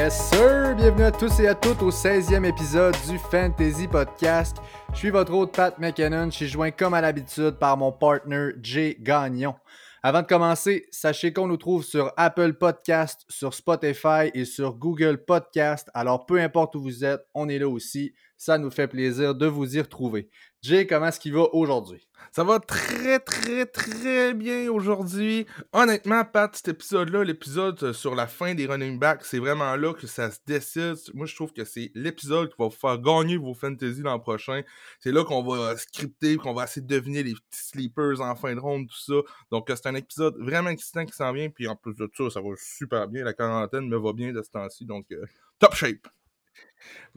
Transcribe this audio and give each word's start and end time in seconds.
Yes 0.00 0.30
sir! 0.30 0.74
Bienvenue 0.76 1.02
à 1.02 1.12
tous 1.12 1.40
et 1.40 1.46
à 1.46 1.54
toutes 1.54 1.82
au 1.82 1.90
16e 1.90 2.46
épisode 2.46 2.96
du 3.06 3.18
Fantasy 3.18 3.86
Podcast. 3.86 4.56
Je 4.94 4.96
suis 4.96 5.10
votre 5.10 5.34
hôte 5.34 5.54
Pat 5.54 5.78
McKinnon. 5.78 6.30
Je 6.30 6.36
suis 6.36 6.48
joint 6.48 6.70
comme 6.70 6.94
à 6.94 7.02
l'habitude 7.02 7.58
par 7.60 7.76
mon 7.76 7.92
partner 7.92 8.52
Jay 8.62 8.96
Gagnon. 8.98 9.56
Avant 10.02 10.22
de 10.22 10.26
commencer, 10.26 10.86
sachez 10.90 11.34
qu'on 11.34 11.48
nous 11.48 11.58
trouve 11.58 11.84
sur 11.84 12.14
Apple 12.16 12.54
Podcast, 12.54 13.26
sur 13.28 13.52
Spotify 13.52 14.30
et 14.32 14.46
sur 14.46 14.76
Google 14.76 15.22
Podcast. 15.22 15.90
Alors 15.92 16.24
peu 16.24 16.40
importe 16.40 16.76
où 16.76 16.80
vous 16.80 17.04
êtes, 17.04 17.20
on 17.34 17.50
est 17.50 17.58
là 17.58 17.68
aussi. 17.68 18.14
Ça 18.38 18.56
nous 18.56 18.70
fait 18.70 18.88
plaisir 18.88 19.34
de 19.34 19.44
vous 19.44 19.76
y 19.76 19.82
retrouver. 19.82 20.30
Jay, 20.62 20.86
comment 20.86 21.06
est-ce 21.06 21.18
qu'il 21.18 21.32
va 21.32 21.46
aujourd'hui? 21.54 22.06
Ça 22.32 22.44
va 22.44 22.60
très, 22.60 23.18
très, 23.18 23.64
très 23.64 24.34
bien 24.34 24.70
aujourd'hui. 24.70 25.46
Honnêtement, 25.72 26.22
Pat, 26.26 26.54
cet 26.54 26.68
épisode-là, 26.68 27.24
l'épisode 27.24 27.82
euh, 27.82 27.92
sur 27.94 28.14
la 28.14 28.26
fin 28.26 28.54
des 28.54 28.66
running 28.66 28.98
backs, 28.98 29.24
c'est 29.24 29.38
vraiment 29.38 29.74
là 29.76 29.94
que 29.94 30.06
ça 30.06 30.30
se 30.30 30.38
décide. 30.46 30.96
Moi, 31.14 31.24
je 31.24 31.34
trouve 31.34 31.54
que 31.54 31.64
c'est 31.64 31.90
l'épisode 31.94 32.50
qui 32.50 32.56
va 32.58 32.66
vous 32.66 32.76
faire 32.76 32.98
gagner 32.98 33.38
vos 33.38 33.54
fantasy 33.54 34.02
l'an 34.02 34.20
prochain. 34.20 34.60
C'est 34.98 35.12
là 35.12 35.24
qu'on 35.24 35.42
va 35.42 35.78
scripter, 35.78 36.36
qu'on 36.36 36.52
va 36.52 36.64
essayer 36.64 36.82
de 36.82 36.94
deviner 36.94 37.22
les 37.22 37.32
petits 37.32 37.68
sleepers 37.70 38.20
en 38.20 38.36
fin 38.36 38.54
de 38.54 38.60
ronde, 38.60 38.86
tout 38.86 39.00
ça. 39.00 39.32
Donc, 39.50 39.70
euh, 39.70 39.76
c'est 39.76 39.88
un 39.88 39.94
épisode 39.94 40.36
vraiment 40.38 40.68
excitant 40.68 41.06
qui 41.06 41.14
s'en 41.14 41.32
vient. 41.32 41.48
Puis 41.48 41.68
en 41.68 41.74
plus 41.74 41.94
de 41.94 42.06
ça, 42.14 42.28
ça 42.28 42.42
va 42.42 42.50
super 42.58 43.08
bien. 43.08 43.24
La 43.24 43.32
quarantaine 43.32 43.88
me 43.88 43.96
va 43.96 44.12
bien 44.12 44.32
de 44.32 44.42
ce 44.42 44.50
temps-ci. 44.50 44.84
Donc, 44.84 45.06
euh, 45.10 45.24
top 45.58 45.74
shape. 45.74 46.06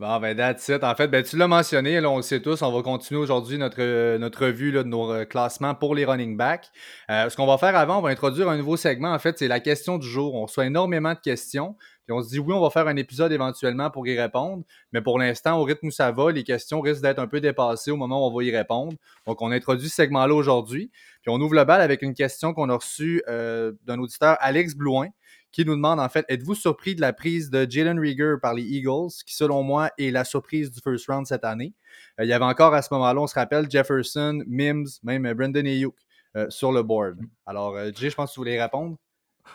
Bon, 0.00 0.18
ben, 0.18 0.36
that's 0.36 0.68
it. 0.68 0.82
En 0.82 0.94
fait, 0.96 1.06
ben, 1.06 1.22
tu 1.22 1.36
l'as 1.36 1.46
mentionné, 1.46 2.04
on 2.04 2.16
le 2.16 2.22
sait 2.22 2.40
tous, 2.40 2.62
on 2.62 2.72
va 2.72 2.82
continuer 2.82 3.20
aujourd'hui 3.20 3.58
notre, 3.58 4.16
notre 4.16 4.46
revue 4.46 4.72
là, 4.72 4.82
de 4.82 4.88
nos 4.88 5.12
euh, 5.12 5.24
classements 5.24 5.76
pour 5.76 5.94
les 5.94 6.04
running 6.04 6.36
backs. 6.36 6.68
Euh, 7.10 7.30
ce 7.30 7.36
qu'on 7.36 7.46
va 7.46 7.58
faire 7.58 7.76
avant, 7.76 7.98
on 7.98 8.02
va 8.02 8.10
introduire 8.10 8.48
un 8.48 8.56
nouveau 8.56 8.76
segment. 8.76 9.12
En 9.12 9.18
fait, 9.20 9.38
c'est 9.38 9.46
la 9.46 9.60
question 9.60 9.96
du 9.96 10.08
jour. 10.08 10.34
On 10.34 10.46
reçoit 10.46 10.66
énormément 10.66 11.14
de 11.14 11.20
questions. 11.20 11.76
Puis 12.06 12.12
on 12.12 12.22
se 12.22 12.28
dit, 12.28 12.40
oui, 12.40 12.52
on 12.52 12.60
va 12.60 12.70
faire 12.70 12.88
un 12.88 12.96
épisode 12.96 13.30
éventuellement 13.30 13.88
pour 13.88 14.06
y 14.08 14.18
répondre. 14.18 14.64
Mais 14.92 15.00
pour 15.00 15.18
l'instant, 15.18 15.60
au 15.60 15.64
rythme 15.64 15.86
où 15.86 15.90
ça 15.92 16.10
va, 16.10 16.32
les 16.32 16.42
questions 16.42 16.80
risquent 16.80 17.02
d'être 17.02 17.20
un 17.20 17.28
peu 17.28 17.40
dépassées 17.40 17.92
au 17.92 17.96
moment 17.96 18.26
où 18.26 18.30
on 18.30 18.36
va 18.36 18.42
y 18.42 18.54
répondre. 18.54 18.94
Donc, 19.28 19.40
on 19.42 19.52
introduit 19.52 19.88
ce 19.88 19.94
segment-là 19.94 20.34
aujourd'hui. 20.34 20.90
Puis 21.22 21.30
on 21.30 21.40
ouvre 21.40 21.54
le 21.54 21.64
bal 21.64 21.80
avec 21.80 22.02
une 22.02 22.14
question 22.14 22.52
qu'on 22.52 22.68
a 22.68 22.74
reçue 22.74 23.22
euh, 23.28 23.72
d'un 23.84 24.00
auditeur, 24.00 24.36
Alex 24.40 24.74
Blouin 24.74 25.08
qui 25.54 25.64
nous 25.64 25.76
demande 25.76 26.00
en 26.00 26.08
fait 26.08 26.26
êtes-vous 26.28 26.56
surpris 26.56 26.96
de 26.96 27.00
la 27.00 27.12
prise 27.12 27.48
de 27.48 27.64
Jalen 27.70 28.00
Rieger 28.00 28.34
par 28.42 28.54
les 28.54 28.64
Eagles, 28.64 29.12
qui 29.24 29.36
selon 29.36 29.62
moi 29.62 29.88
est 29.98 30.10
la 30.10 30.24
surprise 30.24 30.68
du 30.72 30.80
first 30.80 31.06
round 31.06 31.26
cette 31.26 31.44
année? 31.44 31.74
Euh, 32.18 32.24
il 32.24 32.28
y 32.28 32.32
avait 32.32 32.44
encore 32.44 32.74
à 32.74 32.82
ce 32.82 32.92
moment-là, 32.92 33.20
on 33.20 33.28
se 33.28 33.36
rappelle, 33.36 33.70
Jefferson, 33.70 34.42
Mims, 34.48 34.98
même 35.04 35.32
Brendan 35.32 35.64
Ayuk 35.64 35.94
euh, 36.36 36.50
sur 36.50 36.72
le 36.72 36.82
board. 36.82 37.20
Alors, 37.46 37.76
euh, 37.76 37.92
Jay, 37.94 38.10
je 38.10 38.16
pense 38.16 38.30
que 38.30 38.34
tu 38.34 38.40
voulais 38.40 38.60
répondre. 38.60 38.96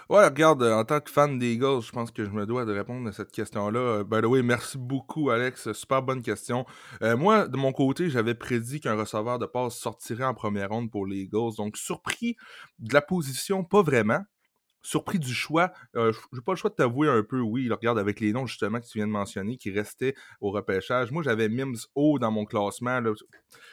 Ouais, 0.10 0.24
regarde, 0.24 0.64
en 0.64 0.86
tant 0.86 1.02
que 1.02 1.12
fan 1.12 1.38
des 1.38 1.54
Eagles, 1.54 1.82
je 1.82 1.92
pense 1.92 2.12
que 2.12 2.24
je 2.24 2.30
me 2.30 2.46
dois 2.46 2.64
de 2.64 2.72
répondre 2.72 3.10
à 3.10 3.12
cette 3.12 3.32
question-là. 3.32 4.06
by 4.06 4.22
the 4.22 4.26
way, 4.26 4.42
merci 4.42 4.78
beaucoup, 4.78 5.32
Alex. 5.32 5.74
Super 5.74 6.02
bonne 6.02 6.22
question. 6.22 6.66
moi, 7.02 7.48
de 7.48 7.58
mon 7.58 7.74
côté, 7.74 8.10
j'avais 8.10 8.36
prédit 8.36 8.80
qu'un 8.80 8.96
receveur 8.96 9.38
de 9.38 9.48
passe 9.48 9.76
sortirait 9.76 10.24
en 10.24 10.36
première 10.36 10.70
ronde 10.70 10.92
pour 10.92 11.06
les 11.08 11.24
Eagles. 11.24 11.56
Donc, 11.58 11.76
surpris 11.76 12.38
de 12.78 12.94
la 12.94 13.02
position, 13.02 13.64
pas 13.64 13.82
vraiment 13.82 14.22
surpris 14.82 15.20
du 15.20 15.34
choix. 15.34 15.72
Euh, 15.96 16.12
j'ai 16.34 16.42
pas 16.42 16.54
le 16.54 16.58
choix 16.58 16.70
de 16.70 16.76
t'avouer 16.76 17.10
un 17.10 17.24
peu, 17.24 17.40
oui, 17.40 17.70
regarde 17.70 18.00
avec 18.00 18.20
les 18.20 18.34
noms 18.34 18.46
justement 18.46 18.80
que 18.80 18.86
tu 18.86 18.98
viens 18.98 19.08
de 19.08 19.12
mentionner 19.12 19.58
qui 19.58 19.72
restaient 19.72 20.16
au 20.42 20.52
repêchage. 20.52 21.12
Moi, 21.12 21.24
j'avais 21.24 21.50
Mims 21.50 21.76
haut 21.96 22.20
dans 22.20 22.32
mon 22.32 22.46
classement. 22.46 23.02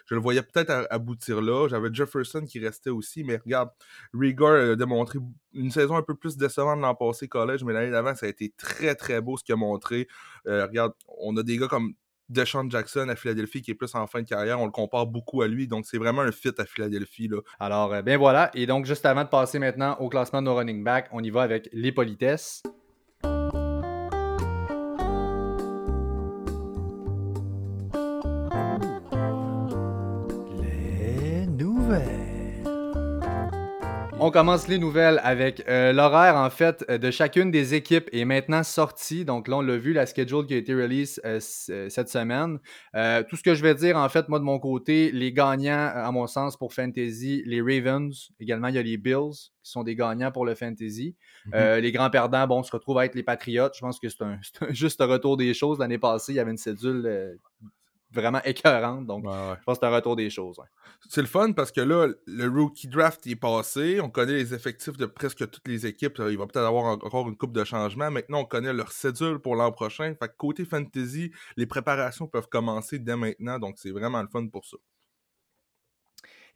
Je 0.07 0.15
le 0.15 0.21
voyais 0.21 0.43
peut-être 0.43 0.87
aboutir 0.91 1.41
là. 1.41 1.69
J'avais 1.69 1.89
Jefferson 1.93 2.45
qui 2.47 2.59
restait 2.59 2.91
aussi, 2.91 3.25
mais 3.25 3.37
regarde, 3.37 3.71
Rieger 4.15 4.73
a 4.73 4.77
démontré 4.77 5.19
une 5.53 5.71
saison 5.71 5.97
un 5.97 6.03
peu 6.03 6.15
plus 6.15 6.37
décevante 6.37 6.81
l'an 6.81 6.95
passé 6.95 7.29
collège, 7.29 7.65
mais 7.65 7.73
l'année 7.73 7.91
d'avant, 7.91 8.15
ça 8.15 8.27
a 8.27 8.29
été 8.29 8.53
très 8.57 8.95
très 8.95 9.21
beau 9.21 9.37
ce 9.37 9.45
qu'il 9.45 9.55
a 9.55 9.57
montré. 9.57 10.09
Regarde, 10.45 10.93
on 11.19 11.37
a 11.37 11.43
des 11.43 11.57
gars 11.57 11.69
comme 11.69 11.95
Deshaun 12.29 12.71
Jackson 12.71 13.09
à 13.09 13.17
Philadelphie 13.17 13.63
qui 13.63 13.71
est 13.71 13.75
plus 13.75 13.95
en 13.95 14.07
fin 14.07 14.23
de 14.23 14.27
carrière, 14.27 14.61
on 14.61 14.67
le 14.67 14.71
compare 14.71 15.07
beaucoup 15.07 15.43
à 15.43 15.49
lui, 15.49 15.69
donc 15.69 15.87
c'est 15.87 15.99
vraiment 15.99 16.23
un 16.23 16.33
fit 16.33 16.53
à 16.59 16.65
Philadelphie. 16.65 17.29
Là. 17.29 17.39
Alors, 17.61 17.93
euh, 17.93 18.03
bien 18.03 18.19
voilà, 18.19 18.51
et 18.55 18.67
donc 18.67 18.87
juste 18.87 19.07
avant 19.07 19.25
de 19.25 19.29
passer 19.29 19.59
maintenant 19.59 19.97
au 20.01 20.09
classement 20.09 20.41
de 20.41 20.47
nos 20.47 20.55
running 20.55 20.83
backs, 20.83 21.09
on 21.13 21.23
y 21.23 21.31
va 21.31 21.43
avec 21.43 21.69
les 21.73 21.93
politesses. 21.93 22.63
On 34.27 34.33
commence 34.33 34.67
les 34.67 34.79
nouvelles 34.79 35.21
avec 35.23 35.63
euh, 35.69 35.93
l'horaire 35.93 36.35
en 36.35 36.51
fait 36.51 36.85
euh, 36.91 36.99
de 36.99 37.13
chacune 37.13 37.53
des 37.53 37.75
équipes 37.75 38.09
est 38.11 38.25
maintenant 38.25 38.65
sorti. 38.65 39.25
Donc 39.25 39.47
là, 39.47 39.59
on 39.59 39.61
l'a 39.61 39.77
vu, 39.77 39.93
la 39.93 40.05
schedule 40.05 40.45
qui 40.47 40.55
a 40.55 40.57
été 40.57 40.75
release 40.75 41.21
euh, 41.25 41.39
cette 41.39 42.09
semaine. 42.09 42.59
tout 43.29 43.37
ce 43.37 43.43
que 43.45 43.55
je 43.55 43.63
vais 43.63 43.77
dire 43.77 43.97
en 43.97 44.09
fait, 44.09 44.29
moi 44.29 44.41
de 44.41 44.45
mon 44.45 44.59
côté, 44.59 45.13
les 45.13 45.33
gagnants, 45.33 45.93
à 45.95 46.11
mon 46.11 46.27
sens, 46.27 46.57
pour 46.57 46.75
Fantasy, 46.75 47.45
les 47.47 47.61
Ravens, 47.61 48.33
également 48.41 48.67
il 48.67 48.75
y 48.75 48.79
a 48.79 48.83
les 48.83 48.97
Bills 48.97 49.53
qui 49.63 49.71
sont 49.71 49.85
des 49.85 49.95
gagnants 49.95 50.33
pour 50.33 50.45
le 50.45 50.57
Fantasy. 50.57 51.15
Mm-hmm. 51.47 51.79
les 51.79 51.93
grands 51.93 52.11
perdants, 52.11 52.49
bon, 52.49 52.65
se 52.65 52.73
retrouvent 52.73 52.99
à 52.99 53.05
être 53.05 53.15
les 53.15 53.23
Patriots. 53.23 53.71
Je 53.77 53.81
pense 53.81 54.01
que 54.01 54.09
c'est 54.09 54.23
un, 54.23 54.41
un, 54.63 54.73
juste 54.73 55.01
retour 55.01 55.37
des 55.37 55.55
choses. 55.55 55.79
L'année 55.79 55.99
passée, 55.99 56.33
il 56.33 56.37
y 56.37 56.41
avait 56.41 56.51
une 56.51 56.57
cédule 56.57 57.39
vraiment 58.17 58.43
écœurante. 58.45 59.07
Donc, 59.07 59.25
je 59.25 59.65
pense 59.65 59.79
que 59.79 59.87
c'est 59.87 59.87
un 59.87 59.95
retour 59.95 60.17
des 60.17 60.31
choses. 60.31 60.57
C'est 61.09 61.21
le 61.21 61.29
fun 61.29 61.53
parce 61.53 61.71
que 61.71 61.81
là, 61.81 62.09
le 62.27 62.49
rookie 62.49 62.89
draft 62.89 63.25
est 63.27 63.37
passé. 63.37 64.01
On 64.01 64.11
connaît 64.11 64.33
les 64.33 64.55
effectifs 64.55 64.97
de 64.97 65.07
presque 65.07 65.49
toutes 65.51 65.69
les 65.69 65.87
équipes. 65.87 66.21
Il 66.29 66.39
va 66.39 66.47
peut-être 66.47 66.67
avoir 66.67 66.87
encore 66.87 67.29
une 67.29 67.37
coupe 67.37 67.53
de 67.53 67.63
changement. 67.63 68.11
Maintenant, 68.11 68.41
on 68.41 68.45
connaît 68.45 68.73
leur 68.73 68.91
cédule 68.91 69.39
pour 69.39 69.55
l'an 69.55 69.71
prochain. 69.71 70.15
Fait 70.19 70.29
que 70.29 70.37
côté 70.37 70.65
fantasy, 70.65 71.31
les 71.57 71.67
préparations 71.67 72.27
peuvent 72.27 72.49
commencer 72.49 72.99
dès 72.99 73.17
maintenant. 73.17 73.59
Donc, 73.59 73.77
c'est 73.79 73.91
vraiment 73.91 74.23
le 74.23 74.29
fun 74.29 74.47
pour 74.49 74.65
ça. 74.65 74.77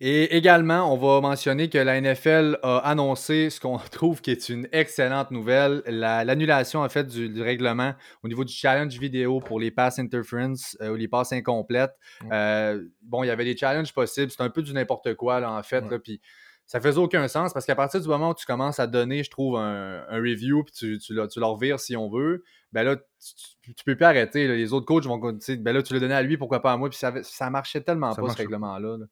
Et 0.03 0.35
également, 0.35 0.91
on 0.91 0.97
va 0.97 1.21
mentionner 1.21 1.69
que 1.69 1.77
la 1.77 2.01
NFL 2.01 2.59
a 2.63 2.79
annoncé 2.79 3.51
ce 3.51 3.61
qu'on 3.61 3.77
trouve 3.93 4.23
qui 4.23 4.31
est 4.31 4.49
une 4.49 4.67
excellente 4.73 5.31
nouvelle, 5.31 5.83
l'annulation 5.87 6.81
en 6.81 6.89
fait 6.89 7.07
du, 7.07 7.43
règlement 7.43 7.93
au 8.23 8.29
niveau 8.29 8.45
du 8.45 8.53
challenge 8.53 8.99
vidéo 8.99 9.41
pour 9.41 9.61
les 9.61 9.71
passes 9.71 9.99
interference 9.99 10.75
euh, 10.81 10.93
ou 10.93 10.95
les 10.95 11.07
passes 11.07 11.33
incomplètes. 11.33 11.93
Euh, 12.33 12.83
bon, 13.03 13.25
il 13.25 13.27
y 13.27 13.31
avait 13.31 13.45
des 13.45 13.55
challenges 13.55 13.93
possibles, 13.93 14.31
c'est 14.31 14.43
un 14.43 14.49
peu 14.49 14.63
du 14.63 14.73
n'importe 14.73 15.15
quoi 15.15 15.39
là, 15.39 15.53
en 15.53 15.63
fait. 15.63 15.85
puis 16.03 16.23
ça 16.65 16.81
faisait 16.81 16.99
aucun 16.99 17.29
sens 17.29 17.53
parce 17.53 17.67
qu'à 17.67 17.75
partir 17.75 18.01
du 18.01 18.09
moment 18.09 18.31
où 18.31 18.35
tu 18.35 18.47
commences 18.47 18.81
à 18.81 18.87
donner, 18.87 19.23
je 19.23 19.31
trouve, 19.31 19.59
un, 19.59 20.03
review 20.09 20.65
puis 20.65 20.73
tu, 20.73 20.99
tu, 20.99 21.15
tu 21.31 21.41
leur 21.41 21.59
vires 21.59 21.79
si 21.79 21.95
on 21.95 22.09
veut, 22.09 22.43
ben 22.73 22.85
là, 22.85 22.97
tu, 22.97 23.75
tu 23.75 23.85
peux 23.85 23.97
plus 23.97 24.05
arrêter. 24.05 24.49
Les 24.49 24.73
autres 24.73 24.87
coachs 24.87 25.05
vont 25.05 25.19
dire, 25.33 25.57
ben 25.61 25.73
là, 25.73 25.83
tu 25.83 25.93
l'as 25.93 26.01
donné 26.01 26.15
à 26.15 26.23
lui, 26.23 26.39
pourquoi 26.39 26.63
pas 26.63 26.73
à 26.73 26.77
moi? 26.79 26.89
Puis 26.89 26.99
ça, 26.99 27.13
ça 27.23 27.51
marchait 27.51 27.83
tellement 27.83 28.15
pas, 28.15 28.31
ce 28.31 28.37
règlement-là. 28.37 28.97
là 28.97 29.07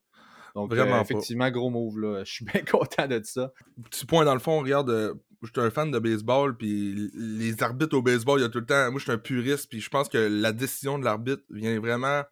donc, 0.59 0.71
Vraiment 0.75 0.97
euh, 0.97 1.03
effectivement, 1.03 1.49
gros 1.51 1.71
move. 1.71 2.01
Là. 2.01 2.23
Je 2.25 2.33
suis 2.33 2.45
bien 2.45 2.63
content 2.63 3.07
de 3.07 3.21
ça. 3.23 3.53
Petit 3.91 4.07
point 4.07 4.25
dans 4.25 4.35
le 4.35 4.41
fond, 4.41 4.59
regarde, 4.59 4.91
euh, 4.91 5.15
je 5.43 5.51
suis 5.51 5.61
un 5.61 5.71
fan 5.71 5.93
de 5.93 5.99
baseball, 6.01 6.57
puis 6.57 7.11
les 7.15 7.63
arbitres 7.63 7.97
au 7.97 8.03
baseball, 8.03 8.41
il 8.41 8.43
y 8.43 8.47
a 8.47 8.49
tout 8.49 8.59
le 8.59 8.67
temps. 8.67 8.91
Moi, 8.91 8.99
je 8.99 9.05
suis 9.05 9.13
un 9.13 9.19
puriste, 9.19 9.69
puis 9.71 9.81
je 9.81 9.89
pense 9.89 10.09
que 10.09 10.19
la 10.19 10.51
décision 10.51 10.99
de 10.99 11.05
l'arbitre 11.05 11.45
vient 11.49 11.79
vraiment 11.79 12.23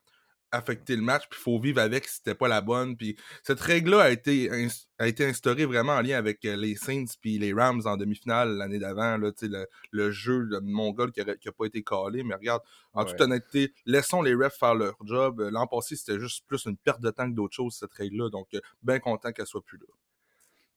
affecter 0.50 0.96
le 0.96 1.02
match, 1.02 1.24
puis 1.28 1.38
il 1.40 1.42
faut 1.42 1.58
vivre 1.60 1.80
avec 1.80 2.06
si 2.06 2.16
c'était 2.16 2.34
pas 2.34 2.48
la 2.48 2.60
bonne. 2.60 2.96
Puis 2.96 3.16
cette 3.42 3.60
règle-là 3.60 4.02
a 4.02 4.10
été, 4.10 4.50
a 4.98 5.06
été 5.08 5.26
instaurée 5.26 5.64
vraiment 5.64 5.94
en 5.94 6.00
lien 6.00 6.16
avec 6.16 6.44
euh, 6.44 6.56
les 6.56 6.76
Saints 6.76 7.04
puis 7.20 7.38
les 7.38 7.52
Rams 7.52 7.82
en 7.84 7.96
demi-finale 7.96 8.56
l'année 8.56 8.78
d'avant. 8.78 9.16
Le, 9.16 9.34
le 9.90 10.10
jeu 10.10 10.46
de 10.46 10.58
Mongol 10.60 11.12
qui 11.12 11.20
n'a 11.20 11.52
pas 11.52 11.66
été 11.66 11.82
calé. 11.82 12.22
Mais 12.22 12.34
regarde, 12.34 12.62
en 12.94 13.04
toute 13.04 13.20
honnêteté, 13.20 13.72
laissons 13.84 14.22
les 14.22 14.34
refs 14.34 14.58
faire 14.58 14.74
leur 14.74 14.96
job. 15.04 15.40
L'an 15.52 15.66
passé, 15.66 15.96
c'était 15.96 16.18
juste 16.20 16.44
plus 16.46 16.64
une 16.64 16.76
perte 16.76 17.00
de 17.00 17.10
temps 17.10 17.28
que 17.28 17.34
d'autres 17.34 17.54
choses, 17.54 17.74
cette 17.74 17.92
règle-là. 17.92 18.30
Donc, 18.30 18.48
euh, 18.54 18.60
bien 18.82 18.98
content 18.98 19.32
qu'elle 19.32 19.46
soit 19.46 19.64
plus 19.64 19.78
là. 19.78 19.86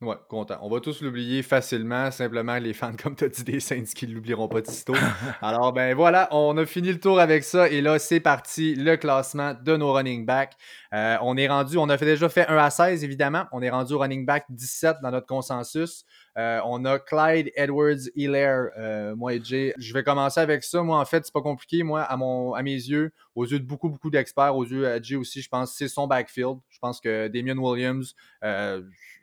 Ouais, 0.02 0.16
content. 0.30 0.58
On 0.62 0.70
va 0.70 0.80
tous 0.80 1.02
l'oublier 1.02 1.44
facilement. 1.44 2.10
Simplement, 2.10 2.58
les 2.58 2.74
fans, 2.74 2.94
comme 3.04 3.18
tu 3.18 3.26
as 3.26 3.28
dit, 3.28 3.44
des 3.44 3.60
Saints 3.60 3.84
qui 3.94 4.08
ne 4.08 4.14
l'oublieront 4.14 4.48
pas 4.48 4.62
de 4.62 4.68
sitôt. 4.68 4.94
Alors, 5.42 5.74
ben 5.74 5.94
voilà, 5.94 6.30
on 6.32 6.58
a 6.58 6.66
fini 6.66 6.94
le 6.94 7.02
tour 7.02 7.20
avec 7.20 7.44
ça. 7.44 7.68
Et 7.68 7.82
là, 7.82 8.00
c'est 8.00 8.22
parti, 8.22 8.76
le 8.76 8.96
classement 8.96 9.54
de 9.62 9.76
nos 9.76 9.92
running 9.92 10.26
backs. 10.26 10.54
Euh, 10.94 11.18
on 11.22 11.36
est 11.36 11.50
rendu, 11.50 11.78
on 11.78 11.90
a 11.90 11.98
fait, 11.98 12.06
déjà 12.06 12.30
fait 12.30 12.48
1 12.48 12.58
à 12.58 12.70
16, 12.70 13.04
évidemment. 13.04 13.44
On 13.52 13.62
est 13.62 13.70
rendu 13.70 13.92
au 13.92 14.00
running 14.00 14.26
back 14.26 14.46
17 14.50 14.98
dans 15.04 15.12
notre 15.12 15.28
consensus. 15.28 16.06
Euh, 16.40 16.62
on 16.64 16.86
a 16.86 17.00
Clyde 17.00 17.52
Edwards 17.56 18.10
Hilaire, 18.16 18.70
euh, 18.78 19.14
moi 19.16 19.34
et 19.34 19.42
Jay. 19.44 19.74
Je 19.78 19.94
vais 19.94 20.04
commencer 20.04 20.40
avec 20.40 20.64
ça. 20.64 20.82
Moi, 20.82 20.98
en 20.98 21.04
fait, 21.06 21.26
c'est 21.26 21.34
pas 21.34 21.42
compliqué. 21.42 21.84
Moi, 21.84 22.02
à, 22.02 22.16
mon, 22.16 22.54
à 22.54 22.64
mes 22.64 22.72
yeux, 22.72 23.12
aux 23.36 23.46
yeux 23.46 23.60
de 23.60 23.66
beaucoup, 23.66 23.90
beaucoup 23.90 24.10
d'experts, 24.10 24.56
aux 24.56 24.66
yeux 24.66 25.00
de 25.00 25.04
Jay 25.04 25.18
aussi, 25.18 25.42
je 25.42 25.50
pense 25.50 25.72
que 25.72 25.78
c'est 25.78 25.90
son 25.90 26.08
backfield. 26.08 26.60
Je 26.70 26.80
pense 26.80 27.02
que 27.02 27.28
Damien 27.28 27.58
Williams, 27.58 28.16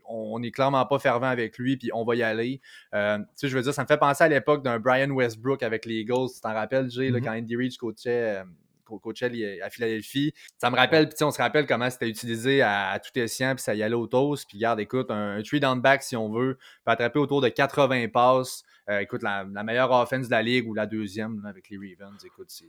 on 0.09 0.39
n'est 0.39 0.51
clairement 0.51 0.85
pas 0.87 0.99
fervent 0.99 1.27
avec 1.27 1.59
lui, 1.59 1.77
puis 1.77 1.91
on 1.93 2.05
va 2.05 2.15
y 2.17 2.23
aller. 2.23 2.61
Euh, 2.95 3.19
tu 3.19 3.25
sais, 3.35 3.49
je 3.49 3.57
veux 3.57 3.63
dire, 3.63 3.75
ça 3.75 3.83
me 3.83 3.87
fait 3.87 3.99
penser 3.99 4.25
à 4.25 4.29
l'époque 4.29 4.63
d'un 4.63 4.79
Brian 4.79 5.11
Westbrook 5.11 5.63
avec 5.63 5.87
les 5.87 6.01
Eagles. 6.01 6.29
Tu 6.35 6.41
t'en 6.41 6.55
rappelles, 6.55 6.91
Jay, 6.91 7.11
mm-hmm. 7.11 7.23
quand 7.23 7.33
Andy 7.33 7.57
Reid 7.57 7.77
coachait, 7.77 8.43
coachait 8.87 9.61
à 9.62 9.71
Philadelphie. 9.71 10.33
Ça 10.59 10.71
me 10.71 10.77
rappelle, 10.77 11.09
on 11.21 11.31
se 11.31 11.38
rappelle 11.38 11.67
comment 11.67 11.91
c'était 11.91 12.09
utilisé 12.09 12.62
à, 12.62 12.99
tout 13.00 13.19
escient, 13.19 13.55
puis 13.55 13.62
ça 13.62 13.75
y 13.75 13.83
allait 13.83 13.94
au 13.94 14.06
toast. 14.06 14.47
Puis 14.49 14.59
garde, 14.59 14.81
écoute, 14.81 15.11
un, 15.11 15.43
three 15.43 15.61
down 15.61 15.81
back, 15.81 16.03
si 16.03 16.17
on 16.17 16.31
veut, 16.31 16.59
peut 16.85 16.93
attraper 16.93 17.19
autour 17.19 17.41
de 17.41 17.49
80 17.49 18.09
passes. 18.09 18.62
Euh, 18.88 19.00
écoute, 19.00 19.23
la, 19.23 19.44
meilleure 19.44 19.91
offense 19.91 20.27
de 20.27 20.31
la 20.31 20.43
ligue 20.43 20.69
ou 20.69 20.75
la 20.75 20.87
deuxième 20.87 21.44
avec 21.47 21.69
les 21.71 21.77
Ravens, 21.77 22.25
écoute, 22.25 22.49
c'est 22.49 22.67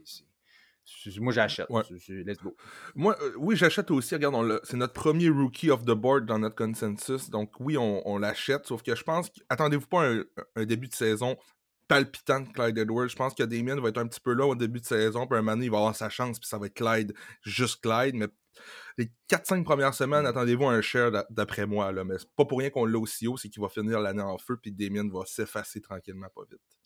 moi, 1.20 1.32
j'achète. 1.32 1.68
Let's 2.08 2.38
go. 2.38 2.56
Moi, 2.94 3.16
euh, 3.20 3.32
oui, 3.36 3.56
j'achète 3.56 3.90
aussi. 3.90 4.14
Regarde, 4.14 4.60
c'est 4.64 4.76
notre 4.76 4.94
premier 4.94 5.28
rookie 5.28 5.70
of 5.70 5.84
the 5.84 5.92
board 5.92 6.26
dans 6.26 6.38
notre 6.38 6.56
consensus. 6.56 7.30
Donc, 7.30 7.52
oui, 7.60 7.76
on, 7.76 8.18
l'achète. 8.18 8.66
Sauf 8.66 8.82
que 8.82 8.94
je 8.94 9.02
pense. 9.02 9.30
Attendez-vous 9.48 9.86
pas 9.86 10.08
un, 10.08 10.24
un, 10.56 10.64
début 10.64 10.88
de 10.88 10.94
saison 10.94 11.36
palpitant 11.88 12.40
de 12.40 12.48
Clyde 12.48 12.78
Edwards. 12.78 13.08
Je 13.08 13.16
pense 13.16 13.34
que 13.34 13.42
Damien 13.42 13.80
va 13.80 13.88
être 13.88 13.98
un 13.98 14.06
petit 14.06 14.20
peu 14.20 14.34
là 14.34 14.46
au 14.46 14.54
début 14.54 14.80
de 14.80 14.86
saison. 14.86 15.26
Puis 15.26 15.38
un 15.38 15.42
moment 15.42 15.60
il 15.60 15.70
va 15.70 15.78
avoir 15.78 15.96
sa 15.96 16.08
chance. 16.08 16.38
Puis 16.38 16.48
ça 16.48 16.58
va 16.58 16.66
être 16.66 16.74
Clyde, 16.74 17.14
juste 17.42 17.80
Clyde. 17.82 18.14
Mais 18.14 18.28
les 18.98 19.10
4-5 19.30 19.64
premières 19.64 19.94
semaines, 19.94 20.24
mm. 20.24 20.26
attendez-vous 20.26 20.66
un 20.66 20.80
share 20.80 21.24
d'après 21.30 21.66
moi. 21.66 21.90
Là. 21.92 22.04
Mais 22.04 22.18
c'est 22.18 22.30
pas 22.36 22.44
pour 22.44 22.58
rien 22.58 22.70
qu'on 22.70 22.84
l'a 22.84 22.98
aussi 22.98 23.26
haut. 23.26 23.36
C'est 23.36 23.48
qu'il 23.48 23.62
va 23.62 23.68
finir 23.68 24.00
l'année 24.00 24.22
en 24.22 24.38
feu. 24.38 24.56
Puis 24.60 24.70
Damien 24.72 25.08
va 25.10 25.24
s'effacer 25.26 25.80
tranquillement, 25.80 26.28
pas 26.34 26.42
vite. 26.50 26.77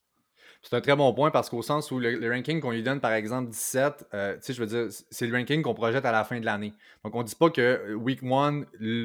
C'est 0.62 0.76
un 0.76 0.81
très 0.81 0.94
bon 0.94 1.12
point 1.12 1.32
parce 1.32 1.50
qu'au 1.50 1.61
sens 1.61 1.91
où 1.91 1.99
le, 1.99 2.31
ranking 2.31 2.61
qu'on 2.61 2.70
lui 2.70 2.85
donne, 2.85 3.00
par 3.00 3.12
exemple, 3.12 3.50
17, 3.50 4.06
euh, 4.14 4.35
tu 4.35 4.38
sais, 4.43 4.53
je 4.53 4.61
veux 4.61 4.67
dire, 4.67 4.87
c'est 5.11 5.26
le 5.26 5.37
ranking 5.37 5.61
qu'on 5.61 5.75
projette 5.75 6.05
à 6.05 6.12
la 6.12 6.23
fin 6.23 6.38
de 6.38 6.44
l'année. 6.44 6.73
Donc, 7.05 7.17
on 7.17 7.19
ne 7.19 7.25
dit 7.25 7.35
pas 7.35 7.50
que 7.50 7.61
euh, 7.61 7.94
week 7.94 8.23
1, 8.23 8.62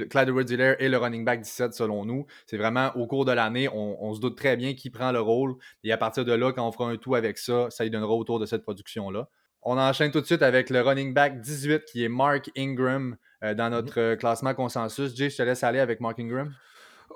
Clyde 0.07 0.29
edwards 0.29 0.51
est 0.51 0.87
le 0.87 0.97
running 0.97 1.25
back 1.25 1.41
17 1.41 1.73
selon 1.73 2.05
nous. 2.05 2.27
C'est 2.45 2.57
vraiment 2.57 2.91
au 2.95 3.07
cours 3.07 3.25
de 3.25 3.31
l'année, 3.31 3.67
on, 3.73 4.13
se 4.13 4.19
doute 4.19 4.37
très 4.37 4.55
bien 4.55 4.75
qui 4.75 4.91
prend 4.91 5.11
le 5.11 5.19
rôle. 5.19 5.55
Et 5.83 5.91
à 5.91 5.97
partir 5.97 6.25
de 6.25 6.31
là, 6.31 6.51
quand 6.51 6.67
on 6.67 6.71
fera 6.71 6.89
un 6.89 6.97
tout 6.97 7.15
avec 7.15 7.39
ça, 7.39 7.71
ça 7.71 7.83
lui 7.83 7.89
donnera 7.89 8.13
autour 8.13 8.39
de 8.39 8.45
cette 8.45 8.61
production-là. 8.61 9.27
On 9.63 9.79
enchaîne 9.79 10.11
tout 10.11 10.21
de 10.21 10.25
suite 10.25 10.43
avec 10.43 10.69
le 10.69 10.81
running 10.81 11.13
back 11.13 11.41
18 11.41 11.85
qui 11.85 12.03
est 12.03 12.09
Mark 12.09 12.51
Ingram 12.55 13.17
euh, 13.43 13.55
dans 13.55 13.65
mm-hmm. 13.65 13.69
notre 13.71 14.15
classement 14.15 14.53
consensus. 14.53 15.15
Jay, 15.15 15.31
je 15.31 15.37
te 15.37 15.41
laisse 15.41 15.63
aller 15.63 15.79
avec 15.79 16.01
Mark 16.01 16.19
Ingram. 16.19 16.53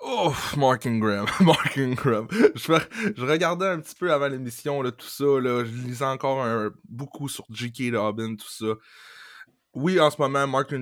Oh, 0.03 0.33
Mark 0.57 0.85
Ingram, 0.87 1.27
Mark 1.41 1.77
Ingram. 1.77 2.27
Je, 2.55 3.23
regardais 3.23 3.67
un 3.67 3.79
petit 3.79 3.95
peu 3.95 4.11
avant 4.11 4.27
l'émission, 4.27 4.81
tout 4.91 5.05
ça. 5.05 5.25
Je 5.25 5.85
lisais 5.85 6.05
encore 6.05 6.71
beaucoup 6.89 7.29
sur 7.29 7.45
J.K. 7.51 7.91
Dobbin, 7.91 8.35
tout 8.35 8.49
ça. 8.49 8.73
Oui, 9.73 9.99
en 9.99 10.09
ce 10.09 10.19
moment, 10.19 10.47
Mark 10.47 10.73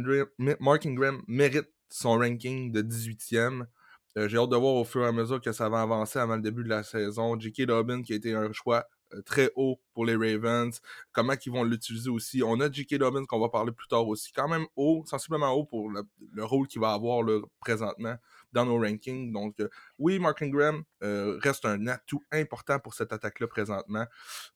Ingram, 0.86 1.22
mérite 1.28 1.70
son 1.90 2.18
ranking 2.18 2.72
de 2.72 2.82
18e. 2.82 3.66
Euh, 4.18 4.28
j'ai 4.28 4.38
hâte 4.38 4.50
de 4.50 4.56
voir 4.56 4.76
au 4.76 4.86
fur 4.86 5.04
et 5.04 5.08
à 5.08 5.12
mesure 5.12 5.42
que 5.42 5.52
ça 5.52 5.70
va 5.70 5.82
avancer 5.82 6.18
avant 6.18 6.36
le 6.36 6.42
début 6.42 6.64
de 6.64 6.70
la 6.70 6.84
saison. 6.84 7.40
J.K. 7.40 7.64
Dobbin 7.64 8.02
qui 8.02 8.14
a 8.14 8.16
été 8.16 8.34
un 8.34 8.52
choix 8.54 8.86
euh, 9.14 9.22
très 9.22 9.52
haut 9.56 9.80
pour 9.94 10.06
les 10.06 10.16
Ravens. 10.16 10.82
Comment 11.12 11.34
ils 11.46 11.52
vont 11.52 11.64
l'utiliser 11.64 12.10
aussi. 12.10 12.42
On 12.42 12.60
a 12.60 12.72
J.K. 12.72 12.96
Dobbins 12.96 13.26
qu'on 13.26 13.40
va 13.40 13.50
parler 13.50 13.72
plus 13.72 13.88
tard 13.88 14.08
aussi. 14.08 14.32
Quand 14.32 14.48
même 14.48 14.66
haut, 14.76 15.04
sensiblement 15.06 15.52
haut 15.52 15.66
pour 15.66 15.90
le, 15.90 16.04
rôle 16.44 16.68
qu'il 16.68 16.82
va 16.82 16.94
avoir 16.94 17.24
présentement 17.60 18.16
dans 18.52 18.66
nos 18.66 18.80
rankings. 18.80 19.32
Donc, 19.32 19.60
euh, 19.60 19.70
oui, 19.98 20.20
Mark 20.20 20.42
Ingram 20.42 20.84
euh, 21.04 21.38
reste 21.42 21.66
un 21.66 21.88
atout 21.88 22.24
important 22.32 22.80
pour 22.80 22.94
cette 22.94 23.14
attaque-là 23.14 23.48
présentement, 23.48 24.06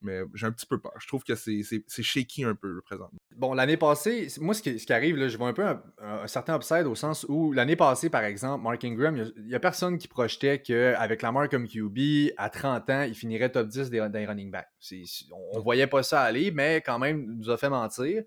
mais 0.01 0.21
j'ai 0.33 0.47
un 0.47 0.51
petit 0.51 0.65
peu 0.65 0.79
peur. 0.79 0.93
Je 0.99 1.07
trouve 1.07 1.23
que 1.23 1.35
c'est 1.35 1.83
shaky 1.87 2.43
un 2.43 2.55
peu 2.55 2.81
présentement. 2.81 3.19
Bon, 3.35 3.53
l'année 3.53 3.77
passée, 3.77 4.27
moi, 4.39 4.53
ce 4.53 4.61
qui, 4.61 4.79
ce 4.79 4.85
qui 4.85 4.93
arrive, 4.93 5.17
là, 5.17 5.27
je 5.27 5.37
vois 5.37 5.47
un 5.47 5.53
peu 5.53 5.65
un, 5.99 6.27
certain 6.27 6.55
upside 6.55 6.85
au 6.85 6.95
sens 6.95 7.25
où 7.29 7.51
l'année 7.51 7.75
passée, 7.75 8.09
par 8.09 8.23
exemple, 8.23 8.63
Mark 8.63 8.83
Ingram, 8.83 9.15
il 9.35 9.45
n'y 9.45 9.55
a, 9.55 9.59
personne 9.59 9.97
qui 9.97 10.07
projetait 10.07 10.61
qu'avec 10.61 11.21
la 11.21 11.31
marque 11.31 11.51
comme 11.51 11.67
QB, 11.67 12.33
à 12.37 12.49
30 12.49 12.89
ans, 12.89 13.01
il 13.03 13.15
finirait 13.15 13.51
top 13.51 13.67
10 13.67 13.89
des, 13.89 13.99
running 14.01 14.51
backs. 14.51 14.67
On 15.31 15.57
ne 15.57 15.63
voyait 15.63 15.87
pas 15.87 16.03
ça 16.03 16.21
aller, 16.21 16.51
mais 16.51 16.81
quand 16.81 16.99
même, 16.99 17.23
il 17.23 17.37
nous 17.37 17.49
a 17.49 17.57
fait 17.57 17.69
mentir 17.69 18.23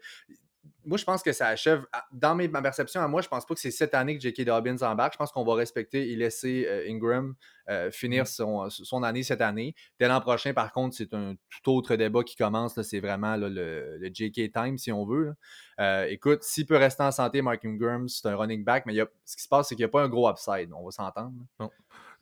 moi, 0.87 0.97
je 0.99 1.05
pense 1.05 1.23
que 1.23 1.33
ça 1.33 1.49
achève. 1.49 1.85
Dans 2.13 2.35
ma 2.35 2.63
perception 2.63 3.01
à 3.01 3.09
moi, 3.09 3.21
je 3.21 3.29
pense 3.29 3.45
pas 3.45 3.55
que 3.55 3.61
c'est 3.61 3.73
cette 3.73 3.93
année 3.93 4.17
que 4.17 4.23
J.K. 4.23 4.45
Dobbins 4.45 4.77
embarque. 4.83 5.15
Je 5.15 5.19
pense 5.19 5.33
qu'on 5.33 5.45
va 5.45 5.55
respecter 5.55 6.13
et 6.13 6.17
laisser 6.17 6.65
euh, 6.69 6.89
Ingram 6.89 7.35
euh, 7.69 7.91
finir 7.91 8.23
mm. 8.23 8.71
son, 8.71 9.03
année 9.03 9.25
cette 9.25 9.41
année. 9.41 9.75
Dès 9.99 10.07
l'an 10.07 10.21
prochain, 10.21 10.55
par 10.55 10.73
contre, 10.73 10.97
c'est 10.97 11.13
un 11.13 11.35
tout 11.63 11.73
autre 11.73 11.97
débat 11.97 12.23
qui 12.23 12.37
commence. 12.37 12.81
C'est 12.83 13.01
vraiment 13.01 13.37
le, 13.37 13.99
J.K. 14.13 14.53
time, 14.53 14.79
si 14.79 14.93
on 14.93 15.05
veut. 15.05 15.35
Euh, 15.81 16.07
écoute, 16.09 16.45
s'il 16.45 16.67
peut 16.67 16.77
rester 16.77 17.03
en 17.03 17.11
santé, 17.11 17.43
Mark 17.43 17.65
Ingram, 17.65 18.09
c'est 18.09 18.27
un 18.29 18.37
running 18.37 18.65
back, 18.65 18.85
mais 18.87 18.95
ce 19.25 19.37
qui 19.37 19.43
se 19.43 19.49
passe, 19.49 19.69
c'est 19.69 19.75
qu'il 19.75 19.85
n'y 19.85 19.89
a 19.89 19.93
pas 19.93 20.03
un 20.03 20.09
gros 20.09 20.31
upside. 20.31 20.71
On 20.73 20.85
va 20.85 20.91
s'entendre. 20.93 21.33
Non. 21.59 21.71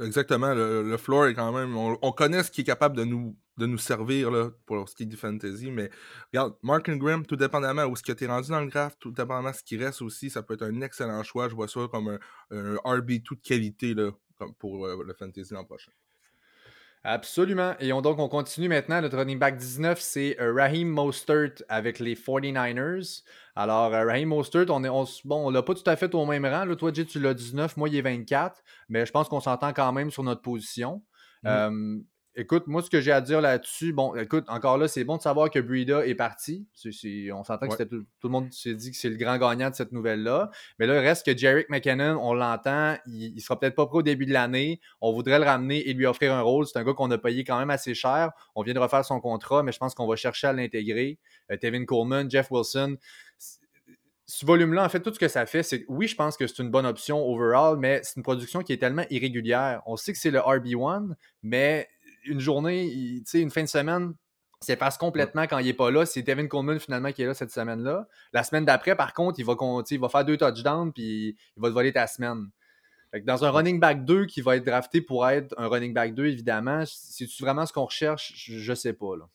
Exactement. 0.01 0.55
Le, 0.55 0.97
floor 0.97 1.27
est 1.27 1.35
quand 1.35 1.53
même. 1.53 1.77
On, 1.77 2.13
connaît 2.13 2.43
ce 2.43 2.51
qui 2.51 2.63
est 2.63 2.65
capable 2.65 2.97
de 2.97 3.05
nous, 3.05 3.37
de 3.57 3.67
nous 3.67 3.79
servir 3.79 4.53
pour 4.67 4.89
ce 4.89 4.95
qui 4.95 5.05
est 5.05 5.07
du 5.07 5.17
fantasy. 5.17 5.71
Mais 5.71 5.91
regarde, 6.33 6.57
Mark 6.63 6.89
Ingram, 6.89 7.25
tout 7.25 7.37
dépendamment 7.37 7.85
où 7.85 7.97
ce 7.97 8.03
qui 8.03 8.11
a 8.11 8.15
été 8.15 8.27
rendu 8.27 8.51
dans 8.51 8.61
le 8.61 8.69
graph, 8.69 8.97
tout 8.99 9.11
dépendamment 9.11 9.51
de 9.51 9.57
ce 9.57 9.63
qui 9.63 9.77
reste 9.77 10.03
aussi, 10.03 10.31
ça 10.31 10.43
peut 10.43 10.55
être 10.55 10.63
un 10.63 10.81
excellent 10.81 11.23
choix. 11.23 11.49
Je 11.49 11.55
vois 11.55 11.69
ça 11.69 11.87
comme 11.91 12.09
un, 12.09 12.19
un 12.51 12.75
RB2 12.77 13.37
de 13.37 13.41
qualité 13.41 13.95
pour 14.59 14.87
euh, 14.87 15.05
le 15.05 15.15
fantasy 15.15 15.55
l'an 15.55 15.65
prochain. 15.65 15.93
Absolument. 17.07 17.75
Et 17.81 17.93
on, 17.93 18.01
donc, 18.01 18.19
on 18.19 18.29
continue 18.29 18.69
maintenant. 18.69 19.01
Notre 19.03 19.19
running 19.19 19.39
back 19.39 19.57
19, 19.57 20.01
c'est 20.01 20.41
euh, 20.41 20.55
Raheem 20.55 20.89
Mostert 20.89 21.53
avec 21.69 21.99
les 21.99 22.15
49ers. 22.15 23.23
Alors, 23.55 23.93
euh, 23.93 24.07
Raheem 24.07 24.29
Mostert, 24.31 24.67
on 24.71 24.83
est, 24.83 24.89
bon, 25.25 25.47
on 25.47 25.51
l'a 25.51 25.63
pas 25.63 25.75
tout 25.75 25.89
à 25.89 25.97
fait 25.97 26.15
au 26.15 26.25
même 26.25 26.47
rang. 26.47 26.65
Là, 26.65 26.77
toi, 26.77 26.91
Jay, 26.95 27.05
tu 27.05 27.21
l'as 27.21 27.35
19, 27.35 27.77
moi, 27.77 27.91
il 27.91 27.97
est 27.97 28.01
24. 28.01 28.63
Mais 28.89 29.05
je 29.05 29.13
pense 29.13 29.29
qu'on 29.29 29.41
s'entend 29.41 29.75
quand 29.75 29.93
même 29.93 30.11
sur 30.11 30.23
notre 30.23 30.41
position. 30.41 31.03
Mmh. 31.43 32.01
Écoute, 32.37 32.67
moi, 32.67 32.83
ce 32.83 32.91
que 32.91 33.01
j'ai 33.01 33.13
à 33.13 33.21
dire 33.21 33.41
là-dessus, 33.41 33.93
bon, 33.93 34.13
écoute, 34.17 34.45
encore 34.49 34.77
là, 34.77 34.89
c'est 34.89 35.05
bon 35.05 35.19
de 35.19 35.23
savoir 35.23 35.51
que 35.51 35.61
Brida 35.61 36.05
est 36.05 36.17
parti. 36.17 36.67
on 37.33 37.45
s'entend 37.45 37.69
que 37.69 37.83
tout, 37.85 38.05
le 38.25 38.29
monde 38.29 38.53
s'est 38.53 38.75
dit 38.75 38.91
que 38.91 38.97
c'est 38.97 39.09
le 39.09 39.17
grand 39.17 39.39
gagnant 39.39 39.71
de 39.71 39.75
cette 39.77 39.93
nouvelle-là. 39.93 40.51
Mais 40.81 40.89
là, 40.89 40.95
il 41.01 41.07
reste 41.07 41.25
que 41.25 41.37
Jarek 41.37 41.71
McKinnon, 41.71 42.19
on 42.21 42.35
l'entend, 42.35 42.97
il, 43.07 43.35
ne 43.37 43.41
sera 43.41 43.59
peut-être 43.61 43.77
pas 43.77 43.87
prêt 43.87 43.99
au 43.99 44.03
début 44.03 44.27
de 44.27 44.33
l'année. 44.33 44.81
On 45.01 45.13
voudrait 45.13 45.39
le 45.39 45.45
ramener 45.45 45.89
et 45.89 45.93
lui 45.95 46.07
offrir 46.07 46.35
un 46.35 46.41
rôle. 46.41 46.67
C'est 46.67 46.77
un 46.77 46.83
gars 46.83 46.95
qu'on 46.95 47.11
a 47.13 47.19
payé 47.19 47.45
quand 47.45 47.59
même 47.59 47.71
assez 47.71 47.95
cher. 47.95 48.33
On 48.57 48.63
vient 48.63 48.75
de 48.75 48.81
refaire 48.81 49.05
son 49.05 49.21
contrat, 49.21 49.63
mais 49.63 49.71
je 49.71 49.79
pense 49.79 49.95
qu'on 49.95 50.09
va 50.09 50.17
chercher 50.17 50.49
à 50.49 50.53
l'intégrer. 50.53 51.21
Euh, 51.53 51.57
Tevin 51.57 51.85
Coleman, 51.85 52.29
Jeff 52.29 52.51
Wilson 52.51 52.97
ce 54.27 54.47
volume-là, 54.47 54.85
en 54.85 54.89
fait, 54.89 55.01
tout 55.01 55.13
ce 55.13 55.19
que 55.19 55.29
ça 55.29 55.45
fait, 55.45 55.63
c'est 55.63 55.85
oui, 55.87 56.09
je 56.09 56.17
pense 56.17 56.37
que 56.37 56.47
c'est 56.47 56.63
une 56.63 56.71
bonne 56.71 56.87
option 56.87 57.23
overall, 57.29 57.77
mais 57.79 58.01
c'est 58.03 58.17
une 58.17 58.23
production 58.23 58.63
qui 58.63 58.73
est 58.73 58.79
tellement 58.79 59.05
irrégulière. 59.11 59.83
On 59.87 59.97
sait 59.97 60.13
que 60.13 60.19
c'est 60.19 60.31
le 60.31 60.39
RB1, 60.39 61.15
mais 61.43 61.89
une 62.25 62.41
journée, 62.41 63.23
sais, 63.25 63.41
une 63.41 63.51
fin 63.51 63.63
de 63.63 63.69
semaine, 63.69 64.15
s'efface 64.65 64.99
complètement 64.99 65.43
quand 65.43 65.59
il 65.59 65.67
n'est 65.67 65.75
pas 65.75 65.91
là. 65.91 66.07
C'est 66.07 66.23
Devin 66.23 66.47
Coleman 66.47 66.81
finalement 66.81 67.13
qui 67.13 67.23
est 67.23 67.27
là 67.27 67.35
cette 67.35 67.51
semaine-là. 67.51 68.09
La 68.33 68.43
semaine 68.43 68.65
d'après, 68.65 68.97
par 68.97 69.13
contre, 69.13 69.39
il 69.39 69.45
va, 69.45 69.55
il 69.91 70.01
va 70.01 70.09
faire 70.09 70.25
deux 70.25 70.37
touchdowns 70.37 70.93
puis 70.93 71.37
il 71.57 71.61
va 71.61 71.69
te 71.69 71.75
voler 71.75 71.93
ta 71.93 72.07
semaine. 72.07 72.49
dans 73.23 73.45
un 73.45 73.51
running 73.51 73.79
back 73.79 74.05
2 74.05 74.27
qui 74.27 74.41
va 74.41 74.57
être 74.57 74.65
drafté 74.65 75.01
pour 75.01 75.29
être 75.29 75.55
un 75.59 75.69
running 75.69 75.93
back 75.93 76.15
2, 76.15 76.27
évidemment, 76.27 76.83
c'est 76.87 77.29
vraiment 77.41 77.67
ce 77.67 77.73
qu'on 77.73 77.85
recherche, 77.85 78.33
je, 78.37 78.71
ne 78.71 78.75
sais 78.75 78.93
pas. 78.93 79.17
Là. 79.17 79.29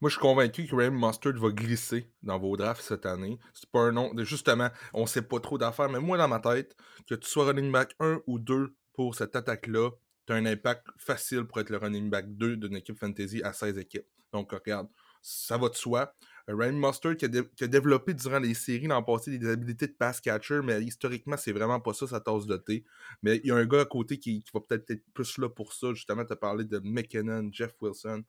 Moi, 0.00 0.08
je 0.08 0.14
suis 0.16 0.20
convaincu 0.20 0.66
que 0.66 0.74
Raheem 0.74 0.98
Mustard 0.98 1.34
va 1.34 1.50
glisser 1.50 2.10
dans 2.22 2.38
vos 2.38 2.56
drafts 2.56 2.82
cette 2.82 3.06
année. 3.06 3.38
C'est 3.54 3.70
pas 3.70 3.80
un 3.80 3.92
nom. 3.92 4.12
Justement, 4.18 4.68
on 4.94 5.06
sait 5.06 5.22
pas 5.22 5.38
trop 5.38 5.58
d'affaires, 5.58 5.88
mais 5.88 6.00
moi, 6.00 6.18
dans 6.18 6.26
ma 6.28 6.40
tête, 6.40 6.74
que 7.08 7.14
tu 7.14 7.28
sois 7.28 7.46
running 7.46 7.70
back 7.70 7.94
1 8.00 8.20
ou 8.26 8.38
2 8.38 8.74
pour 8.94 9.14
cette 9.14 9.36
attaque-là, 9.36 9.90
tu 10.26 10.32
as 10.32 10.36
un 10.36 10.46
impact 10.46 10.86
facile 10.96 11.44
pour 11.44 11.60
être 11.60 11.70
le 11.70 11.78
running 11.78 12.10
back 12.10 12.26
2 12.36 12.56
d'une 12.56 12.76
équipe 12.76 12.98
fantasy 12.98 13.42
à 13.42 13.52
16 13.52 13.78
équipes. 13.78 14.06
Donc, 14.32 14.52
regarde, 14.52 14.88
ça 15.20 15.56
va 15.56 15.68
de 15.68 15.74
soi. 15.74 16.14
Euh, 16.48 16.56
Ryan 16.56 16.72
Mustard 16.72 17.16
qui 17.16 17.26
a, 17.26 17.68
développé 17.68 18.14
durant 18.14 18.40
les 18.40 18.54
séries 18.54 18.88
l'an 18.88 19.02
passé 19.02 19.36
des 19.36 19.48
habilités 19.48 19.86
de 19.86 19.92
pass 19.92 20.20
catcher, 20.20 20.60
mais 20.64 20.82
historiquement, 20.82 21.36
c'est 21.36 21.52
vraiment 21.52 21.80
pas 21.80 21.92
ça 21.92 22.06
sa 22.06 22.20
tasse 22.20 22.46
de 22.46 22.56
thé. 22.56 22.84
Mais 23.22 23.40
il 23.44 23.48
y 23.48 23.50
a 23.52 23.56
un 23.56 23.64
gars 23.64 23.82
à 23.82 23.84
côté 23.84 24.18
qui, 24.18 24.44
va 24.52 24.60
peut-être 24.60 24.90
être 24.90 25.04
plus 25.14 25.38
là 25.38 25.48
pour 25.48 25.72
ça. 25.72 25.92
Justement, 25.94 26.24
tu 26.24 26.32
as 26.32 26.36
parlé 26.36 26.64
de 26.64 26.80
McKinnon, 26.82 27.48
Jeff 27.52 27.72
Wilson. 27.80 28.24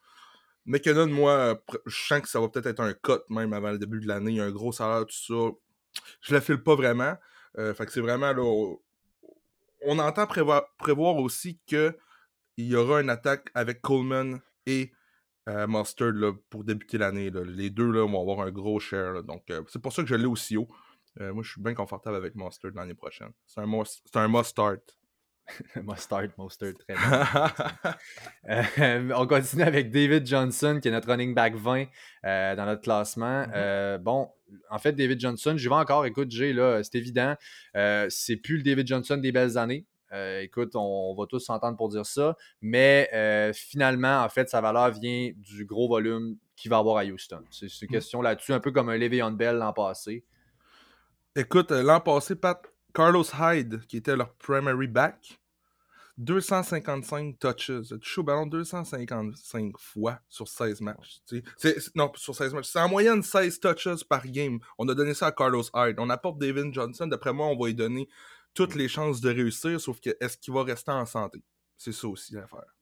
McKinnon, 0.65 1.07
moi, 1.07 1.62
je 1.85 1.95
sens 1.95 2.21
que 2.21 2.29
ça 2.29 2.39
va 2.39 2.47
peut-être 2.50 2.67
être 2.67 2.79
un 2.79 2.93
cut 2.93 3.23
même 3.29 3.53
avant 3.53 3.71
le 3.71 3.79
début 3.79 4.00
de 4.00 4.07
l'année. 4.07 4.31
Il 4.31 4.38
y 4.38 4.41
a 4.41 4.45
un 4.45 4.51
gros 4.51 4.71
salaire, 4.71 5.05
tout 5.05 5.15
ça. 5.15 5.55
Je 6.21 6.33
la 6.33 6.41
file 6.41 6.62
pas 6.62 6.75
vraiment. 6.75 7.15
Euh, 7.57 7.73
fait 7.73 7.85
que 7.85 7.91
c'est 7.91 8.01
vraiment 8.01 8.31
là, 8.31 8.75
on 9.86 10.00
entend 10.00 10.28
prévoir, 10.28 10.66
aussi 11.18 11.60
qu'il 11.66 11.94
y 12.58 12.75
aura 12.75 13.02
une 13.02 13.10
attaque 13.10 13.50
avec 13.54 13.82
Coleman 13.82 14.40
et 14.66 14.92
euh, 15.50 15.68
Mustard 15.68 16.13
pour 16.50 16.63
débuter 16.63 16.98
l'année. 16.98 17.30
Les 17.30 17.70
deux 17.70 17.92
là, 17.92 18.08
vont 18.08 18.22
avoir 18.22 18.48
un 18.48 18.52
gros 18.52 18.80
share. 18.80 19.24
euh, 19.50 19.63
c'est 19.68 19.82
pour 19.82 19.94
ça 19.94 20.02
que 20.02 20.10
je 20.10 20.16
l'ai 20.16 20.25
aussi 20.25 20.58
haut. 20.58 20.70
Euh, 21.22 21.34
moi, 21.34 21.44
je 21.44 21.52
suis 21.52 21.62
bien 21.62 21.74
confortable 21.74 22.16
avec 22.16 22.36
Mustard 22.36 22.72
l'année 22.75 22.96
prochaine. 22.96 23.32
C'est 23.46 23.62
un, 23.62 23.68
un 24.16 24.28
must 24.28 24.50
start. 24.50 24.98
mustard, 25.83 26.27
Mustard, 26.38 26.73
très 26.88 26.95
bien. 28.75 29.15
on 29.15 29.27
continue 29.27 29.63
avec 29.63 29.91
David 29.91 30.25
Johnson, 30.25 30.79
qui 30.81 30.88
est 30.88 30.91
notre 30.91 31.09
running 31.09 31.33
back 31.33 31.55
20 31.55 31.85
dans 32.23 32.65
notre 32.65 32.81
classement. 32.81 33.43
Mm-hmm. 33.43 33.97
bon, 33.97 34.29
en 34.69 34.79
fait, 34.79 34.93
David 34.93 35.19
Johnson, 35.19 35.55
je 35.57 35.69
vais 35.69 35.75
encore, 35.75 36.05
écoute, 36.05 36.31
Jay, 36.31 36.53
là, 36.53 36.81
c'est 36.83 36.95
évident, 36.95 37.35
euh, 37.75 38.07
c'est 38.09 38.38
plus 38.38 38.57
le 38.57 38.63
David 38.63 38.88
Johnson 38.88 39.17
des 39.17 39.31
belles 39.31 39.57
années. 39.57 39.85
Euh, 40.13 40.41
écoute, 40.41 40.75
on, 40.75 41.15
va 41.15 41.25
tous 41.25 41.39
s'entendre 41.39 41.75
pour 41.75 41.89
dire 41.89 42.05
ça, 42.05 42.38
mais 42.62 43.09
euh, 43.13 43.51
finalement, 43.51 44.23
en 44.23 44.29
fait, 44.29 44.47
sa 44.47 44.62
valeur 44.62 44.91
vient 44.91 45.31
du 45.35 45.65
gros 45.65 45.88
volume 45.88 46.38
qu'il 46.55 46.69
va 46.69 46.77
avoir 46.77 46.97
à 46.97 47.03
Houston. 47.03 47.43
C'est 47.50 47.65
une 47.65 47.88
mm. 47.88 47.91
question 47.91 48.21
là-dessus, 48.21 48.53
un 48.53 48.59
peu 48.59 48.71
comme 48.71 48.89
un 48.89 48.97
Le'Veon 48.97 49.31
Bell 49.31 49.57
l'an 49.57 49.73
passé. 49.73 50.23
Écoute, 51.35 51.71
euh, 51.71 51.81
l'an 51.81 52.00
passé, 52.00 52.35
Pat, 52.35 52.62
Carlos 52.93 53.25
Hyde, 53.39 53.85
qui 53.88 53.97
était 53.97 54.15
leur 54.15 54.33
primary 54.35 54.88
back, 54.88 55.39
255 56.17 57.39
touches. 57.39 57.69
a 57.91 57.97
touché 57.97 58.21
au 58.21 58.23
ballon 58.23 58.45
255 58.45 59.77
fois 59.77 60.19
sur 60.29 60.47
16 60.47 60.81
matchs. 60.81 61.21
non, 61.95 62.12
sur 62.15 62.35
16 62.35 62.53
matchs. 62.53 62.69
C'est 62.71 62.79
en 62.79 62.89
moyenne 62.89 63.23
16 63.23 63.59
touches 63.59 64.03
par 64.03 64.27
game. 64.27 64.59
On 64.77 64.88
a 64.89 64.93
donné 64.93 65.13
ça 65.13 65.27
à 65.27 65.31
Carlos 65.31 65.63
Hyde. 65.73 65.95
On 65.97 66.09
apporte 66.09 66.38
David 66.38 66.73
Johnson. 66.73 67.07
D'après 67.07 67.33
moi, 67.33 67.47
on 67.47 67.57
va 67.57 67.67
lui 67.67 67.75
donner 67.75 68.07
toutes 68.53 68.75
les 68.75 68.88
chances 68.88 69.21
de 69.21 69.29
réussir, 69.29 69.81
sauf 69.81 70.00
que 70.00 70.15
est-ce 70.19 70.38
qu'il 70.38 70.53
va 70.53 70.63
rester 70.63 70.91
en 70.91 71.05
santé? 71.07 71.43
C'est 71.77 71.91
ça 71.91 72.07
aussi 72.07 72.35
l'affaire. 72.35 72.75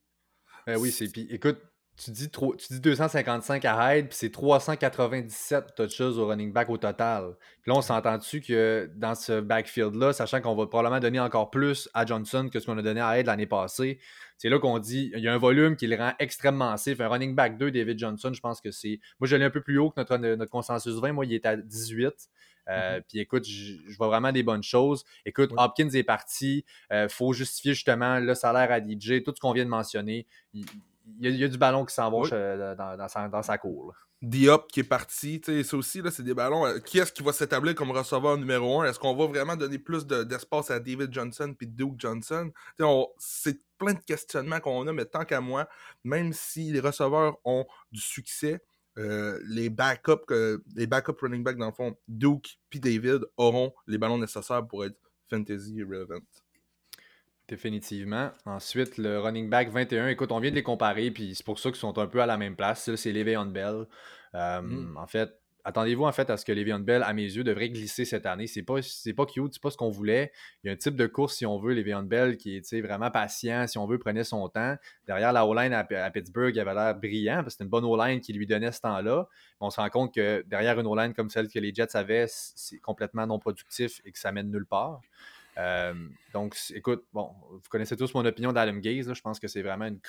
Ben 0.67 0.77
oui, 0.77 0.91
c'est. 0.91 1.07
Puis 1.07 1.27
écoute, 1.29 1.57
tu 2.03 2.11
dis, 2.11 2.29
tu 2.29 2.73
dis 2.73 2.79
255 2.79 3.63
à 3.65 3.95
Hyde, 3.95 4.07
puis 4.07 4.17
c'est 4.17 4.31
397 4.31 5.75
touches 5.75 6.01
au 6.01 6.25
running 6.25 6.51
back 6.51 6.69
au 6.69 6.77
total. 6.77 7.35
Puis 7.61 7.71
là, 7.71 7.77
on 7.77 7.81
s'entend-tu 7.81 8.41
que 8.41 8.89
dans 8.95 9.13
ce 9.13 9.39
backfield-là, 9.39 10.11
sachant 10.11 10.41
qu'on 10.41 10.55
va 10.55 10.65
probablement 10.65 10.99
donner 10.99 11.19
encore 11.19 11.51
plus 11.51 11.89
à 11.93 12.05
Johnson 12.05 12.49
que 12.51 12.59
ce 12.59 12.65
qu'on 12.65 12.77
a 12.77 12.81
donné 12.81 13.01
à 13.01 13.19
Hyde 13.19 13.27
l'année 13.27 13.45
passée, 13.45 13.99
c'est 14.37 14.49
là 14.49 14.57
qu'on 14.57 14.79
dit 14.79 15.11
il 15.13 15.21
y 15.21 15.27
a 15.27 15.33
un 15.33 15.37
volume 15.37 15.75
qui 15.75 15.85
le 15.85 15.95
rend 15.95 16.13
extrêmement 16.17 16.71
massif. 16.71 16.99
Un 16.99 17.07
running 17.07 17.35
back 17.35 17.57
2, 17.59 17.69
David 17.69 17.99
Johnson, 17.99 18.31
je 18.33 18.41
pense 18.41 18.61
que 18.61 18.71
c'est. 18.71 18.99
Moi, 19.19 19.27
je 19.27 19.35
l'ai 19.35 19.45
un 19.45 19.51
peu 19.51 19.61
plus 19.61 19.77
haut 19.77 19.91
que 19.91 19.99
notre, 19.99 20.17
notre 20.17 20.51
consensus 20.51 20.95
20. 20.95 21.13
Moi, 21.13 21.25
il 21.25 21.33
est 21.33 21.45
à 21.45 21.55
18. 21.55 22.29
Euh, 22.69 22.97
mm-hmm. 22.99 23.01
Puis 23.07 23.19
écoute, 23.19 23.45
je, 23.47 23.95
vois 23.97 24.07
vraiment 24.07 24.31
des 24.31 24.41
bonnes 24.41 24.63
choses. 24.63 25.03
Écoute, 25.25 25.51
Hopkins 25.55 25.89
est 25.89 26.03
parti. 26.03 26.65
Il 26.89 26.95
euh, 26.95 27.09
faut 27.09 27.33
justifier 27.33 27.75
justement 27.75 28.19
le 28.19 28.33
salaire 28.33 28.71
à 28.71 28.79
DJ, 28.79 29.23
tout 29.23 29.33
ce 29.35 29.39
qu'on 29.39 29.51
vient 29.51 29.65
de 29.65 29.69
mentionner 29.69 30.25
il 30.53 30.65
y, 31.19 31.43
a, 31.43 31.47
du 31.47 31.57
ballon 31.57 31.85
qui 31.85 31.93
s'embauche 31.93 32.29
euh, 32.33 32.75
dans, 32.75 33.43
sa, 33.43 33.57
cour. 33.57 33.93
Diop 34.21 34.67
qui 34.67 34.81
est 34.81 34.83
parti, 34.83 35.41
ça 35.45 35.77
aussi, 35.77 36.01
c'est 36.11 36.23
des 36.23 36.33
ballons. 36.33 36.65
Euh, 36.65 36.79
qui 36.79 36.99
est-ce 36.99 37.11
qui 37.11 37.23
va 37.23 37.33
s'établir 37.33 37.75
comme 37.75 37.91
receveur 37.91 38.37
numéro 38.37 38.81
un? 38.81 38.85
Est-ce 38.85 38.99
qu'on 38.99 39.15
va 39.15 39.25
vraiment 39.25 39.55
donner 39.55 39.79
plus 39.79 40.05
d'espace 40.05 40.71
à 40.71 40.79
David 40.79 41.13
Johnson 41.13 41.53
puis 41.57 41.67
Duke 41.67 41.95
Johnson? 41.97 42.51
C'est 43.17 43.61
plein 43.77 43.93
de 43.93 43.99
questionnements 43.99 44.59
qu'on 44.59 44.87
a, 44.87 44.93
mais 44.93 45.05
tant 45.05 45.25
qu'à 45.25 45.41
moi, 45.41 45.67
même 46.03 46.33
si 46.33 46.71
les 46.71 46.79
receveurs 46.79 47.37
ont 47.45 47.65
du 47.91 47.99
succès, 47.99 48.61
euh, 48.97 49.39
les 49.47 49.69
backups, 49.69 50.31
les 50.75 50.87
backup 50.87 51.15
running 51.21 51.43
backs, 51.43 51.57
dans 51.57 51.67
le 51.67 51.73
fond, 51.73 51.95
Duke 52.07 52.59
puis 52.69 52.79
David 52.79 53.21
auront 53.37 53.73
les 53.87 53.97
ballons 53.97 54.17
nécessaires 54.17 54.65
pour 54.67 54.85
être 54.85 54.97
fantasy 55.29 55.81
relevant. 55.83 56.19
Définitivement. 57.51 58.31
Ensuite, 58.45 58.97
le 58.97 59.19
running 59.19 59.49
back 59.49 59.71
21, 59.71 60.07
écoute, 60.07 60.31
on 60.31 60.39
vient 60.39 60.51
de 60.51 60.55
les 60.55 60.63
comparer, 60.63 61.11
puis 61.11 61.35
c'est 61.35 61.45
pour 61.45 61.59
ça 61.59 61.69
qu'ils 61.69 61.81
sont 61.81 61.97
un 61.97 62.07
peu 62.07 62.21
à 62.21 62.25
la 62.25 62.37
même 62.37 62.55
place. 62.55 62.95
C'est 62.95 63.11
Le'Veon 63.11 63.47
Bell. 63.47 63.87
Euh, 64.35 64.61
mm. 64.61 64.95
En 64.95 65.05
fait, 65.05 65.37
attendez-vous 65.65 66.05
en 66.05 66.13
fait 66.13 66.29
à 66.29 66.37
ce 66.37 66.45
que 66.45 66.53
Le'Veon 66.53 66.79
Bell, 66.79 67.03
à 67.03 67.11
mes 67.11 67.23
yeux, 67.23 67.43
devrait 67.43 67.67
glisser 67.67 68.05
cette 68.05 68.25
année. 68.25 68.47
C'est 68.47 68.63
pas, 68.63 68.81
c'est 68.81 69.11
pas 69.11 69.25
cute, 69.25 69.51
c'est 69.51 69.61
pas 69.61 69.69
ce 69.69 69.75
qu'on 69.75 69.89
voulait. 69.89 70.31
Il 70.63 70.67
y 70.67 70.69
a 70.69 70.73
un 70.73 70.77
type 70.77 70.95
de 70.95 71.05
course, 71.07 71.35
si 71.35 71.45
on 71.45 71.59
veut, 71.59 71.73
Le'Veon 71.73 72.03
Bell, 72.03 72.37
qui 72.37 72.55
est 72.55 72.81
vraiment 72.81 73.11
patient, 73.11 73.67
si 73.67 73.77
on 73.77 73.85
veut, 73.85 73.99
prenait 73.99 74.23
son 74.23 74.47
temps. 74.47 74.77
Derrière 75.05 75.33
la 75.33 75.45
O-line 75.45 75.73
à, 75.73 75.83
Pittsburgh, 76.09 76.55
il 76.55 76.59
avait 76.61 76.73
l'air 76.73 76.95
brillant, 76.95 77.35
parce 77.43 77.47
que 77.47 77.51
c'était 77.51 77.63
une 77.65 77.69
bonne 77.69 77.83
O-line 77.83 78.21
qui 78.21 78.31
lui 78.31 78.47
donnait 78.47 78.71
ce 78.71 78.79
temps-là. 78.79 79.27
on 79.59 79.69
se 79.69 79.81
rend 79.81 79.89
compte 79.89 80.13
que 80.13 80.41
derrière 80.47 80.79
une 80.79 80.87
O-line 80.87 81.13
comme 81.13 81.29
celle 81.29 81.49
que 81.49 81.59
les 81.59 81.73
Jets 81.73 81.97
avaient, 81.97 82.27
c'est 82.29 82.79
complètement 82.79 83.27
non 83.27 83.39
productif 83.39 83.99
et 84.05 84.13
que 84.13 84.19
ça 84.19 84.31
mène 84.31 84.49
nulle 84.49 84.65
part. 84.65 85.01
Euh, 85.57 85.93
donc, 86.33 86.55
écoute, 86.73 87.05
bon, 87.13 87.31
vous 87.49 87.59
connaissez 87.69 87.97
tous 87.97 88.13
mon 88.13 88.25
opinion 88.25 88.53
d'Adam 88.53 88.77
Gaze. 88.77 89.13
Je 89.13 89.21
pense 89.21 89.39
que 89.39 89.47
c'est 89.47 89.61
vraiment 89.61 89.85
une. 89.85 89.99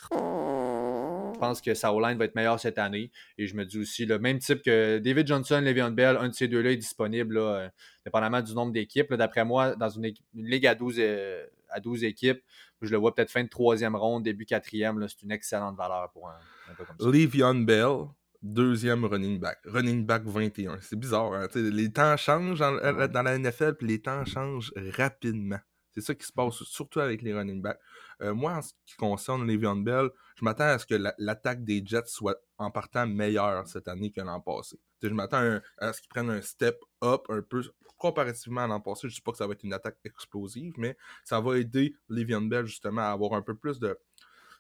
Je 1.35 1.39
pense 1.39 1.61
que 1.61 1.75
sa 1.75 1.91
line 1.91 2.19
va 2.19 2.25
être 2.27 2.35
meilleure 2.35 2.61
cette 2.61 2.79
année. 2.79 3.11
Et 3.39 3.47
je 3.47 3.57
me 3.57 3.65
dis 3.65 3.79
aussi, 3.79 4.07
le 4.07 4.19
même 4.19 4.39
type 4.39 4.63
que 4.63 4.99
David 4.99 5.27
Johnson, 5.27 5.61
Le'Veon 5.61 5.91
Bell, 5.91 6.17
un 6.17 6.29
de 6.29 6.35
ces 6.35 6.47
deux-là 6.47 6.73
est 6.73 6.77
disponible, 6.77 7.35
là, 7.35 7.41
euh, 7.41 7.69
dépendamment 8.05 8.41
du 8.41 8.55
nombre 8.55 8.73
d'équipes. 8.73 9.13
D'après 9.15 9.45
moi, 9.45 9.75
dans 9.75 9.89
une, 9.89 10.13
ligue 10.35 10.67
à 10.67 10.75
12, 10.75 10.97
euh, 10.99 11.45
à 11.71 11.81
12 11.81 12.05
équipes, 12.05 12.43
je 12.81 12.91
le 12.91 12.99
vois 12.99 13.15
peut-être 13.15 13.31
fin 13.31 13.43
de 13.43 13.49
troisième 13.49 13.97
ronde, 13.97 14.23
début 14.23 14.45
quatrième. 14.45 15.05
C'est 15.09 15.23
une 15.23 15.33
excellente 15.33 15.77
valeur 15.77 16.11
pour 16.13 16.29
un, 16.29 16.37
un 16.71 16.75
comme 16.75 16.87
ça. 16.87 17.11
Le'Veon 17.11 17.55
Bell, 17.55 18.07
deuxième 18.43 19.05
running 19.05 19.39
back. 19.39 19.59
Running 19.65 20.05
back 20.05 20.25
21. 20.25 20.79
C'est 20.81 20.99
bizarre. 20.99 21.33
Hein? 21.33 21.49
Les 21.55 21.93
temps 21.93 22.17
changent 22.17 22.59
dans, 22.59 23.23
la 23.23 23.39
NFL, 23.39 23.75
puis 23.75 23.87
les 23.87 24.01
temps 24.01 24.25
changent 24.25 24.73
rapidement. 24.97 25.61
C'est 25.93 26.01
ça 26.01 26.15
qui 26.15 26.27
se 26.27 26.33
passe 26.33 26.55
surtout 26.65 27.01
avec 27.01 27.23
les 27.23 27.35
running 27.35 27.61
backs. 27.61 27.79
Euh, 28.23 28.35
moi, 28.35 28.55
en 28.55 28.63
ce 28.63 28.73
qui 28.87 28.97
concerne 28.97 29.47
Le'Veon 29.47 29.77
Bell, 29.77 30.09
je 30.37 30.45
m'attends 30.45 30.65
à 30.65 30.79
ce 30.79 30.87
que 30.87 30.95
l'attaque 31.19 31.65
des 31.65 31.83
Jets 31.85 32.07
soit 32.07 32.37
en 32.57 32.71
partant 32.71 33.07
meilleure 33.07 33.67
cette 33.67 33.89
année 33.89 34.11
que 34.11 34.21
l'an 34.23 34.41
passé. 34.41 34.79
je 35.03 35.09
m'attends 35.09 35.61
à, 35.79 35.93
ce 35.93 36.01
qu'ils 36.01 36.09
prennent 36.09 36.31
un 36.31 36.41
step 36.41 36.81
up 37.05 37.27
un 37.29 37.43
peu 37.43 37.63
comparativement 37.99 38.63
à 38.63 38.67
l'an 38.67 38.81
passé. 38.81 39.03
Je 39.03 39.09
ne 39.09 39.17
dis 39.17 39.21
pas 39.21 39.33
que 39.33 39.39
ça 39.39 39.47
va 39.47 39.53
être 39.53 39.65
une 39.65 39.75
attaque 39.75 39.99
explosive, 40.05 40.73
mais 40.79 40.97
ça 41.25 41.41
va 41.41 41.59
aider 41.59 41.95
Le'Veon 42.09 42.43
Bell 42.43 42.65
justement 42.65 43.03
à 43.03 43.11
avoir 43.11 43.35
un 43.35 43.43
peu 43.43 43.55
plus 43.55 43.79
de, 43.79 43.99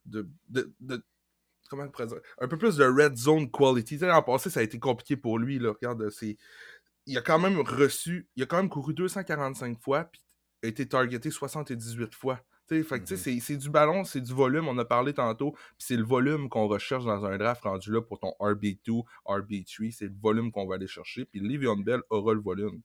de, 0.04 0.28
de 0.50 1.02
comment 1.72 1.88
un 2.40 2.48
peu 2.48 2.58
plus 2.58 2.76
de 2.76 2.84
red 2.84 3.16
zone 3.16 3.50
quality. 3.50 3.98
En 4.04 4.22
passé, 4.22 4.50
ça 4.50 4.60
a 4.60 4.62
été 4.62 4.78
compliqué 4.78 5.16
pour 5.16 5.38
lui. 5.38 5.58
Là. 5.58 5.72
Regarde, 5.72 6.10
c'est. 6.10 6.36
Il 7.06 7.18
a 7.18 7.22
quand 7.22 7.38
même 7.38 7.58
reçu. 7.58 8.28
Il 8.36 8.42
a 8.42 8.46
quand 8.46 8.58
même 8.58 8.68
couru 8.68 8.94
245 8.94 9.80
fois, 9.80 10.04
puis 10.04 10.22
a 10.62 10.68
été 10.68 10.86
targeté 10.86 11.30
78 11.30 12.14
fois. 12.14 12.40
fait 12.68 12.82
mm-hmm. 12.82 13.40
c'est 13.40 13.56
du 13.56 13.70
ballon, 13.70 14.04
c'est 14.04 14.20
du 14.20 14.32
volume, 14.32 14.68
on 14.68 14.78
a 14.78 14.84
parlé 14.84 15.12
tantôt, 15.12 15.52
puis 15.52 15.74
c'est 15.78 15.96
le 15.96 16.04
volume 16.04 16.48
qu'on 16.48 16.68
recherche 16.68 17.04
dans 17.04 17.24
un 17.24 17.36
draft 17.36 17.64
rendu 17.64 17.90
là 17.90 18.00
pour 18.00 18.20
ton 18.20 18.32
RB2, 18.40 19.02
RB3, 19.26 19.92
c'est 19.92 20.06
le 20.06 20.14
volume 20.20 20.52
qu'on 20.52 20.66
va 20.66 20.76
aller 20.76 20.86
chercher, 20.86 21.24
puis 21.24 21.40
Livion 21.40 21.76
Bell 21.76 22.02
aura 22.10 22.34
le 22.34 22.40
volume. 22.40 22.80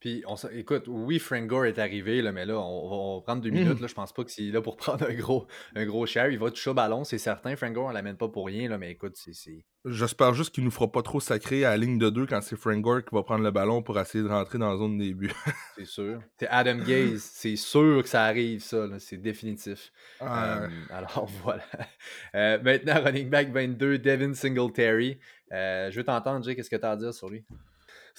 Puis, 0.00 0.22
on, 0.26 0.36
écoute, 0.52 0.84
oui, 0.86 1.18
Frank 1.18 1.46
Gore 1.46 1.66
est 1.66 1.78
arrivé, 1.78 2.22
là, 2.22 2.30
mais 2.30 2.46
là, 2.46 2.56
on, 2.58 3.16
va 3.16 3.22
prendre 3.22 3.42
deux 3.42 3.50
minutes. 3.50 3.78
Mmh. 3.78 3.82
Là, 3.82 3.86
je 3.88 3.94
pense 3.94 4.12
pas 4.12 4.22
que 4.22 4.30
c'est 4.30 4.50
là 4.50 4.60
pour 4.60 4.76
prendre 4.78 5.04
un 5.08 5.14
gros, 5.14 5.46
un 5.74 5.86
gros 5.86 6.06
share. 6.06 6.30
Il 6.30 6.38
va 6.38 6.50
toucher 6.50 6.70
au 6.70 6.74
ballon, 6.74 7.02
c'est 7.02 7.18
certain. 7.18 7.56
Frank 7.56 7.72
Gore, 7.72 7.86
on 7.86 7.90
l'amène 7.90 8.16
pas 8.16 8.28
pour 8.28 8.46
rien, 8.46 8.68
là, 8.68 8.78
mais 8.78 8.92
écoute, 8.92 9.16
c'est. 9.16 9.64
J'espère 9.84 10.34
juste 10.34 10.54
qu'il 10.54 10.64
nous 10.64 10.70
fera 10.70 10.90
pas 10.90 11.02
trop 11.02 11.20
sacré 11.20 11.64
à 11.64 11.70
la 11.70 11.76
ligne 11.78 11.98
de 11.98 12.10
deux 12.10 12.26
quand 12.26 12.40
c'est 12.42 12.56
Frank 12.56 12.80
Gore 12.80 13.04
qui 13.04 13.14
va 13.14 13.22
prendre 13.22 13.42
le 13.42 13.50
ballon 13.50 13.82
pour 13.82 13.98
essayer 13.98 14.22
de 14.22 14.28
rentrer 14.28 14.58
dans 14.58 14.70
la 14.70 14.76
zone 14.76 14.98
de 14.98 15.04
début. 15.04 15.32
c'est 15.76 15.86
sûr. 15.86 16.20
C'est 16.38 16.48
Adam 16.48 16.78
Gaze, 16.78 17.22
c'est 17.22 17.56
sûr 17.56 18.02
que 18.02 18.08
ça 18.08 18.24
arrive, 18.24 18.60
ça. 18.60 18.86
C'est 18.98 19.16
définitif. 19.16 19.92
Euh, 20.22 20.68
alors, 20.90 21.28
voilà. 21.42 21.62
Euh, 22.34 22.58
maintenant, 22.62 23.02
running 23.02 23.30
back 23.30 23.50
22, 23.50 23.98
Devin 23.98 24.34
Singletary. 24.34 25.18
Euh, 25.52 25.90
je 25.90 25.96
veux 25.96 26.04
t'entendre, 26.04 26.44
Jay, 26.44 26.54
qu'est-ce 26.54 26.70
que 26.70 26.76
tu 26.76 26.84
as 26.84 26.90
à 26.90 26.96
dire 26.96 27.14
sur 27.14 27.28
lui? 27.30 27.44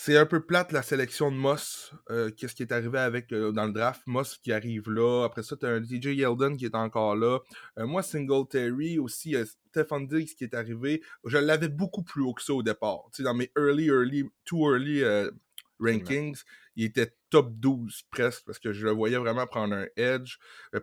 C'est 0.01 0.15
un 0.15 0.25
peu 0.25 0.39
plate 0.39 0.71
la 0.71 0.81
sélection 0.81 1.29
de 1.29 1.35
Moss. 1.35 1.91
Euh, 2.09 2.31
qu'est-ce 2.31 2.55
qui 2.55 2.63
est 2.63 2.71
arrivé 2.71 2.99
avec 2.99 3.33
euh, 3.33 3.51
dans 3.51 3.65
le 3.65 3.73
draft? 3.73 4.01
Moss 4.07 4.37
qui 4.37 4.53
arrive 4.53 4.89
là. 4.89 5.25
Après 5.25 5.43
ça, 5.43 5.57
tu 5.57 5.65
as 5.65 5.71
un 5.71 5.83
DJ 5.83 6.15
Yeldon 6.15 6.55
qui 6.55 6.63
est 6.63 6.75
encore 6.75 7.17
là. 7.17 7.39
Euh, 7.77 7.85
moi, 7.85 8.01
Singletary 8.01 8.97
aussi, 8.97 9.35
Stephen 9.67 10.07
Diggs 10.07 10.35
qui 10.37 10.45
est 10.45 10.53
arrivé. 10.53 11.01
Je 11.25 11.37
l'avais 11.37 11.67
beaucoup 11.67 12.01
plus 12.01 12.21
haut 12.21 12.33
que 12.33 12.41
ça 12.41 12.53
au 12.53 12.63
départ. 12.63 13.09
dans 13.19 13.33
mes 13.33 13.51
early, 13.57 13.87
early, 13.87 14.23
too 14.45 14.71
early 14.71 15.03
rankings, 15.81 16.43
il 16.77 16.85
était 16.85 17.13
top 17.29 17.51
12 17.55 18.03
presque 18.09 18.45
parce 18.45 18.57
que 18.57 18.71
je 18.71 18.85
le 18.85 18.91
voyais 18.91 19.17
vraiment 19.17 19.47
prendre 19.47 19.75
un 19.75 19.87
edge. 19.97 20.37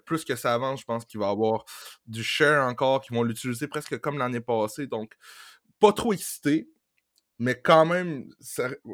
plus 0.05 0.27
que 0.27 0.37
ça 0.37 0.53
avance, 0.53 0.81
je 0.81 0.85
pense 0.85 1.07
qu'il 1.07 1.21
va 1.21 1.31
avoir 1.31 1.65
du 2.07 2.23
share 2.23 2.69
encore, 2.69 3.01
qui 3.01 3.15
vont 3.15 3.23
l'utiliser 3.23 3.67
presque 3.67 3.99
comme 3.99 4.19
l'année 4.19 4.43
passée. 4.43 4.87
Donc, 4.87 5.15
pas 5.81 5.95
trop 5.95 6.13
excité 6.13 6.69
mais 7.39 7.61
quand 7.61 7.87
même, 7.87 8.31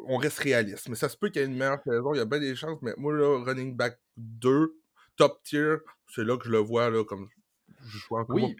on 0.07 0.17
reste 0.17 0.39
réaliste. 0.39 0.89
Mais 0.89 0.95
ça 0.95 1.09
se 1.09 1.17
peut 1.17 1.29
qu'il 1.29 1.41
y 1.41 1.45
ait 1.45 1.47
une 1.47 1.55
meilleure 1.55 1.81
saison, 1.83 2.13
il 2.13 2.17
y 2.17 2.21
a 2.21 2.25
bien 2.25 2.39
des 2.39 2.55
chances, 2.55 2.79
mais 2.81 2.93
moi, 2.97 3.13
là, 3.13 3.43
running 3.43 3.75
back 3.75 3.99
2, 4.17 4.75
top 5.15 5.41
tier, 5.43 5.75
c'est 6.13 6.23
là 6.23 6.37
que 6.37 6.45
je 6.45 6.51
le 6.51 6.59
vois, 6.59 6.91
comme 7.05 7.29
je 7.85 7.99
Oui, 8.29 8.55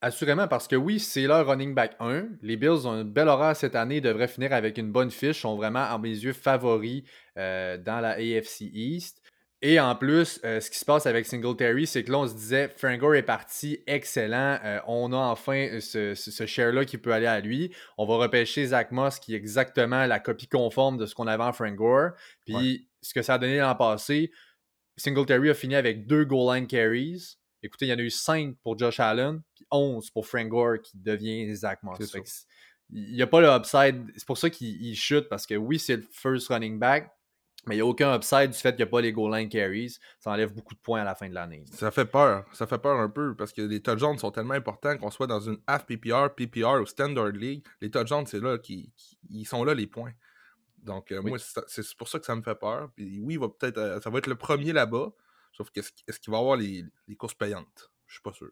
assurément, 0.00 0.48
parce 0.48 0.68
que 0.68 0.76
oui, 0.76 1.00
c'est 1.00 1.26
leur 1.26 1.46
running 1.46 1.74
back 1.74 1.96
1. 1.98 2.28
Les 2.42 2.56
Bills 2.56 2.86
ont 2.86 3.00
une 3.00 3.10
belle 3.10 3.28
horaire 3.28 3.56
cette 3.56 3.74
année, 3.74 3.96
ils 3.96 4.02
devraient 4.02 4.28
finir 4.28 4.52
avec 4.52 4.78
une 4.78 4.92
bonne 4.92 5.10
fiche, 5.10 5.40
sont 5.40 5.56
vraiment, 5.56 5.84
à 5.84 5.98
mes 5.98 6.10
yeux, 6.10 6.32
favoris 6.32 7.02
euh, 7.38 7.78
dans 7.78 8.00
la 8.00 8.10
AFC 8.10 8.62
East. 8.72 9.22
Et 9.66 9.80
en 9.80 9.96
plus, 9.96 10.40
euh, 10.44 10.60
ce 10.60 10.70
qui 10.70 10.78
se 10.78 10.84
passe 10.84 11.06
avec 11.06 11.24
Singletary, 11.24 11.86
c'est 11.86 12.04
que 12.04 12.12
là, 12.12 12.18
on 12.18 12.28
se 12.28 12.34
disait, 12.34 12.68
Frank 12.68 12.98
Gore 12.98 13.14
est 13.14 13.22
parti, 13.22 13.78
excellent. 13.86 14.58
Euh, 14.62 14.78
on 14.86 15.10
a 15.14 15.16
enfin 15.16 15.80
ce, 15.80 16.44
share-là 16.46 16.84
qui 16.84 16.98
peut 16.98 17.14
aller 17.14 17.24
à 17.24 17.40
lui. 17.40 17.74
On 17.96 18.04
va 18.04 18.16
repêcher 18.16 18.66
Zach 18.66 18.92
Moss, 18.92 19.18
qui 19.18 19.32
est 19.32 19.38
exactement 19.38 20.04
la 20.04 20.20
copie 20.20 20.48
conforme 20.48 20.98
de 20.98 21.06
ce 21.06 21.14
qu'on 21.14 21.26
avait 21.26 21.44
en 21.44 21.54
Frank 21.54 21.74
Gore. 21.76 22.10
Puis, 22.44 22.90
ce 23.00 23.14
que 23.14 23.22
ça 23.22 23.34
a 23.34 23.38
donné 23.38 23.56
l'an 23.56 23.74
passé, 23.74 24.30
Singletary 24.98 25.48
a 25.48 25.54
fini 25.54 25.76
avec 25.76 26.06
deux 26.06 26.26
goal 26.26 26.54
line 26.54 26.66
carries. 26.66 27.38
Écoutez, 27.62 27.86
il 27.86 27.88
y 27.88 27.94
en 27.94 27.98
a 27.98 28.02
eu 28.02 28.10
cinq 28.10 28.56
pour 28.62 28.78
Josh 28.78 29.00
Allen, 29.00 29.40
puis 29.54 29.64
11 29.70 30.10
pour 30.10 30.26
Frank 30.26 30.46
Gore 30.46 30.82
qui 30.82 30.98
devient 30.98 31.54
Zach 31.54 31.82
Moss. 31.82 31.98
Il 32.90 33.14
n'y 33.14 33.22
a 33.22 33.26
pas 33.26 33.40
le 33.40 33.48
upside. 33.48 34.12
C'est 34.14 34.26
pour 34.26 34.36
ça 34.36 34.50
qu'il 34.50 34.94
chute, 34.94 35.30
parce 35.30 35.46
que 35.46 35.54
oui, 35.54 35.78
c'est 35.78 35.96
le 35.96 36.06
first 36.12 36.48
running 36.48 36.78
back, 36.78 37.10
Mais 37.66 37.74
il 37.74 37.78
n'y 37.78 37.82
a 37.82 37.86
aucun 37.86 38.14
upside 38.14 38.50
du 38.50 38.58
fait 38.58 38.70
qu'il 38.70 38.84
n'y 38.84 38.88
a 38.88 38.90
pas 38.90 39.00
les 39.00 39.12
goal 39.12 39.34
line 39.34 39.48
carries. 39.48 39.98
Ça 40.18 40.30
enlève 40.30 40.52
beaucoup 40.52 40.74
de 40.74 40.80
points 40.80 41.00
à 41.00 41.04
la 41.04 41.14
fin 41.14 41.28
de 41.28 41.34
l'année. 41.34 41.64
Ça 41.72 41.90
fait 41.90 42.04
peur. 42.04 42.44
Ça 42.52 42.66
fait 42.66 42.78
peur 42.78 42.98
un 42.98 43.08
peu 43.08 43.34
parce 43.34 43.52
que 43.52 43.62
les 43.62 43.80
touchdowns 43.80 44.18
sont 44.18 44.30
tellement 44.30 44.54
importants 44.54 44.96
qu'on 44.98 45.10
soit 45.10 45.26
dans 45.26 45.40
une 45.40 45.58
half 45.66 45.86
PPR, 45.86 46.34
PPR 46.34 46.80
ou 46.80 46.86
Standard 46.86 47.28
League. 47.28 47.64
Les 47.80 47.90
touchdowns, 47.90 48.26
c'est 48.26 48.40
là 48.40 48.58
qui, 48.58 48.92
ils 49.30 49.46
sont 49.46 49.64
là 49.64 49.74
les 49.74 49.86
points. 49.86 50.12
Donc, 50.82 51.12
euh, 51.12 51.22
moi, 51.22 51.38
c'est 51.38 51.96
pour 51.96 52.08
ça 52.08 52.18
que 52.18 52.26
ça 52.26 52.36
me 52.36 52.42
fait 52.42 52.54
peur. 52.54 52.90
Puis 52.94 53.20
oui, 53.20 53.36
va 53.36 53.48
peut-être, 53.48 53.78
euh, 53.78 54.00
ça 54.00 54.10
va 54.10 54.18
être 54.18 54.26
le 54.26 54.36
premier 54.36 54.72
là-bas. 54.72 55.12
Sauf 55.52 55.70
qu'est-ce 55.70 56.20
qu'il 56.20 56.32
va 56.32 56.38
avoir 56.38 56.56
les, 56.56 56.84
les 57.08 57.16
courses 57.16 57.34
payantes? 57.34 57.90
Je 58.06 58.14
suis 58.14 58.22
pas 58.22 58.32
sûr 58.32 58.50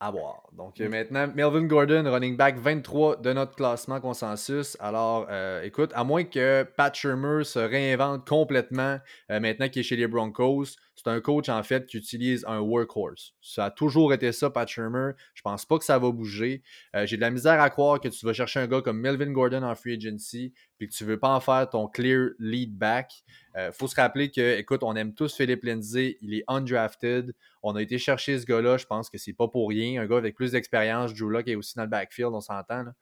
à 0.00 0.10
voir. 0.10 0.42
Donc 0.52 0.80
euh, 0.80 0.88
maintenant, 0.88 1.28
Melvin 1.34 1.64
Gordon, 1.64 2.04
running 2.10 2.36
back 2.36 2.58
23 2.58 3.16
de 3.16 3.32
notre 3.32 3.54
classement 3.54 4.00
consensus. 4.00 4.76
Alors, 4.80 5.26
euh, 5.30 5.62
écoute, 5.62 5.90
à 5.94 6.04
moins 6.04 6.24
que 6.24 6.64
Pat 6.76 6.94
Shermer 6.94 7.44
se 7.44 7.58
réinvente 7.58 8.28
complètement 8.28 8.98
euh, 9.30 9.40
maintenant 9.40 9.68
qu'il 9.68 9.80
est 9.80 9.84
chez 9.84 9.96
les 9.96 10.06
Broncos, 10.06 10.76
c'est 10.96 11.08
un 11.08 11.20
coach 11.20 11.48
en 11.48 11.62
fait 11.62 11.86
qui 11.86 11.98
utilise 11.98 12.44
un 12.48 12.60
workhorse. 12.60 13.34
Ça 13.42 13.66
a 13.66 13.70
toujours 13.70 14.14
été 14.14 14.32
ça, 14.32 14.48
Pat 14.50 14.66
Shermer. 14.66 15.12
Je 15.34 15.42
pense 15.42 15.66
pas 15.66 15.78
que 15.78 15.84
ça 15.84 15.98
va 15.98 16.10
bouger. 16.10 16.62
J'ai 17.04 17.16
de 17.16 17.20
la 17.20 17.30
misère 17.30 17.60
à 17.60 17.68
croire 17.68 18.00
que 18.00 18.08
tu 18.08 18.24
vas 18.24 18.32
chercher 18.32 18.60
un 18.60 18.66
gars 18.66 18.80
comme 18.80 18.98
Melvin 18.98 19.30
Gordon 19.30 19.62
en 19.62 19.74
free 19.74 19.94
agency 19.94 20.54
puis 20.78 20.88
que 20.88 20.94
tu 20.94 21.04
veux 21.04 21.18
pas 21.18 21.28
en 21.28 21.40
faire 21.40 21.68
ton 21.68 21.86
clear 21.86 22.30
lead 22.38 22.76
back. 22.76 23.12
Il 23.56 23.70
faut 23.72 23.88
se 23.88 23.96
rappeler 23.96 24.30
que, 24.30 24.58
écoute, 24.58 24.82
on 24.82 24.96
aime 24.96 25.14
tous 25.14 25.34
Philippe 25.34 25.64
Lindsay, 25.64 26.18
il 26.20 26.34
est 26.34 26.44
undrafted. 26.48 27.34
On 27.62 27.76
a 27.76 27.82
été 27.82 27.98
chercher 27.98 28.38
ce 28.38 28.46
gars-là, 28.46 28.76
je 28.76 28.86
pense 28.86 29.10
que 29.10 29.18
c'est 29.18 29.32
pas 29.32 29.48
pour 29.48 29.68
rien. 29.68 30.02
Un 30.02 30.06
gars 30.06 30.18
avec 30.18 30.34
plus 30.34 30.52
d'expérience, 30.52 31.14
Drew 31.14 31.30
Luck 31.30 31.48
est 31.48 31.56
aussi 31.56 31.74
dans 31.76 31.82
le 31.82 31.88
backfield, 31.88 32.32
on 32.32 32.40
s'entend. 32.40 32.84
Mm-hmm. 32.84 32.92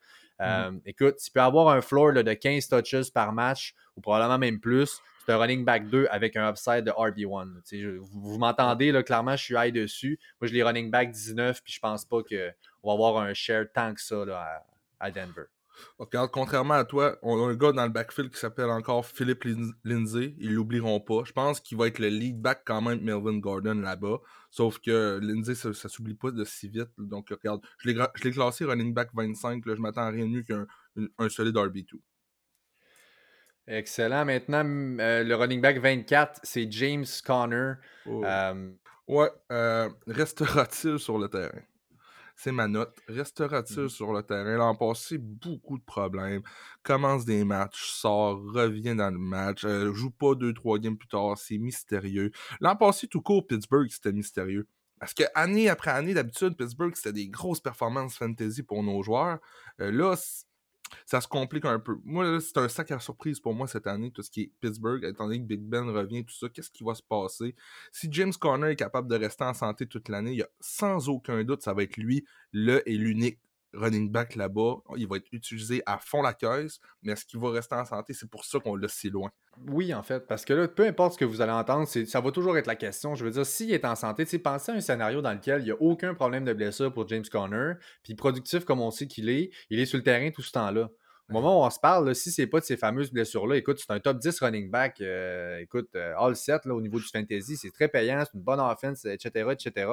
Euh, 0.41 0.71
écoute, 0.85 1.15
tu 1.23 1.31
peux 1.31 1.41
avoir 1.41 1.69
un 1.69 1.81
floor 1.81 2.13
de 2.13 2.33
15 2.33 2.67
touches 2.67 3.11
par 3.13 3.33
match, 3.33 3.73
ou 3.95 4.01
probablement 4.01 4.37
même 4.37 4.59
plus. 4.59 5.01
Un 5.27 5.37
running 5.37 5.65
back 5.65 5.89
2 5.89 6.07
avec 6.11 6.35
un 6.35 6.49
upside 6.49 6.83
de 6.83 6.91
RB1. 6.91 7.99
vous, 8.01 8.37
m'entendez, 8.37 9.03
clairement, 9.03 9.35
je 9.35 9.43
suis 9.43 9.55
high 9.55 9.73
dessus. 9.73 10.19
Moi, 10.39 10.47
je 10.47 10.53
les 10.53 10.63
running 10.63 10.91
back 10.91 11.11
19, 11.11 11.63
puis 11.63 11.73
je 11.73 11.79
pense 11.79 12.05
pas 12.05 12.21
qu'on 12.21 12.87
va 12.87 12.93
avoir 12.93 13.17
un 13.17 13.33
share 13.33 13.65
tant 13.73 13.93
que 13.93 14.01
ça 14.01 14.23
à 14.99 15.11
Denver. 15.11 15.45
Regarde, 15.97 16.31
contrairement 16.31 16.75
à 16.75 16.85
toi, 16.85 17.17
on 17.21 17.41
a 17.43 17.51
un 17.51 17.55
gars 17.55 17.71
dans 17.71 17.83
le 17.83 17.91
backfield 17.91 18.31
qui 18.31 18.39
s'appelle 18.39 18.69
encore 18.69 19.05
Philippe 19.05 19.43
Lindsay. 19.83 20.35
Ils 20.39 20.53
l'oublieront 20.53 20.99
pas. 20.99 21.23
Je 21.25 21.31
pense 21.31 21.59
qu'il 21.59 21.77
va 21.77 21.87
être 21.87 21.99
le 21.99 22.07
lead 22.07 22.39
back 22.39 22.61
quand 22.65 22.81
même 22.81 23.01
Melvin 23.01 23.37
Gordon 23.39 23.75
là-bas. 23.75 24.19
Sauf 24.51 24.79
que 24.79 25.19
Lindsay, 25.21 25.55
ça, 25.55 25.73
ça 25.73 25.89
s'oublie 25.89 26.13
pas 26.13 26.31
de 26.31 26.43
si 26.43 26.69
vite. 26.69 26.89
Donc, 26.97 27.29
regarde, 27.29 27.61
je 27.79 27.89
l'ai 27.89 28.31
classé 28.31 28.65
running 28.65 28.93
back 28.93 29.09
25. 29.13 29.65
Là, 29.65 29.75
je 29.75 29.81
m'attends 29.81 30.01
à 30.01 30.09
rien 30.09 30.25
de 30.25 30.31
mieux 30.31 30.43
qu'un 30.43 30.65
un 31.17 31.29
solide 31.29 31.55
RB2. 31.55 31.99
Excellent. 33.67 34.25
Maintenant, 34.25 34.63
euh, 34.99 35.23
le 35.23 35.35
running 35.35 35.61
back 35.61 35.79
24, 35.79 36.41
c'est 36.43 36.71
James 36.71 37.05
Conner. 37.25 37.73
Oh. 38.05 38.23
Euh, 38.23 38.71
ouais, 39.07 39.31
euh, 39.51 39.89
restera-t-il 40.07 40.99
sur 40.99 41.17
le 41.17 41.27
terrain? 41.27 41.61
c'est 42.35 42.51
ma 42.51 42.67
note. 42.67 42.93
Restera-t-il 43.07 43.85
mmh 43.85 43.89
sur 43.89 44.13
le 44.13 44.21
terrain? 44.21 44.57
L'an 44.57 44.75
passé, 44.75 45.17
beaucoup 45.17 45.77
de 45.77 45.83
problèmes. 45.83 46.41
Commence 46.83 47.25
des 47.25 47.43
matchs, 47.43 47.89
sort, 47.91 48.41
revient 48.53 48.95
dans 48.95 49.09
le 49.09 49.17
match, 49.17 49.63
euh, 49.63 49.93
joue 49.93 50.11
pas 50.11 50.35
deux, 50.35 50.53
trois 50.53 50.77
games 50.77 50.97
plus 50.97 51.07
tard, 51.07 51.37
c'est 51.37 51.57
mystérieux. 51.57 52.31
L'an 52.59 52.75
passé, 52.75 53.07
tout 53.07 53.21
court, 53.21 53.47
Pittsburgh, 53.47 53.87
c'était 53.89 54.11
mystérieux. 54.11 54.67
Parce 54.99 55.13
que 55.13 55.23
année 55.33 55.69
après 55.69 55.91
année, 55.91 56.13
d'habitude, 56.13 56.55
Pittsburgh, 56.57 56.93
c'était 56.95 57.13
des 57.13 57.27
grosses 57.27 57.61
performances 57.61 58.17
fantasy 58.17 58.63
pour 58.63 58.81
nos 58.83 59.01
joueurs. 59.01 59.39
Là, 59.77 60.15
ça 61.05 61.21
se 61.21 61.27
complique 61.27 61.65
un 61.65 61.79
peu. 61.79 61.97
Moi, 62.03 62.39
c'est 62.41 62.57
un 62.57 62.69
sac 62.69 62.91
à 62.91 62.99
surprise 62.99 63.39
pour 63.39 63.53
moi 63.53 63.67
cette 63.67 63.87
année, 63.87 64.11
tout 64.11 64.21
ce 64.21 64.31
qui 64.31 64.41
est 64.41 64.51
Pittsburgh, 64.61 65.03
étant 65.03 65.25
donné 65.25 65.39
que 65.39 65.45
Big 65.45 65.61
Ben 65.61 65.89
revient, 65.89 66.25
tout 66.25 66.33
ça. 66.33 66.49
Qu'est-ce 66.49 66.71
qui 66.71 66.83
va 66.83 66.95
se 66.95 67.03
passer? 67.03 67.55
Si 67.91 68.07
James 68.11 68.33
Conner 68.33 68.71
est 68.71 68.75
capable 68.75 69.09
de 69.09 69.15
rester 69.15 69.43
en 69.43 69.53
santé 69.53 69.87
toute 69.87 70.09
l'année, 70.09 70.43
sans 70.59 71.09
aucun 71.09 71.43
doute, 71.43 71.61
ça 71.61 71.73
va 71.73 71.83
être 71.83 71.97
lui, 71.97 72.25
le 72.51 72.87
et 72.89 72.97
l'unique 72.97 73.39
running 73.75 74.11
back 74.11 74.35
là-bas. 74.35 74.77
Il 74.97 75.07
va 75.07 75.17
être 75.17 75.27
utilisé 75.31 75.81
à 75.85 75.97
fond 75.97 76.21
la 76.21 76.33
caisse, 76.33 76.79
mais 77.03 77.13
est-ce 77.13 77.25
qu'il 77.25 77.39
va 77.39 77.51
rester 77.51 77.75
en 77.75 77.85
santé? 77.85 78.13
C'est 78.13 78.29
pour 78.29 78.45
ça 78.45 78.59
qu'on 78.59 78.75
l'a 78.75 78.87
si 78.87 79.09
loin. 79.09 79.31
Oui, 79.67 79.93
en 79.93 80.03
fait, 80.03 80.27
parce 80.27 80.43
que 80.43 80.53
là, 80.53 80.67
peu 80.67 80.85
importe 80.85 81.13
ce 81.13 81.17
que 81.17 81.25
vous 81.25 81.41
allez 81.41 81.51
entendre, 81.51 81.87
ça 81.87 82.21
va 82.21 82.31
toujours 82.31 82.57
être 82.57 82.67
la 82.67 82.75
question. 82.75 83.15
Je 83.15 83.23
veux 83.23 83.31
dire, 83.31 83.45
s'il 83.45 83.71
est 83.73 83.85
en 83.85 83.95
santé, 83.95 84.25
pensez 84.39 84.71
à 84.71 84.75
un 84.75 84.81
scénario 84.81 85.21
dans 85.21 85.33
lequel 85.33 85.61
il 85.61 85.65
n'y 85.65 85.71
a 85.71 85.81
aucun 85.81 86.13
problème 86.13 86.45
de 86.45 86.53
blessure 86.53 86.93
pour 86.93 87.07
James 87.07 87.23
Conner, 87.31 87.73
puis 88.03 88.15
productif 88.15 88.65
comme 88.65 88.81
on 88.81 88.91
sait 88.91 89.07
qu'il 89.07 89.29
est, 89.29 89.51
il 89.69 89.79
est 89.79 89.85
sur 89.85 89.97
le 89.97 90.03
terrain 90.03 90.29
tout 90.31 90.41
ce 90.41 90.51
temps-là. 90.51 90.89
Au 91.29 91.33
moment 91.33 91.59
où 91.59 91.65
on 91.65 91.69
se 91.71 91.79
parle, 91.79 92.13
si 92.13 92.29
c'est 92.29 92.45
pas 92.45 92.59
de 92.59 92.65
ces 92.65 92.77
fameuses 92.77 93.11
blessures-là, 93.11 93.55
écoute, 93.55 93.79
c'est 93.79 93.91
un 93.91 93.99
top 93.99 94.19
10 94.19 94.39
running 94.41 94.69
back, 94.69 95.01
euh, 95.01 95.57
écoute, 95.57 95.89
euh, 95.95 96.13
all 96.19 96.35
set 96.35 96.65
là, 96.65 96.75
au 96.75 96.81
niveau 96.81 96.99
du 96.99 97.05
fantasy, 97.05 97.57
c'est 97.57 97.71
très 97.71 97.87
payant, 97.87 98.21
c'est 98.23 98.37
une 98.37 98.43
bonne 98.43 98.59
offense, 98.59 99.05
etc., 99.05 99.49
etc. 99.51 99.91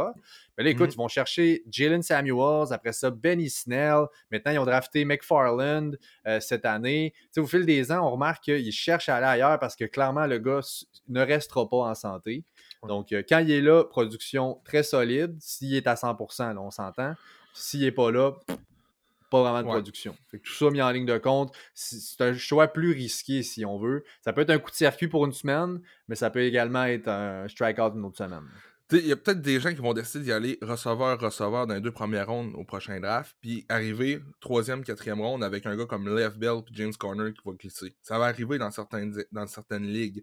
Mais 0.59 0.65
là, 0.65 0.71
écoute, 0.71 0.89
mmh 0.89 0.93
ils 0.93 0.99
vont 0.99 1.09
chercher 1.09 1.63
Jalen 1.71 2.03
Samuels, 2.03 2.71
après 2.71 2.93
ça, 2.93 3.11
Benny 3.11 3.49
Snell. 3.49 4.05
Maintenant, 4.31 4.53
ils 4.53 4.59
ont 4.59 4.67
drafté 4.67 5.07
McFarland 5.07 5.93
euh, 6.27 6.39
cette 6.39 6.67
année. 6.67 7.15
au 7.39 7.47
fil 7.47 7.65
des 7.65 7.91
ans, 7.91 8.07
on 8.07 8.11
remarque 8.11 8.45
qu'ils 8.45 8.71
cherchent 8.71 9.09
à 9.09 9.17
aller 9.17 9.27
ailleurs 9.27 9.59
parce 9.59 9.75
que 9.75 9.87
clairement, 9.87 10.27
le 10.27 10.39
gars 10.39 10.61
ne 11.09 11.23
restera 11.23 11.67
pas 11.67 11.79
en 11.79 11.95
santé. 11.95 12.45
Donc, 12.87 13.15
quand 13.29 13.39
il 13.39 13.51
est 13.51 13.63
là, 13.63 13.85
production 13.85 14.61
très 14.65 14.83
solide. 14.83 15.37
S'il 15.41 15.75
est 15.75 15.87
à 15.87 15.95
100%, 15.95 16.55
là, 16.55 16.61
on 16.61 16.71
s'entend. 16.71 17.15
S'il 17.55 17.81
n'est 17.81 17.93
pas 17.93 18.11
là, 18.11 18.33
pas 19.33 19.43
vraiment 19.43 19.63
de 19.63 19.67
production. 19.67 20.15
tout 20.31 20.53
ça 20.53 20.71
mis 20.71 20.83
en 20.83 20.91
ligne 20.91 21.07
de 21.07 21.17
compte, 21.17 21.55
c'est 21.75 22.21
un 22.21 22.35
choix 22.35 22.69
plus 22.69 22.93
risqué 22.93 23.43
si 23.43 23.65
on 23.65 23.79
veut. 23.79 24.05
Ça 24.21 24.35
peut 24.35 24.43
être 24.43 24.51
un 24.51 24.59
coup 24.59 24.71
de 24.71 24.77
circuit 24.77 25.09
pour 25.09 25.25
une 25.25 25.33
semaine, 25.33 25.81
mais 26.07 26.17
ça 26.17 26.29
peut 26.29 26.43
également 26.43 26.85
être 26.85 27.09
un 27.09 27.49
strikeout 27.49 27.95
une 27.95 28.05
autre 28.05 28.19
semaine. 28.19 28.45
Il 28.93 29.07
y 29.07 29.13
a 29.13 29.17
peut-être 29.17 29.41
des 29.41 29.59
gens 29.59 29.71
qui 29.71 29.81
vont 29.81 29.95
décider 29.95 30.25
d'y 30.25 30.33
aller 30.33 30.59
receveur-receveur 30.61 31.67
dans 31.67 31.73
les 31.73 31.81
deux 31.81 31.93
premières 31.93 32.27
rondes 32.27 32.53
au 32.57 32.65
prochain 32.65 33.01
draft, 33.01 33.35
puis 33.41 33.65
arriver 33.71 34.21
troisième, 34.41 34.85
quatrième 34.85 35.23
ronde 35.23 35.43
avec 35.43 35.65
un 35.65 35.75
gars 35.77 35.87
comme 35.87 36.15
Lev 36.15 36.37
Bell 36.37 36.59
et 36.59 36.75
James 36.75 36.93
Corner 36.99 37.33
qui 37.33 37.41
va 37.43 37.53
glisser. 37.53 37.97
Ça 38.03 38.19
va 38.19 38.27
arriver 38.27 38.59
dans 38.59 38.71
certaines, 38.71 39.25
dans 39.33 39.47
certaines 39.47 39.87
ligues 39.87 40.23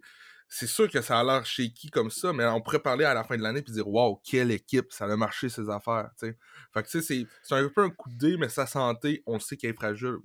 c'est 0.52 0.66
sûr 0.66 0.90
que 0.90 1.00
ça 1.00 1.20
a 1.20 1.24
l'air 1.24 1.46
shaky 1.46 1.90
comme 1.90 2.10
ça, 2.10 2.32
mais 2.32 2.44
on 2.44 2.60
pourrait 2.60 2.80
parler 2.80 3.04
à 3.04 3.14
la 3.14 3.22
fin 3.22 3.36
de 3.36 3.42
l'année 3.42 3.60
et 3.60 3.70
dire 3.70 3.86
Waouh, 3.86 4.20
quelle 4.24 4.50
équipe, 4.50 4.90
ça 4.90 5.04
a 5.04 5.16
marché 5.16 5.48
ces 5.48 5.70
affaires. 5.70 6.10
Fait 6.18 6.34
que 6.82 6.88
c'est, 6.88 7.00
c'est 7.00 7.54
un 7.54 7.68
peu 7.68 7.84
un 7.84 7.90
coup 7.90 8.10
de 8.10 8.18
dé, 8.18 8.36
mais 8.36 8.48
sa 8.48 8.66
santé, 8.66 9.22
on 9.26 9.38
sait 9.38 9.56
qu'elle 9.56 9.70
est 9.70 9.74
fragile. 9.74 10.16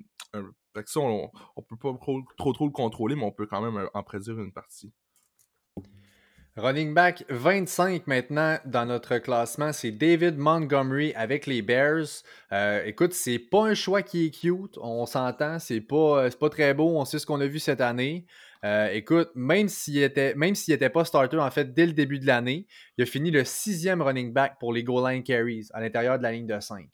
Fait 0.74 0.84
que 0.84 0.90
ça, 0.90 1.00
on, 1.00 1.30
on 1.56 1.62
peut 1.62 1.78
pas 1.78 1.94
trop, 2.02 2.24
trop, 2.38 2.54
trop 2.54 2.66
le 2.66 2.72
contrôler, 2.72 3.16
mais 3.16 3.24
on 3.24 3.32
peut 3.32 3.46
quand 3.46 3.62
même 3.62 3.78
euh, 3.78 3.88
en 3.94 4.02
prédire 4.02 4.40
une 4.40 4.52
partie. 4.52 4.92
Running 6.58 6.94
back 6.94 7.26
25 7.30 8.08
maintenant 8.08 8.58
dans 8.66 8.86
notre 8.86 9.18
classement, 9.18 9.74
c'est 9.74 9.92
David 9.92 10.38
Montgomery 10.38 11.14
avec 11.14 11.46
les 11.46 11.62
Bears. 11.62 12.24
Euh, 12.52 12.84
écoute, 12.86 13.14
c'est 13.14 13.40
pas 13.40 13.66
un 13.66 13.74
choix 13.74 14.02
qui 14.02 14.26
est 14.26 14.32
cute, 14.32 14.78
on 14.82 15.06
s'entend, 15.06 15.60
c'est 15.60 15.82
pas, 15.82 16.24
euh, 16.24 16.30
pas 16.32 16.50
très 16.50 16.74
beau, 16.74 16.98
on 16.98 17.06
sait 17.06 17.20
ce 17.20 17.26
qu'on 17.26 17.42
a 17.42 17.48
vu 17.48 17.60
cette 17.60 17.82
année. 17.82 18.26
Euh, 18.66 18.90
écoute, 18.92 19.30
même 19.36 19.70
s'il 19.70 20.00
était, 20.00 20.34
même 20.34 20.56
s'il 20.56 20.74
n'était 20.74 20.90
pas 20.90 21.06
starter 21.06 21.38
en 21.38 21.52
fait 21.52 21.74
dès 21.74 21.86
le 21.86 21.94
début 21.94 22.20
de 22.20 22.26
l'année, 22.26 22.66
il 22.98 23.04
a 23.04 23.06
fini 23.06 23.30
le 23.30 23.46
sixième 23.46 24.02
running 24.02 24.34
back 24.34 24.58
pour 24.60 24.74
les 24.74 24.84
goal 24.84 25.08
line 25.08 25.24
carries 25.24 25.68
à 25.72 25.82
l'intérieur 25.82 26.18
de 26.18 26.24
la 26.24 26.32
ligne 26.32 26.48
de 26.48 26.60
5. 26.60 26.88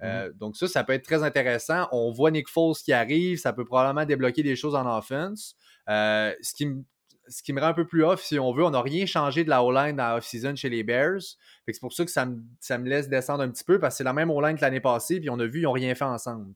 Mhm. 0.00 0.32
Donc 0.34 0.56
ça, 0.56 0.68
ça 0.68 0.84
peut 0.84 0.92
être 0.92 1.04
très 1.04 1.24
intéressant. 1.24 1.88
On 1.90 2.12
voit 2.12 2.30
Nick 2.30 2.48
Foles 2.48 2.76
qui 2.84 2.92
arrive, 2.92 3.38
ça 3.38 3.52
peut 3.52 3.64
probablement 3.64 4.06
débloquer 4.06 4.44
des 4.44 4.54
choses 4.54 4.76
en 4.76 4.86
offense. 4.96 5.56
ce 5.88 6.54
qui 6.54 6.66
me 6.66 6.84
ce 7.28 7.42
qui 7.42 7.52
me 7.52 7.60
rend 7.60 7.68
un 7.68 7.74
peu 7.74 7.86
plus 7.86 8.04
off, 8.04 8.22
si 8.22 8.38
on 8.38 8.52
veut. 8.52 8.64
On 8.64 8.70
n'a 8.70 8.82
rien 8.82 9.06
changé 9.06 9.44
de 9.44 9.50
la 9.50 9.62
O-line 9.62 9.96
la 9.96 10.16
off-season 10.16 10.56
chez 10.56 10.68
les 10.68 10.82
Bears. 10.82 11.20
C'est 11.66 11.80
pour 11.80 11.92
ça 11.92 12.04
que 12.04 12.10
ça 12.10 12.26
me, 12.26 12.88
laisse 12.88 13.08
descendre 13.08 13.42
un 13.42 13.50
petit 13.50 13.64
peu 13.64 13.78
parce 13.78 13.94
que 13.94 13.98
c'est 13.98 14.04
la 14.04 14.12
même 14.12 14.30
O-line 14.30 14.56
que 14.56 14.62
l'année 14.62 14.80
passée, 14.80 15.20
puis 15.20 15.30
on 15.30 15.38
a 15.38 15.46
vu, 15.46 15.60
ils 15.60 15.64
n'ont 15.64 15.72
rien 15.72 15.94
fait 15.94 16.04
ensemble. 16.04 16.52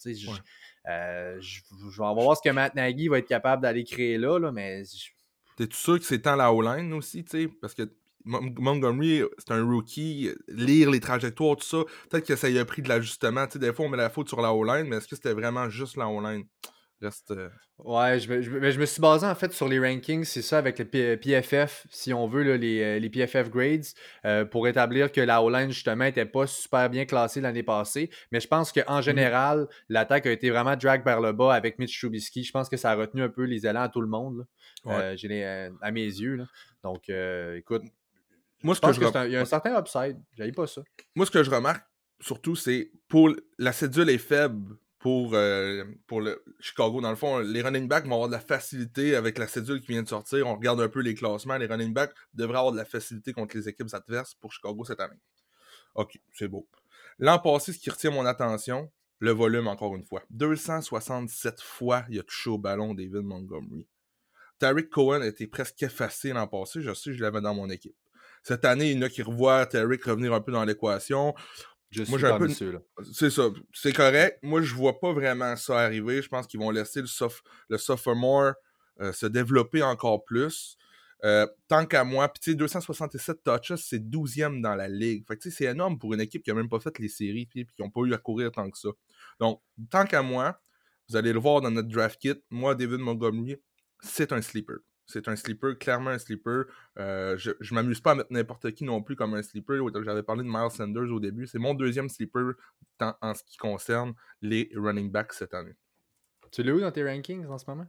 Euh, 0.89 1.41
je, 1.41 1.61
vais 1.71 1.97
voir 1.97 2.37
ce 2.37 2.43
que 2.43 2.53
Matt 2.53 2.75
Nagy 2.75 3.09
va 3.09 3.19
être 3.19 3.29
capable 3.29 3.63
d'aller 3.63 3.85
créer 3.85 4.19
là, 4.19 4.39
là 4.39 4.51
mais. 4.53 4.83
T'es-tu 5.57 5.77
sûr 5.77 5.99
que 5.99 6.05
c'est 6.05 6.21
tant 6.21 6.35
la 6.35 6.53
O-line 6.53 6.93
aussi, 6.93 7.25
tu 7.25 7.31
sais? 7.31 7.49
Parce 7.61 7.75
que 7.75 7.83
Montgomery, 8.25 9.23
c'est 9.39 9.53
un 9.53 9.65
rookie, 9.65 10.31
lire 10.49 10.91
les 10.91 11.01
trajectoires, 11.01 11.57
tout 11.57 11.65
ça, 11.65 11.79
peut-être 12.09 12.27
que 12.27 12.37
ça 12.37 12.49
y 12.49 12.59
a 12.59 12.65
pris 12.65 12.83
de 12.83 12.89
l'ajustement. 12.89 13.47
Tu 13.47 13.55
sais, 13.55 13.59
des 13.59 13.73
fois, 13.73 13.87
on 13.87 13.89
met 13.89 13.97
la 13.97 14.11
faute 14.11 14.29
sur 14.29 14.41
la 14.41 14.55
O-line, 14.55 14.87
mais 14.89 14.97
est-ce 14.97 15.09
que 15.09 15.17
c'était 15.17 15.35
vraiment 15.35 15.69
juste 15.69 15.97
la 15.97 16.09
O-line? 16.09 16.45
Euh, 17.03 17.49
ouais, 17.79 18.21
je 18.21 18.31
me, 18.31 18.43
je, 18.43 18.79
me, 18.79 18.87
suis 18.87 19.01
basé 19.01 19.27
en 19.27 19.35
fait 19.35 19.53
sur 19.53 19.69
les 19.69 19.79
rankings, 19.79 20.25
c'est 20.25 20.43
ça, 20.43 20.59
avec 20.59 20.79
les 20.79 21.17
PFF, 21.17 21.87
si 21.91 22.13
on 22.13 22.27
veut, 22.29 22.43
les, 22.57 22.83
euh, 22.83 22.99
les, 22.99 23.11
PFF 23.11 23.51
grades, 23.51 23.85
euh, 24.25 24.45
pour 24.45 24.69
établir 24.69 25.11
que 25.11 25.21
la 25.21 25.43
O-line, 25.43 25.71
justement, 25.71 26.05
n'était 26.05 26.27
pas 26.27 26.47
super 26.47 26.89
bien 26.91 27.05
classée 27.05 27.41
l'année 27.41 27.63
passée. 27.63 28.11
Mais 28.31 28.41
je 28.41 28.49
pense 28.49 28.73
qu'en 28.73 28.99
mmh 28.99 29.03
général, 29.03 29.69
l'attaque 29.89 30.27
a 30.27 30.31
été 30.31 30.51
vraiment 30.51 30.77
drag 30.77 31.05
vers 31.05 31.21
le 31.21 31.33
bas 31.33 31.55
avec 31.55 31.79
Mitch 31.79 31.99
Trubisky. 31.99 32.45
Je 32.45 32.53
pense 32.53 32.69
que 32.69 32.77
ça 32.77 32.93
a 32.93 32.95
retenu 32.95 33.23
un 33.23 33.29
peu 33.29 33.45
les 33.45 33.67
élans 33.67 33.83
à 33.83 33.89
tout 33.89 34.01
le 34.01 34.09
monde, 34.09 34.47
à 34.87 35.91
mes 35.91 36.05
yeux. 36.05 36.45
Donc, 36.85 37.09
écoute, 37.57 37.83
moi, 38.63 38.75
je 38.75 39.27
il 39.27 39.33
y 39.33 39.37
a 39.37 39.41
un 39.41 39.45
certain 39.45 39.77
upside. 39.79 40.19
J'avais 40.37 40.53
pas 40.53 40.67
ça. 40.69 40.83
Moi, 41.17 41.27
ce 41.27 41.33
que 41.33 41.43
je 41.43 41.51
remarque, 41.51 41.85
surtout, 42.21 42.55
c'est 42.55 42.93
pour 43.09 43.31
la 43.59 43.73
cédule 43.73 44.09
est 44.09 44.19
faible 44.19 44.77
pour, 45.03 45.35
euh, 45.35 45.85
pour 46.07 46.21
le 46.21 46.45
Chicago. 46.61 47.01
Dans 47.01 47.11
le 47.11 47.17
fond, 47.17 47.41
les 47.41 47.61
running 47.61 47.89
backs 47.89 48.07
vont 48.07 48.15
avoir 48.15 48.29
de 48.29 48.35
la 48.35 48.41
facilité 48.41 49.17
avec 49.17 49.37
la 49.37 49.49
cédule 49.49 49.81
qui 49.81 49.89
vient 49.89 50.05
de 50.05 50.09
sortir. 50.09 50.47
On 50.47 50.55
regarde 50.55 50.81
un 50.81 50.89
peu 50.89 51.01
les 51.01 51.15
classements. 51.15 51.59
Les 51.59 51.67
running 51.67 51.93
backs 51.93 52.15
devraient 52.35 52.59
avoir 52.59 52.73
de 52.73 52.79
la 52.79 52.85
facilité 52.85 53.33
contre 53.33 53.57
les 53.57 53.69
équipes 53.69 53.93
adverses 53.93 54.35
pour 54.35 54.53
Chicago 54.53 54.85
cette 54.85 55.01
année. 55.01 55.19
OK, 55.97 56.21
c'est 56.33 56.47
beau. 56.47 56.69
L'an 57.19 57.41
passé, 57.41 57.73
ce 57.73 57.81
qui 57.81 57.91
retient 57.91 58.13
mon 58.13 58.25
attention, 58.25 58.93
le 59.19 59.33
volume 59.33 59.67
encore 59.67 59.97
une 59.97 60.05
fois. 60.05 60.23
267 60.31 61.61
fois 61.61 62.05
il 62.09 62.21
a 62.21 62.23
touché 62.23 62.51
au 62.51 62.59
ballon 62.59 62.95
David 62.95 63.23
Montgomery. 63.23 63.89
Tariq 64.61 64.89
Cohen 64.89 65.21
a 65.23 65.27
été 65.27 65.49
presque 65.49 65.83
effacé 65.83 66.33
l'an 66.33 66.47
passé. 66.47 66.81
Je 66.81 66.95
sais, 66.95 67.13
je 67.13 67.21
l'avais 67.21 67.41
dans 67.41 67.55
mon 67.55 67.69
équipe. 67.69 67.97
Cette 68.45 68.65
année, 68.65 68.93
il 68.93 68.97
y 68.97 68.99
en 69.01 69.03
a 69.03 69.09
qui 69.09 69.23
revoient 69.23 69.67
Tariq 69.67 70.05
revenir 70.05 70.33
un 70.33 70.41
peu 70.41 70.53
dans 70.53 70.65
l'équation. 70.65 71.35
Je 71.93 72.05
suis 72.05 72.11
Moi, 72.11 72.39
peu... 72.39 72.49
C'est 73.13 73.31
ça. 73.31 73.49
C'est 73.73 73.93
correct. 73.93 74.39
Moi, 74.43 74.63
je 74.63 74.75
vois 74.75 74.99
pas 74.99 75.13
vraiment 75.13 75.55
ça 75.57 75.79
arriver. 75.79 76.23
Je 76.23 76.29
pense 76.29 76.47
qu'ils 76.47 76.59
vont 76.59 76.71
laisser 76.71 77.03
le, 77.03 77.09
le 77.69 77.79
sophomore 77.79 78.55
euh, 79.01 79.13
se 79.13 79.27
développer 79.27 79.83
encore 79.83 80.25
plus. 80.25 80.77
Euh, 81.25 81.47
tant 81.69 81.87
qu'à 81.87 82.03
moi, 82.03 82.29
puis 82.29 82.41
tu 82.41 82.51
sais, 82.51 82.57
267 82.57 83.45
touches, 83.45 83.81
c'est 83.81 84.01
12e 84.01 84.61
dans 84.61 84.75
la 84.75 84.89
ligue. 84.89 85.25
Fait 85.27 85.37
que 85.37 85.51
c'est 85.51 85.65
énorme 85.65 85.99
pour 85.99 86.15
une 86.15 86.21
équipe 86.21 86.43
qui 86.43 86.51
n'a 86.51 86.57
même 86.57 86.69
pas 86.69 86.81
fait 86.81 86.99
les 86.99 87.09
séries 87.09 87.47
puis 87.47 87.67
qui 87.67 87.83
n'ont 87.83 87.91
pas 87.91 88.01
eu 88.01 88.13
à 88.15 88.19
courir 88.19 88.51
tant 88.51 88.69
que 88.71 88.79
ça. 88.79 88.89
Donc, 89.39 89.63
tant 89.89 90.05
qu'à 90.05 90.23
moi, 90.23 90.61
vous 91.09 91.17
allez 91.17 91.33
le 91.33 91.39
voir 91.39 91.61
dans 91.61 91.71
notre 91.71 91.89
draft 91.89 92.21
kit, 92.21 92.35
moi, 92.51 92.75
David 92.75 92.99
Montgomery, 92.99 93.57
c'est 94.01 94.33
un 94.33 94.43
sleeper. 94.43 94.79
C'est 95.13 95.29
un 95.29 95.37
sleeper, 95.37 95.79
clairement 95.79 96.11
un 96.11 96.19
sleeper. 96.19 96.65
Euh, 96.99 97.37
je 97.37 97.51
ne 97.51 97.75
m'amuse 97.75 98.01
pas 98.01 98.13
à 98.13 98.15
mettre 98.15 98.33
n'importe 98.33 98.73
qui 98.73 98.85
non 98.85 99.03
plus 99.03 99.17
comme 99.17 99.35
un 99.35 99.43
sleeper. 99.43 99.77
J'avais 100.03 100.23
parlé 100.23 100.43
de 100.43 100.49
Miles 100.49 100.71
Sanders 100.71 101.13
au 101.13 101.21
début. 101.21 101.47
C'est 101.47 101.59
mon 101.59 101.75
deuxième 101.75 102.09
sleeper 102.09 102.55
en 103.01 103.35
ce 103.35 103.43
qui 103.45 103.57
concerne 103.57 104.15
les 104.41 104.71
running 104.75 105.11
backs 105.11 105.35
cette 105.35 105.55
année. 105.55 105.75
Tu 106.51 106.63
l'as 106.63 106.73
où 106.73 106.81
dans 106.81 106.91
tes 106.91 107.05
rankings 107.05 107.47
en 107.47 107.59
ce 107.59 107.65
moment? 107.69 107.87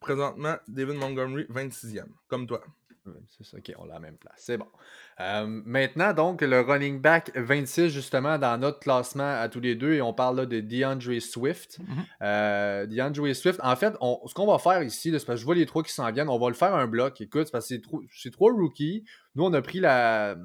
Présentement, 0.00 0.56
David 0.66 0.96
Montgomery, 0.96 1.44
26e, 1.44 2.06
comme 2.26 2.46
toi. 2.46 2.64
C'est 3.28 3.44
ça, 3.44 3.56
ok, 3.56 3.72
on 3.78 3.86
l'a 3.86 3.94
à 3.94 3.94
la 3.94 4.00
même 4.00 4.16
place. 4.16 4.34
C'est 4.36 4.58
bon. 4.58 4.66
Euh, 5.20 5.46
maintenant, 5.46 6.12
donc, 6.12 6.42
le 6.42 6.60
running 6.60 7.00
back 7.00 7.30
26, 7.34 7.88
justement, 7.88 8.38
dans 8.38 8.58
notre 8.58 8.78
classement 8.78 9.40
à 9.40 9.48
tous 9.48 9.60
les 9.60 9.74
deux, 9.74 9.94
et 9.94 10.02
on 10.02 10.12
parle 10.12 10.36
là 10.36 10.46
de 10.46 10.60
DeAndre 10.60 11.20
Swift. 11.20 11.78
Mm-hmm. 11.78 12.04
Euh, 12.22 12.86
DeAndre 12.86 13.34
Swift, 13.34 13.60
en 13.62 13.76
fait, 13.76 13.94
ce 14.26 14.34
qu'on 14.34 14.46
va 14.46 14.58
faire 14.58 14.82
ici, 14.82 15.10
c'est 15.10 15.24
parce 15.24 15.24
que 15.26 15.36
je 15.36 15.44
vois 15.44 15.54
les 15.54 15.66
trois 15.66 15.82
qui 15.82 15.92
s'en 15.92 16.10
viennent, 16.12 16.28
on 16.28 16.38
va 16.38 16.48
le 16.48 16.54
faire 16.54 16.74
un 16.74 16.86
bloc. 16.86 17.20
Écoute, 17.20 17.46
c'est 17.46 17.52
parce 17.52 17.68
que 17.68 17.74
c'est 18.14 18.30
trois 18.30 18.52
rookies. 18.52 19.04
Nous, 19.34 19.44
on 19.44 19.52
a 19.52 19.62
pris 19.62 19.80
la, 19.80 20.36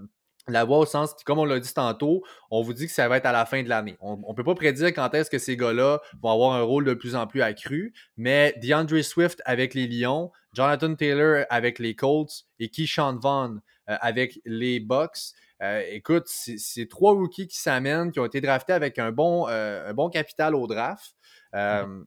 la 0.47 0.63
voix 0.63 0.79
au 0.79 0.85
sens, 0.85 1.15
comme 1.25 1.39
on 1.39 1.45
l'a 1.45 1.59
dit 1.59 1.73
tantôt, 1.73 2.23
on 2.51 2.61
vous 2.61 2.73
dit 2.73 2.85
que 2.85 2.91
ça 2.91 3.07
va 3.07 3.17
être 3.17 3.25
à 3.25 3.31
la 3.31 3.45
fin 3.45 3.63
de 3.63 3.69
l'année. 3.69 3.97
On 3.99 4.17
ne 4.17 4.33
peut 4.35 4.43
pas 4.43 4.55
prédire 4.55 4.87
quand 4.87 5.13
est-ce 5.13 5.29
que 5.29 5.39
ces 5.39 5.57
gars-là 5.57 6.01
vont 6.21 6.31
avoir 6.31 6.53
un 6.53 6.61
rôle 6.61 6.85
de 6.85 6.93
plus 6.93 7.15
en 7.15 7.25
plus 7.27 7.41
accru, 7.41 7.93
mais 8.17 8.53
DeAndre 8.61 9.03
Swift 9.03 9.41
avec 9.45 9.73
les 9.73 9.87
Lions, 9.87 10.31
Jonathan 10.53 10.93
Taylor 10.93 11.45
avec 11.49 11.79
les 11.79 11.95
Colts 11.95 12.45
et 12.59 12.69
Keyshawn 12.69 13.17
Vaughn 13.19 13.61
euh, 13.89 13.97
avec 14.01 14.39
les 14.45 14.79
Bucks. 14.79 15.33
Euh, 15.63 15.81
écoute, 15.89 16.25
c'est 16.27 16.89
trois 16.89 17.13
rookies 17.13 17.47
qui 17.47 17.57
s'amènent, 17.57 18.11
qui 18.11 18.19
ont 18.19 18.25
été 18.25 18.41
draftés 18.41 18.73
avec 18.73 18.99
un 18.99 19.11
bon, 19.11 19.47
euh, 19.49 19.89
un 19.89 19.93
bon 19.93 20.09
capital 20.09 20.53
au 20.53 20.67
draft. 20.67 21.15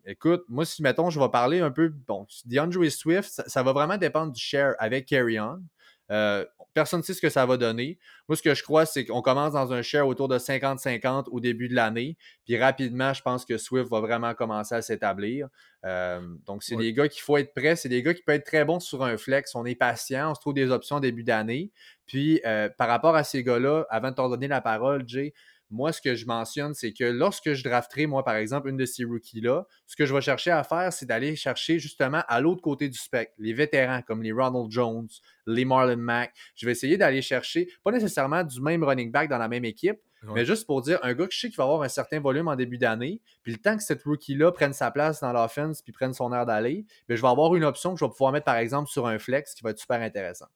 Écoute, 0.04 0.44
moi, 0.48 0.66
si 0.66 0.82
mettons, 0.82 1.08
je 1.08 1.18
vais 1.18 1.30
parler 1.30 1.60
un 1.60 1.70
peu, 1.70 1.88
bon, 1.88 2.26
DeAndre 2.44 2.90
Swift, 2.90 3.30
ça, 3.30 3.44
ça 3.48 3.62
va 3.62 3.72
vraiment 3.72 3.96
dépendre 3.96 4.32
du 4.32 4.40
share 4.40 4.74
avec 4.78 5.06
Carry 5.06 5.40
On. 5.40 5.62
Euh, 6.10 6.44
personne 6.74 7.00
ne 7.00 7.04
sait 7.04 7.14
ce 7.14 7.20
que 7.20 7.28
ça 7.28 7.44
va 7.44 7.56
donner. 7.56 7.98
Moi, 8.28 8.36
ce 8.36 8.42
que 8.42 8.54
je 8.54 8.62
crois, 8.62 8.86
c'est 8.86 9.04
qu'on 9.04 9.22
commence 9.22 9.52
dans 9.52 9.72
un 9.72 9.82
share 9.82 10.06
autour 10.06 10.28
de 10.28 10.38
50-50 10.38 11.26
au 11.30 11.40
début 11.40 11.68
de 11.68 11.74
l'année. 11.74 12.16
Puis 12.44 12.56
rapidement, 12.56 13.12
je 13.12 13.22
pense 13.22 13.44
que 13.44 13.58
Swift 13.58 13.90
va 13.90 14.00
vraiment 14.00 14.34
commencer 14.34 14.74
à 14.74 14.82
s'établir. 14.82 15.48
Euh, 15.84 16.20
donc, 16.46 16.62
c'est 16.62 16.76
des 16.76 16.92
gars 16.92 17.08
qu'il 17.08 17.22
faut 17.22 17.36
être 17.36 17.52
prêt. 17.52 17.76
C'est 17.76 17.88
des 17.88 18.02
gars 18.02 18.14
qui 18.14 18.22
peuvent 18.22 18.36
être 18.36 18.46
très 18.46 18.64
bons 18.64 18.80
sur 18.80 19.02
un 19.02 19.16
flex. 19.16 19.54
On 19.54 19.64
est 19.64 19.74
patient, 19.74 20.30
on 20.30 20.34
se 20.34 20.40
trouve 20.40 20.54
des 20.54 20.70
options 20.70 20.96
au 20.96 21.00
début 21.00 21.24
d'année. 21.24 21.72
Puis, 22.06 22.40
euh, 22.46 22.68
par 22.68 22.88
rapport 22.88 23.16
à 23.16 23.24
ces 23.24 23.42
gars-là, 23.42 23.84
avant 23.90 24.10
de 24.10 24.14
t'en 24.14 24.28
donner 24.28 24.48
la 24.48 24.60
parole, 24.60 25.04
Jay, 25.06 25.34
moi, 25.70 25.92
ce 25.92 26.00
que 26.00 26.14
je 26.14 26.26
mentionne, 26.26 26.74
c'est 26.74 26.92
que 26.92 27.04
lorsque 27.04 27.52
je 27.52 27.62
drafterai, 27.62 28.06
moi, 28.06 28.24
par 28.24 28.36
exemple, 28.36 28.68
une 28.68 28.76
de 28.76 28.86
ces 28.86 29.04
rookies-là, 29.04 29.66
ce 29.86 29.96
que 29.96 30.06
je 30.06 30.14
vais 30.14 30.20
chercher 30.20 30.50
à 30.50 30.64
faire, 30.64 30.92
c'est 30.92 31.06
d'aller 31.06 31.36
chercher 31.36 31.78
justement 31.78 32.22
à 32.26 32.40
l'autre 32.40 32.62
côté 32.62 32.88
du 32.88 32.98
spectre, 32.98 33.34
les 33.38 33.52
vétérans 33.52 34.02
comme 34.02 34.22
les 34.22 34.32
Ronald 34.32 34.70
Jones, 34.70 35.08
les 35.46 35.64
Marlon 35.64 35.96
Mack. 35.96 36.34
Je 36.56 36.66
vais 36.66 36.72
essayer 36.72 36.96
d'aller 36.96 37.22
chercher, 37.22 37.68
pas 37.84 37.90
nécessairement 37.90 38.44
du 38.44 38.60
même 38.60 38.82
running 38.82 39.12
back 39.12 39.28
dans 39.28 39.38
la 39.38 39.48
même 39.48 39.64
équipe, 39.64 39.98
mais 40.34 40.44
juste 40.44 40.66
pour 40.66 40.82
dire, 40.82 40.98
un 41.02 41.14
gars 41.14 41.26
que 41.26 41.32
je 41.32 41.38
sais 41.38 41.48
qu'il 41.48 41.56
va 41.56 41.64
avoir 41.64 41.82
un 41.82 41.88
certain 41.88 42.18
volume 42.18 42.48
en 42.48 42.56
début 42.56 42.78
d'année, 42.78 43.20
puis 43.42 43.52
le 43.52 43.58
temps 43.58 43.76
que 43.76 43.82
cette 43.82 44.02
rookie-là 44.02 44.50
prenne 44.50 44.72
sa 44.72 44.90
place 44.90 45.20
dans 45.20 45.32
l'offense 45.32 45.80
puis 45.80 45.92
prenne 45.92 46.12
son 46.12 46.32
air 46.32 46.44
d'aller, 46.44 46.86
ben, 47.08 47.16
je 47.16 47.22
vais 47.22 47.28
avoir 47.28 47.54
une 47.54 47.64
option 47.64 47.94
que 47.94 48.00
je 48.00 48.04
vais 48.04 48.10
pouvoir 48.10 48.32
mettre, 48.32 48.44
par 48.44 48.56
exemple, 48.56 48.90
sur 48.90 49.06
un 49.06 49.18
flex 49.18 49.54
qui 49.54 49.62
va 49.62 49.70
être 49.70 49.78
super 49.78 50.00
intéressant 50.02 50.46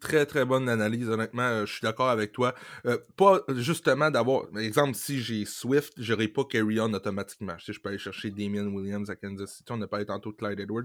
très 0.00 0.26
très 0.26 0.44
bonne 0.44 0.68
analyse, 0.68 1.08
honnêtement, 1.08 1.42
euh, 1.42 1.66
je 1.66 1.72
suis 1.72 1.82
d'accord 1.82 2.08
avec 2.08 2.32
toi. 2.32 2.54
Euh, 2.86 2.98
pas 3.16 3.42
justement 3.56 4.10
d'avoir, 4.10 4.48
par 4.48 4.60
exemple, 4.60 4.94
si 4.94 5.20
j'ai 5.20 5.44
Swift, 5.44 5.94
j'aurais 5.96 6.28
pas 6.28 6.44
Carry 6.44 6.80
On 6.80 6.92
automatiquement. 6.92 7.56
je 7.58 7.78
peux 7.78 7.88
aller 7.88 7.98
chercher 7.98 8.30
Damien 8.30 8.66
Williams 8.66 9.10
à 9.10 9.16
Kansas 9.16 9.56
City, 9.56 9.72
on 9.72 9.78
n'a 9.78 9.86
pas 9.86 10.04
tantôt 10.04 10.32
de 10.32 10.36
Clyde 10.36 10.60
Edwards. 10.60 10.84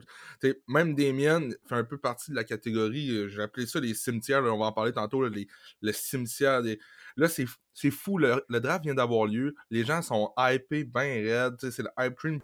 même 0.68 0.96
Damien 0.96 1.50
fait 1.68 1.76
un 1.76 1.84
peu 1.84 1.98
partie 1.98 2.32
de 2.32 2.36
la 2.36 2.44
catégorie, 2.44 3.10
euh, 3.12 3.28
j'ai 3.28 3.42
appelé 3.42 3.66
ça 3.66 3.80
les 3.80 3.94
cimetières, 3.94 4.44
on 4.44 4.58
va 4.58 4.66
en 4.66 4.72
parler 4.72 4.94
tantôt, 4.94 5.28
les, 5.28 5.48
le 5.82 5.92
cimetière 5.92 6.62
des. 6.62 6.80
Là, 7.18 7.28
c'est 7.28 7.92
fou, 7.92 8.18
le, 8.18 8.44
le, 8.48 8.60
draft 8.60 8.86
vient 8.86 8.96
d'avoir 8.96 9.26
lieu, 9.28 9.54
les 9.70 9.84
gens 9.84 10.02
sont 10.02 10.32
hypés, 10.38 10.86
ben 10.86 11.26
raides, 11.26 11.58
c'est 11.60 11.84
le 11.84 11.90
hype 12.00 12.16
train 12.16 12.40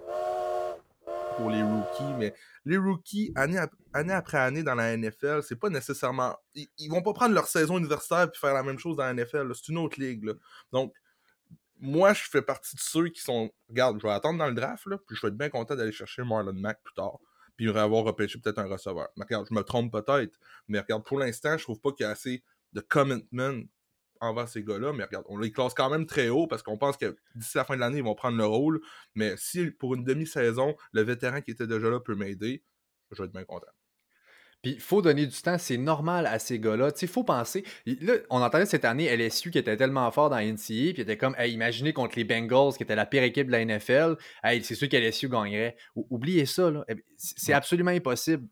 pour 1.37 1.49
les 1.49 1.61
rookies, 1.61 2.13
mais 2.17 2.33
les 2.65 2.77
rookies, 2.77 3.31
année, 3.35 4.11
après 4.11 4.37
année 4.37 4.63
dans 4.63 4.75
la 4.75 4.97
NFL, 4.97 5.41
c'est 5.43 5.55
pas 5.55 5.69
nécessairement. 5.69 6.35
Ils, 6.55 6.89
vont 6.89 7.01
pas 7.01 7.13
prendre 7.13 7.33
leur 7.33 7.47
saison 7.47 7.77
universitaire 7.77 8.23
et 8.33 8.37
faire 8.37 8.53
la 8.53 8.63
même 8.63 8.79
chose 8.79 8.97
dans 8.97 9.03
la 9.03 9.13
NFL. 9.13 9.51
C'est 9.55 9.69
une 9.69 9.77
autre 9.77 9.99
ligue. 9.99 10.33
Donc, 10.71 10.93
moi, 11.79 12.13
je 12.13 12.23
fais 12.23 12.41
partie 12.41 12.75
de 12.75 12.81
ceux 12.81 13.09
qui 13.09 13.21
sont. 13.21 13.51
Regarde, 13.69 13.99
je 14.01 14.07
vais 14.07 14.13
attendre 14.13 14.39
dans 14.39 14.47
le 14.47 14.55
draft, 14.55 14.85
là, 14.87 14.97
puis 14.97 15.15
je 15.15 15.21
vais 15.21 15.27
être 15.29 15.37
bien 15.37 15.49
content 15.49 15.75
d'aller 15.75 15.91
chercher 15.91 16.23
Marlon 16.23 16.53
Mack 16.53 16.81
plus 16.83 16.95
tard. 16.95 17.19
Puis 17.55 17.69
avoir 17.69 18.03
repêché 18.03 18.39
peut-être 18.39 18.59
un 18.59 18.67
receveur. 18.67 19.07
Mais 19.15 19.23
regarde, 19.23 19.47
je 19.49 19.55
me 19.55 19.61
trompe 19.61 19.91
peut-être. 19.91 20.37
Mais 20.67 20.79
regarde, 20.79 21.03
pour 21.03 21.19
l'instant, 21.19 21.57
je 21.57 21.63
trouve 21.63 21.79
pas 21.79 21.91
qu'il 21.91 22.03
y 22.03 22.07
a 22.07 22.11
assez 22.11 22.43
de 22.73 22.81
commitment 22.81 23.63
envers 24.21 24.47
ces 24.47 24.63
gars-là, 24.63 24.93
mais 24.93 25.03
regarde, 25.03 25.25
on 25.29 25.37
les 25.37 25.51
classe 25.51 25.73
quand 25.73 25.89
même 25.89 26.05
très 26.05 26.29
haut 26.29 26.47
parce 26.47 26.63
qu'on 26.63 26.77
pense 26.77 26.97
que 26.97 27.15
d'ici 27.35 27.57
la 27.57 27.65
fin 27.65 27.75
de 27.75 27.79
l'année, 27.79 27.97
ils 27.97 28.03
vont 28.03 28.15
prendre 28.15 28.37
le 28.37 28.45
rôle. 28.45 28.81
Mais 29.15 29.35
si 29.37 29.71
pour 29.71 29.95
une 29.95 30.03
demi-saison, 30.03 30.75
le 30.91 31.01
vétéran 31.01 31.41
qui 31.41 31.51
était 31.51 31.67
déjà 31.67 31.89
là 31.89 31.99
peut 31.99 32.15
m'aider, 32.15 32.63
je 33.11 33.21
vais 33.21 33.25
être 33.25 33.33
bien 33.33 33.45
content. 33.45 33.67
Puis 34.63 34.71
il 34.73 34.79
faut 34.79 35.03
donner 35.03 35.27
du 35.27 35.39
temps, 35.39 35.57
c'est 35.59 35.77
normal 35.77 36.25
à 36.25 36.39
ces 36.39 36.59
gars-là. 36.59 36.91
Il 36.99 37.07
faut 37.07 37.23
penser. 37.23 37.63
Là, 37.85 38.15
on 38.31 38.41
entendait 38.41 38.65
cette 38.65 38.85
année 38.85 39.15
LSU 39.15 39.51
qui 39.51 39.59
était 39.59 39.77
tellement 39.77 40.09
fort 40.11 40.31
dans 40.31 40.39
NCA, 40.39 40.93
puis 40.93 41.01
était 41.01 41.15
comme, 41.17 41.35
imaginez 41.45 41.93
contre 41.93 42.17
les 42.17 42.23
Bengals, 42.23 42.73
qui 42.75 42.83
était 42.83 42.95
la 42.95 43.05
pire 43.05 43.23
équipe 43.23 43.47
de 43.47 43.51
la 43.51 43.63
NFL, 43.63 44.17
c'est 44.43 44.75
sûr 44.75 44.89
que 44.89 44.97
LSU 44.97 45.29
gagnerait. 45.29 45.77
oubliez 45.95 46.45
ça, 46.47 46.71
eh 46.89 46.95
c'est 47.17 47.53
absolument 47.53 47.91
impossible 47.91 48.47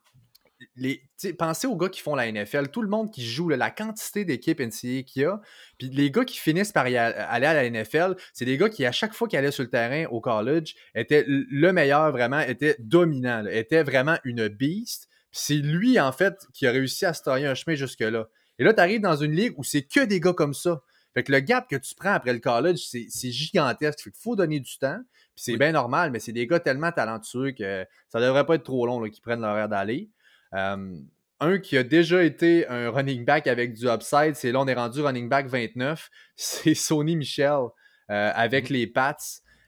les, 0.78 1.02
pensez 1.38 1.68
aux 1.68 1.76
gars 1.76 1.90
qui 1.90 2.02
font 2.02 2.16
la 2.16 2.30
NFL, 2.32 2.68
tout 2.70 2.82
le 2.82 2.90
monde 2.90 3.12
qui 3.12 3.26
joue, 3.26 3.50
la 3.50 3.72
quantité 3.72 4.26
d'équipes 4.26 4.60
NCAA 4.60 5.04
qu'il 5.04 5.22
y 5.22 5.26
a, 5.26 5.40
puis 5.78 5.90
les 5.90 6.12
gars 6.12 6.26
qui 6.26 6.38
finissent 6.38 6.72
par 6.72 6.86
aller 6.86 6.98
à 6.98 7.40
la 7.40 7.70
NFL, 7.70 8.16
c'est 8.34 8.46
des 8.46 8.58
gars 8.58 8.70
qui, 8.70 8.86
à 8.86 8.92
chaque 8.92 9.14
fois 9.14 9.28
qu'ils 9.28 9.40
allaient 9.40 9.52
sur 9.52 9.64
le 9.64 9.70
terrain 9.70 10.06
au 10.12 10.20
college, 10.20 10.76
étaient 10.94 11.26
le 11.28 11.72
meilleur 11.72 12.12
vraiment, 12.12 12.40
étaient 12.40 12.76
dominants, 12.80 13.46
étaient 13.48 13.84
vraiment 13.84 14.18
une 14.24 14.48
beast. 14.48 15.08
C'est 15.32 15.56
lui, 15.56 16.00
en 16.00 16.12
fait, 16.12 16.36
qui 16.54 16.68
a 16.68 16.72
réussi 16.72 17.06
à 17.06 17.14
se 17.14 17.24
tailler 17.24 17.46
un 17.46 17.56
chemin 17.56 17.76
jusque-là. 17.76 18.28
Et 18.60 18.64
là, 18.64 18.74
tu 18.74 18.80
arrives 18.80 19.02
dans 19.02 19.18
une 19.18 19.34
ligue 19.34 19.54
où 19.58 19.64
c'est 19.64 19.84
que 19.84 20.06
des 20.06 20.20
gars 20.20 20.34
comme 20.34 20.54
ça. 20.54 20.82
Fait 21.14 21.24
que 21.24 21.32
le 21.32 21.40
gap 21.40 21.70
que 21.70 21.76
tu 21.76 21.96
prends 21.96 22.14
après 22.14 22.34
le 22.34 22.40
college, 22.40 22.80
c'est 22.88 23.32
gigantesque. 23.32 24.02
Fait 24.02 24.12
qu'il 24.12 24.22
faut 24.22 24.36
donner 24.36 24.60
du 24.60 24.78
temps. 24.78 25.00
Puis 25.36 25.44
c'est 25.44 25.58
bien 25.58 25.74
normal, 25.74 26.12
mais 26.12 26.20
c'est 26.20 26.32
des 26.32 26.48
gars 26.48 26.60
tellement 26.60 26.92
talentueux 26.92 27.52
que 27.52 27.86
ça 28.10 28.22
devrait 28.22 28.46
pas 28.46 28.56
être 28.56 28.64
trop 28.64 28.86
long 28.86 29.02
qu'ils 29.10 29.22
prennent 29.22 29.42
leur 29.42 29.58
air 29.58 29.68
d'aller. 29.68 30.10
Euh, 30.56 30.96
un 31.42 31.60
qui 31.60 31.78
a 31.78 31.84
déjà 31.84 32.24
été 32.24 32.68
un 32.68 32.90
running 32.90 33.26
back 33.26 33.48
avec 33.48 33.74
du 33.74 33.88
upside, 33.90 34.36
c'est 34.36 34.52
là 34.52 34.62
on 34.62 34.68
est 34.68 34.74
rendu 34.74 35.02
running 35.02 35.28
back 35.28 35.48
29, 35.48 36.10
c'est 36.36 36.74
Sony 36.74 37.16
Michel 37.16 37.68
euh, 38.10 38.32
avec 38.34 38.70
mm-hmm. 38.70 38.74
les 38.74 38.88
Pats. 38.88 39.18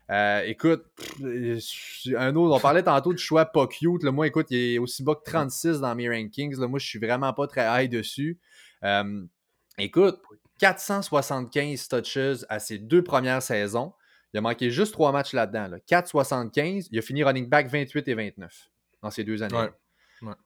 Euh, 0.10 0.42
écoute, 0.46 0.86
un 2.16 2.36
autre, 2.38 2.56
on 2.56 2.60
parlait 2.62 2.84
tantôt 2.84 3.12
du 3.12 3.22
choix 3.22 3.46
pas 3.46 3.68
cute. 3.68 4.04
moi, 4.04 4.26
écoute, 4.26 4.48
il 4.52 4.76
est 4.76 4.78
aussi 4.78 5.04
bas 5.04 5.16
que 5.16 5.30
36 5.30 5.82
dans 5.82 5.94
mes 5.96 6.08
rankings. 6.08 6.58
Là, 6.58 6.68
moi, 6.68 6.80
je 6.80 6.88
suis 6.88 7.00
vraiment 7.00 7.34
pas 7.34 7.46
très 7.46 7.84
high 7.84 7.92
dessus. 7.92 8.40
écoute, 9.78 10.22
475 10.60 11.90
touches 11.90 12.46
à 12.48 12.60
ses 12.60 12.78
deux 12.78 13.04
premières 13.04 13.42
saisons. 13.42 13.92
Il 14.34 14.38
a 14.38 14.42
manqué 14.42 14.72
juste 14.72 14.94
trois 14.94 15.12
matchs 15.12 15.34
là-dedans. 15.34 15.78
4,75. 15.90 16.88
Il 16.90 17.00
a 17.00 17.02
fini 17.02 17.26
running 17.26 17.50
back 17.50 17.68
28 17.68 18.08
et 18.08 18.14
29 18.14 18.70
dans 19.02 19.12
ces 19.12 19.26
deux 19.26 19.44
années. 19.44 19.70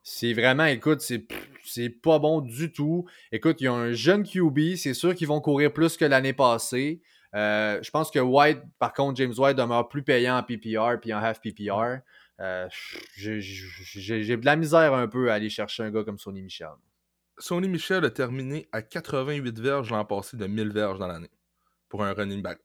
C'est 0.02 0.32
vraiment, 0.32 0.66
écoute, 0.66 1.00
c'est 1.00 1.88
pas 1.88 2.18
bon 2.18 2.40
du 2.40 2.72
tout. 2.72 3.06
Écoute, 3.30 3.60
il 3.60 3.64
y 3.64 3.68
a 3.68 3.72
un 3.72 3.92
jeune 3.92 4.24
QB, 4.24 4.76
c'est 4.76 4.94
sûr 4.94 5.14
qu'ils 5.14 5.28
vont 5.28 5.40
courir 5.40 5.72
plus 5.72 5.96
que 5.96 6.04
l'année 6.04 6.32
passée. 6.32 7.00
je 7.32 7.90
pense 7.90 8.10
que 8.10 8.18
White, 8.18 8.60
par 8.78 8.92
contre, 8.92 9.16
James 9.16 9.34
White 9.36 9.56
demeure 9.56 9.88
plus 9.88 10.02
payant 10.02 10.36
en 10.36 10.42
PPR 10.42 11.00
puis 11.00 11.12
en 11.14 11.18
half 11.18 11.40
PPR. 11.40 12.00
J'ai 13.16 14.36
de 14.36 14.44
la 14.44 14.56
misère 14.56 14.94
un 14.94 15.08
peu 15.08 15.30
à 15.30 15.34
aller 15.34 15.50
chercher 15.50 15.84
un 15.84 15.90
gars 15.90 16.04
comme 16.04 16.18
Sonny 16.18 16.42
Michel. 16.42 16.68
Sonny 17.38 17.68
Michel 17.68 18.04
a 18.04 18.10
terminé 18.10 18.68
à 18.72 18.82
88 18.82 19.58
verges 19.58 19.90
l'an 19.90 20.04
passé 20.04 20.36
de 20.36 20.46
1000 20.46 20.70
verges 20.70 20.98
dans 20.98 21.06
l'année 21.06 21.30
pour 21.88 22.04
un 22.04 22.12
running 22.12 22.42
back. 22.42 22.60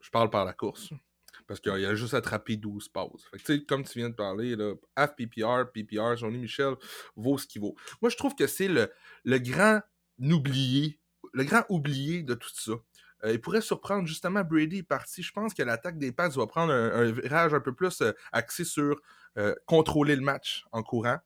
je 0.00 0.10
parle 0.10 0.30
par 0.30 0.44
la 0.44 0.52
course. 0.52 0.90
Parce 1.46 1.60
qu'il 1.60 1.72
a 1.72 1.94
juste 1.94 2.14
attrapé 2.14 2.56
12 2.56 2.88
pauses. 2.88 3.28
Fait 3.38 3.64
comme 3.64 3.84
tu 3.84 3.98
viens 3.98 4.10
de 4.10 4.14
parler, 4.14 4.56
là, 4.56 4.74
PPR, 5.16 5.70
PPR, 5.72 6.18
Sonny 6.18 6.38
Michel 6.38 6.74
vaut 7.16 7.38
ce 7.38 7.46
qu'il 7.46 7.62
vaut. 7.62 7.74
Moi, 8.02 8.10
je 8.10 8.16
trouve 8.16 8.34
que 8.34 8.46
c'est 8.46 8.68
le, 8.68 8.90
le 9.24 9.38
grand 9.38 9.80
oublié, 10.20 10.98
le 11.32 11.44
grand 11.44 11.64
oublié 11.68 12.22
de 12.22 12.34
tout 12.34 12.50
ça. 12.52 12.72
Euh, 13.24 13.32
il 13.32 13.40
pourrait 13.40 13.60
surprendre 13.60 14.06
justement 14.06 14.44
Brady 14.44 14.82
parti. 14.82 15.22
Je 15.22 15.32
pense 15.32 15.54
que 15.54 15.62
l'attaque 15.62 15.98
des 15.98 16.12
Pats 16.12 16.28
va 16.28 16.46
prendre 16.46 16.72
un, 16.72 17.10
virage 17.10 17.54
un 17.54 17.60
peu 17.60 17.74
plus 17.74 18.00
euh, 18.00 18.12
axé 18.32 18.64
sur 18.64 19.00
euh, 19.36 19.54
contrôler 19.66 20.16
le 20.16 20.22
match 20.22 20.64
en 20.72 20.82
courant. 20.82 21.18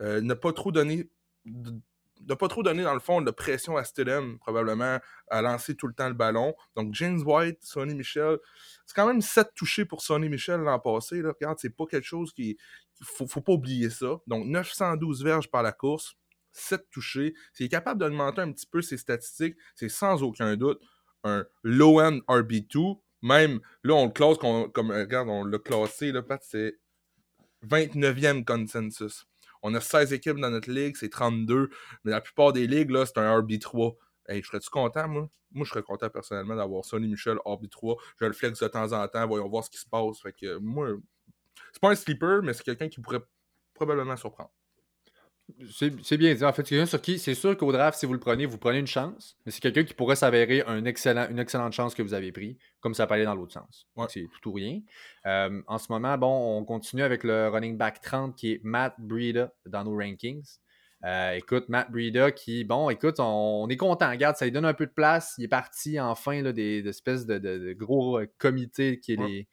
ne 0.00 0.34
pas 0.34 0.52
trop 0.52 0.72
donner 0.72 1.10
de 2.26 2.34
pas 2.34 2.48
trop 2.48 2.62
donner, 2.62 2.82
dans 2.82 2.94
le 2.94 3.00
fond, 3.00 3.20
de 3.20 3.30
pression 3.30 3.76
à 3.76 3.84
Stidham, 3.84 4.38
probablement, 4.38 4.98
à 5.28 5.42
lancer 5.42 5.74
tout 5.74 5.86
le 5.86 5.94
temps 5.94 6.08
le 6.08 6.14
ballon. 6.14 6.54
Donc, 6.76 6.94
James 6.94 7.20
White, 7.24 7.58
Sonny 7.62 7.94
Michel, 7.94 8.38
c'est 8.86 8.94
quand 8.94 9.06
même 9.06 9.20
7 9.20 9.48
touchés 9.54 9.84
pour 9.84 10.02
Sonny 10.02 10.28
Michel 10.28 10.60
l'an 10.60 10.78
passé. 10.78 11.22
Là. 11.22 11.32
Regarde, 11.32 11.58
c'est 11.58 11.74
pas 11.74 11.86
quelque 11.86 12.06
chose 12.06 12.32
qui. 12.32 12.56
Faut, 13.02 13.26
faut 13.26 13.40
pas 13.40 13.52
oublier 13.52 13.90
ça. 13.90 14.18
Donc, 14.26 14.46
912 14.46 15.24
verges 15.24 15.50
par 15.50 15.62
la 15.62 15.72
course, 15.72 16.14
7 16.52 16.88
touchés. 16.90 17.34
S'il 17.52 17.66
est 17.66 17.70
capable 17.70 18.00
d'augmenter 18.00 18.40
un 18.40 18.52
petit 18.52 18.66
peu 18.66 18.82
ses 18.82 18.96
statistiques, 18.96 19.56
c'est 19.74 19.88
sans 19.88 20.22
aucun 20.22 20.56
doute 20.56 20.80
un 21.24 21.44
low-end 21.62 22.18
RB2. 22.28 23.00
Même, 23.22 23.60
là, 23.84 23.94
on 23.94 24.06
le 24.06 24.12
classe 24.12 24.38
comme, 24.38 24.90
regarde, 24.90 25.28
on 25.28 25.44
l'a 25.44 25.58
classé, 25.58 26.10
là, 26.12 26.22
Pat, 26.22 26.42
c'est 26.44 26.78
29e 27.64 28.44
consensus. 28.44 29.26
On 29.62 29.74
a 29.74 29.80
16 29.80 30.12
équipes 30.12 30.38
dans 30.38 30.50
notre 30.50 30.70
ligue, 30.70 30.96
c'est 30.96 31.08
32. 31.08 31.70
Mais 32.04 32.10
la 32.10 32.20
plupart 32.20 32.52
des 32.52 32.66
ligues, 32.66 32.90
là, 32.90 33.06
c'est 33.06 33.18
un 33.18 33.40
RB3. 33.40 33.96
Hey, 34.28 34.42
je 34.42 34.48
serais-tu 34.48 34.70
content, 34.70 35.08
moi? 35.08 35.28
Moi, 35.52 35.64
je 35.66 35.70
serais 35.70 35.82
content 35.82 36.08
personnellement 36.08 36.56
d'avoir 36.56 36.84
Sonny 36.84 37.08
Michel 37.08 37.36
RB3. 37.44 37.96
Je 38.20 38.24
le 38.24 38.32
flex 38.32 38.58
de 38.58 38.68
temps 38.68 38.92
en 38.92 39.06
temps, 39.08 39.26
voyons 39.26 39.48
voir 39.48 39.64
ce 39.64 39.70
qui 39.70 39.78
se 39.78 39.86
passe. 39.86 40.20
Fait 40.20 40.32
que 40.32 40.56
moi, 40.58 40.88
c'est 41.72 41.80
pas 41.80 41.90
un 41.90 41.94
sleeper, 41.94 42.42
mais 42.42 42.54
c'est 42.54 42.64
quelqu'un 42.64 42.88
qui 42.88 43.00
pourrait 43.00 43.22
probablement 43.74 44.16
surprendre. 44.16 44.52
C'est 45.70 46.16
bien 46.16 46.34
dit. 46.34 46.44
En 46.44 46.52
fait, 46.52 46.62
c'est 46.62 46.70
quelqu'un 46.70 46.86
sur 46.86 47.00
qui, 47.00 47.18
c'est 47.18 47.34
sûr 47.34 47.56
qu'au 47.56 47.72
draft, 47.72 47.98
si 47.98 48.06
vous 48.06 48.12
le 48.12 48.20
prenez, 48.20 48.46
vous 48.46 48.58
prenez 48.58 48.78
une 48.78 48.86
chance, 48.86 49.36
mais 49.44 49.52
c'est 49.52 49.60
quelqu'un 49.60 49.84
qui 49.84 49.94
pourrait 49.94 50.16
s'avérer 50.16 50.62
un 50.66 50.84
excellent, 50.84 51.28
une 51.30 51.38
excellente 51.38 51.72
chance 51.72 51.94
que 51.94 52.02
vous 52.02 52.14
avez 52.14 52.32
pris, 52.32 52.58
comme 52.80 52.94
ça 52.94 53.06
peut 53.06 53.14
aller 53.14 53.24
dans 53.24 53.34
l'autre 53.34 53.52
sens. 53.52 53.86
C'est 54.08 54.26
tout 54.40 54.50
ou 54.50 54.52
rien. 54.52 54.80
Euh, 55.26 55.62
en 55.66 55.78
ce 55.78 55.90
moment, 55.90 56.16
bon, 56.18 56.58
on 56.58 56.64
continue 56.64 57.02
avec 57.02 57.24
le 57.24 57.48
running 57.48 57.76
back 57.76 58.00
30 58.00 58.36
qui 58.36 58.52
est 58.52 58.60
Matt 58.62 58.94
Breida 58.98 59.52
dans 59.66 59.84
nos 59.84 59.96
rankings. 59.96 60.58
Euh, 61.04 61.32
écoute, 61.32 61.68
Matt 61.68 61.90
Breida 61.90 62.30
qui, 62.30 62.64
bon, 62.64 62.88
écoute, 62.90 63.16
on, 63.18 63.68
est 63.68 63.76
content. 63.76 64.10
Regarde, 64.10 64.36
ça 64.36 64.44
lui 64.44 64.52
donne 64.52 64.64
un 64.64 64.74
peu 64.74 64.86
de 64.86 64.92
place. 64.92 65.34
Il 65.38 65.44
est 65.44 65.48
parti 65.48 65.98
enfin 65.98 66.42
là, 66.42 66.52
des, 66.52 66.86
espèces 66.86 67.26
de, 67.26 67.72
gros 67.72 68.18
euh, 68.18 68.26
comités 68.38 69.00
qui 69.00 69.14
est 69.14 69.16
les 69.16 69.48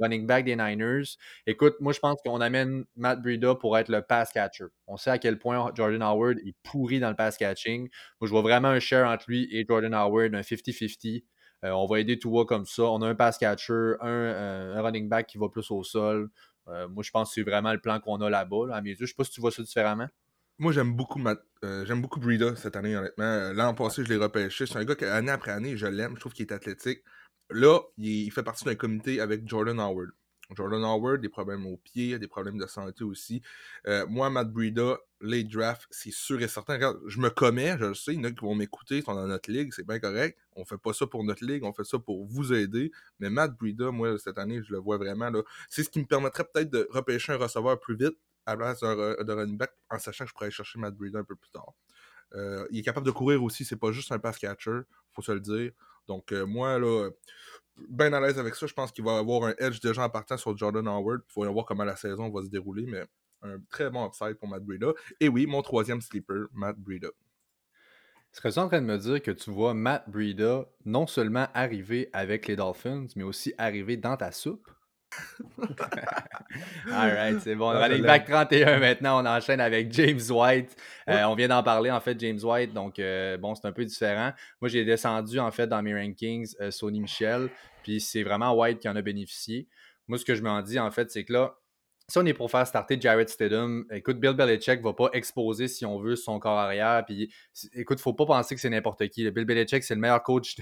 running 0.00 0.26
back 0.26 0.44
des 0.44 0.56
Niners. 0.56 1.16
Écoute, 1.46 1.74
moi, 1.80 1.92
je 1.92 2.00
pense 2.00 2.20
qu'on 2.24 2.40
amène 2.40 2.84
Matt 2.96 3.22
Breida 3.22 3.54
pour 3.54 3.76
être 3.78 3.88
le 3.88 4.02
pass 4.02 4.32
catcher. 4.32 4.66
On 4.86 4.96
sait 4.96 5.10
à 5.10 5.18
quel 5.18 5.38
point 5.38 5.70
Jordan 5.74 6.02
Howard 6.02 6.38
est 6.38 6.54
pourri 6.62 7.00
dans 7.00 7.10
le 7.10 7.16
pass 7.16 7.36
catching. 7.36 7.88
Moi, 8.20 8.26
je 8.26 8.30
vois 8.30 8.42
vraiment 8.42 8.68
un 8.68 8.80
share 8.80 9.08
entre 9.08 9.24
lui 9.28 9.48
et 9.52 9.64
Jordan 9.68 9.94
Howard, 9.94 10.34
un 10.34 10.40
50-50. 10.40 11.24
Euh, 11.64 11.70
on 11.70 11.86
va 11.86 12.00
aider 12.00 12.18
Tua 12.18 12.44
comme 12.44 12.66
ça. 12.66 12.84
On 12.84 13.00
a 13.02 13.08
un 13.08 13.14
pass 13.14 13.38
catcher, 13.38 13.94
un, 14.00 14.08
euh, 14.08 14.82
running 14.82 15.08
back 15.08 15.28
qui 15.28 15.38
va 15.38 15.48
plus 15.48 15.70
au 15.70 15.84
sol. 15.84 16.28
Euh, 16.68 16.88
moi, 16.88 17.02
je 17.02 17.10
pense 17.10 17.28
que 17.30 17.34
c'est 17.34 17.48
vraiment 17.48 17.72
le 17.72 17.80
plan 17.80 18.00
qu'on 18.00 18.20
a 18.20 18.30
là-bas, 18.30 18.74
à 18.74 18.80
mes 18.80 18.90
yeux. 18.90 18.96
Je 18.98 19.02
ne 19.04 19.06
sais 19.08 19.14
pas 19.16 19.24
si 19.24 19.30
tu 19.30 19.40
vois 19.40 19.50
ça 19.50 19.62
différemment. 19.62 20.08
Moi, 20.58 20.72
j'aime 20.72 20.94
beaucoup 20.94 21.20
j'aime 21.62 22.02
beaucoup 22.02 22.20
Breida 22.20 22.54
cette 22.56 22.76
année, 22.76 22.96
honnêtement. 22.96 23.52
L'an 23.52 23.74
passé, 23.74 24.04
je 24.04 24.12
l'ai 24.12 24.16
repêché. 24.16 24.66
C'est 24.66 24.76
un 24.76 24.84
gars 24.84 24.94
qui, 24.94 25.04
année 25.04 25.30
après 25.30 25.50
année, 25.52 25.76
je 25.76 25.86
l'aime. 25.86 26.14
Je 26.14 26.20
trouve 26.20 26.32
qu'il 26.32 26.46
est 26.46 26.52
athlétique. 26.52 27.00
Là, 27.52 27.80
il, 27.98 28.30
fait 28.30 28.42
partie 28.42 28.64
d'un 28.64 28.74
comité 28.74 29.20
avec 29.20 29.46
Jordan 29.48 29.78
Howard. 29.80 30.10
Jordan 30.54 30.84
Howard, 30.84 31.20
des 31.20 31.28
problèmes 31.28 31.66
au 31.66 31.76
pied, 31.78 32.18
des 32.18 32.28
problèmes 32.28 32.58
de 32.58 32.66
santé 32.66 33.04
aussi. 33.04 33.42
Euh, 33.86 34.06
moi, 34.06 34.28
Matt 34.28 34.52
Breida, 34.52 34.98
les 35.20 35.44
drafts, 35.44 35.86
c'est 35.90 36.12
sûr 36.12 36.40
et 36.42 36.48
certain. 36.48 36.74
Regarde, 36.74 37.00
je 37.06 37.20
me 37.20 37.30
commets, 37.30 37.76
je 37.78 37.86
le 37.86 37.94
sais, 37.94 38.12
il 38.12 38.18
y 38.18 38.20
en 38.20 38.24
a 38.24 38.30
qui 38.30 38.44
vont 38.44 38.54
m'écouter, 38.54 38.98
ils 38.98 39.02
sont 39.02 39.14
dans 39.14 39.26
notre 39.26 39.50
ligue, 39.50 39.72
c'est 39.72 39.86
bien 39.86 39.98
correct. 39.98 40.38
On 40.56 40.64
fait 40.64 40.78
pas 40.78 40.92
ça 40.92 41.06
pour 41.06 41.24
notre 41.24 41.44
ligue, 41.44 41.64
on 41.64 41.72
fait 41.72 41.84
ça 41.84 41.98
pour 41.98 42.26
vous 42.26 42.52
aider. 42.52 42.90
Mais 43.18 43.30
Matt 43.30 43.56
Breida, 43.56 43.90
moi, 43.90 44.18
cette 44.18 44.38
année, 44.38 44.62
je 44.62 44.72
le 44.72 44.78
vois 44.78 44.98
vraiment. 44.98 45.30
C'est 45.70 45.84
ce 45.84 45.88
qui 45.88 46.00
me 46.00 46.06
permettrait 46.06 46.44
peut-être 46.44 46.70
de 46.70 46.86
repêcher 46.90 47.32
un 47.32 47.36
receveur 47.36 47.78
plus 47.80 47.96
vite 47.96 48.18
à 48.44 48.52
la 48.52 48.56
place 48.56 48.80
de 48.80 49.32
running 49.32 49.56
back, 49.56 49.72
en 49.88 49.98
sachant 49.98 50.24
que 50.24 50.30
je 50.30 50.34
pourrais 50.34 50.46
aller 50.46 50.52
chercher 50.52 50.78
Matt 50.78 50.94
Breida 50.94 51.18
un 51.18 51.24
peu 51.24 51.36
plus 51.36 51.50
tard. 51.50 51.72
Euh, 52.34 52.66
il 52.70 52.78
est 52.78 52.82
capable 52.82 53.06
de 53.06 53.10
courir 53.10 53.42
aussi, 53.42 53.64
c'est 53.64 53.76
pas 53.76 53.92
juste 53.92 54.10
un 54.12 54.18
pass 54.18 54.38
catcher, 54.38 54.80
faut 55.12 55.22
se 55.22 55.32
le 55.32 55.40
dire. 55.40 55.72
Donc, 56.08 56.32
euh, 56.32 56.46
moi, 56.46 56.78
là, 56.78 57.10
bien 57.88 58.12
à 58.12 58.20
l'aise 58.20 58.38
avec 58.38 58.54
ça. 58.54 58.66
Je 58.66 58.74
pense 58.74 58.92
qu'il 58.92 59.04
va 59.04 59.18
avoir 59.18 59.44
un 59.44 59.54
edge 59.58 59.80
déjà 59.80 60.04
en 60.04 60.10
partant 60.10 60.36
sur 60.36 60.56
Jordan 60.56 60.86
Howard. 60.86 61.22
Il 61.28 61.32
faut 61.32 61.52
voir 61.52 61.64
comment 61.64 61.84
la 61.84 61.96
saison 61.96 62.30
va 62.30 62.42
se 62.42 62.48
dérouler, 62.48 62.86
mais 62.86 63.04
un 63.42 63.58
très 63.70 63.90
bon 63.90 64.06
upside 64.06 64.34
pour 64.34 64.48
Matt 64.48 64.62
Breida. 64.62 64.92
Et 65.20 65.28
oui, 65.28 65.46
mon 65.46 65.62
troisième 65.62 66.00
sleeper, 66.00 66.46
Matt 66.52 66.76
Breida. 66.78 67.08
Serais-tu 68.32 68.58
en 68.58 68.68
train 68.68 68.80
de 68.80 68.86
me 68.86 68.96
dire 68.96 69.20
que 69.20 69.30
tu 69.30 69.50
vois 69.50 69.74
Matt 69.74 70.08
Breida 70.08 70.66
non 70.84 71.06
seulement 71.06 71.48
arriver 71.52 72.08
avec 72.12 72.46
les 72.46 72.56
Dolphins, 72.56 73.08
mais 73.16 73.24
aussi 73.24 73.52
arriver 73.58 73.96
dans 73.96 74.16
ta 74.16 74.32
soupe? 74.32 74.70
Alright, 76.90 77.40
c'est 77.40 77.54
bon. 77.54 77.68
Running 77.70 78.02
back 78.02 78.26
31 78.26 78.78
maintenant, 78.78 79.22
on 79.22 79.26
enchaîne 79.26 79.60
avec 79.60 79.92
James 79.92 80.20
White. 80.30 80.76
Euh, 81.08 81.22
on 81.24 81.34
vient 81.34 81.48
d'en 81.48 81.62
parler 81.62 81.90
en 81.90 82.00
fait, 82.00 82.18
James 82.20 82.38
White. 82.42 82.72
Donc, 82.72 82.98
euh, 82.98 83.36
bon, 83.36 83.54
c'est 83.54 83.66
un 83.66 83.72
peu 83.72 83.84
différent. 83.84 84.32
Moi, 84.60 84.68
j'ai 84.68 84.84
descendu 84.84 85.38
en 85.38 85.50
fait 85.50 85.66
dans 85.66 85.82
mes 85.82 85.94
rankings 85.94 86.54
euh, 86.60 86.70
Sony 86.70 87.00
Michel. 87.00 87.48
Puis 87.82 88.00
c'est 88.00 88.22
vraiment 88.22 88.54
White 88.54 88.80
qui 88.80 88.88
en 88.88 88.96
a 88.96 89.02
bénéficié. 89.02 89.68
Moi, 90.08 90.18
ce 90.18 90.24
que 90.24 90.34
je 90.34 90.42
m'en 90.42 90.62
dis 90.62 90.78
en 90.78 90.90
fait, 90.90 91.10
c'est 91.10 91.24
que 91.24 91.32
là, 91.32 91.54
si 92.08 92.18
on 92.18 92.26
est 92.26 92.34
pour 92.34 92.50
faire 92.50 92.66
starter 92.66 93.00
Jared 93.00 93.28
Stidham, 93.28 93.84
écoute, 93.90 94.18
Bill 94.18 94.32
Belichick 94.32 94.82
va 94.82 94.92
pas 94.92 95.10
exposer, 95.12 95.68
si 95.68 95.86
on 95.86 95.98
veut, 95.98 96.16
son 96.16 96.38
corps 96.38 96.58
arrière. 96.58 97.04
Puis, 97.06 97.32
écoute, 97.74 98.00
faut 98.00 98.12
pas 98.12 98.26
penser 98.26 98.54
que 98.54 98.60
c'est 98.60 98.70
n'importe 98.70 99.08
qui. 99.08 99.30
Bill 99.30 99.44
Belichick, 99.44 99.82
c'est 99.82 99.94
le 99.94 100.00
meilleur 100.00 100.22
coach 100.22 100.56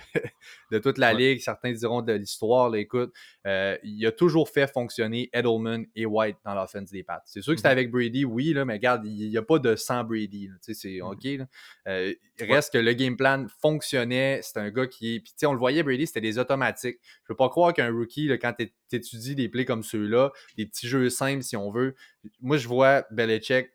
de, 0.71 0.79
toute 0.79 0.99
la 0.99 1.13
ligue. 1.13 1.41
Certains 1.41 1.73
diront 1.73 2.03
de 2.03 2.13
l'histoire. 2.13 2.75
Écoute, 2.75 3.13
euh, 3.47 3.77
il 3.83 4.05
a 4.07 4.13
toujours 4.13 4.49
fait 4.49 4.71
fonctionner 4.71 5.31
Edelman 5.33 5.87
et 5.95 6.07
White 6.07 6.37
dans 6.45 6.55
l'offense 6.55 6.91
des 6.91 7.03
Pats. 7.03 7.23
C'est 7.25 7.43
sûr 7.43 7.55
que 7.55 7.59
c'était 7.59 7.69
mm-hmm. 7.69 7.73
avec 7.73 7.91
Brady, 7.91 8.25
oui, 8.25 8.53
là, 8.53 8.65
mais 8.65 8.75
regarde, 8.75 9.05
il 9.07 9.29
n'y 9.29 9.39
a 9.39 9.43
pas 9.43 9.59
de 9.59 9.77
sans 9.77 10.05
Brady. 10.05 10.51
C'est 10.61 10.73
mm-hmm. 10.73 11.03
OK. 11.03 11.49
Euh, 11.89 12.15
il 12.39 12.53
reste 12.53 12.73
que 12.73 12.79
le 12.79 12.93
game 12.93 13.17
plan 13.17 13.47
fonctionnait. 13.61 14.41
C'est 14.43 14.59
un 14.59 14.71
gars 14.71 14.87
qui 14.87 15.17
est. 15.17 15.21
Puis, 15.21 15.33
on 15.47 15.53
le 15.53 15.59
voyait, 15.59 15.83
Brady, 15.83 16.07
c'était 16.07 16.21
des 16.21 16.39
automatiques. 16.39 16.99
Je 17.03 17.29
peux 17.29 17.37
pas 17.37 17.49
croire 17.49 17.73
qu'un 17.73 17.91
rookie, 17.91 18.29
quand 18.41 18.53
tu 18.53 18.73
étudies 18.97 19.35
des 19.35 19.49
plays 19.49 19.65
comme 19.65 19.83
ceux-là, 19.83 20.33
des 20.57 20.67
petits 20.67 20.89
jeux 20.89 21.11
simples, 21.11 21.43
si 21.43 21.57
on 21.57 21.71
veut. 21.71 21.95
Moi, 22.41 22.57
je 22.57 22.69
vois 22.69 23.05
Belichick 23.11 23.71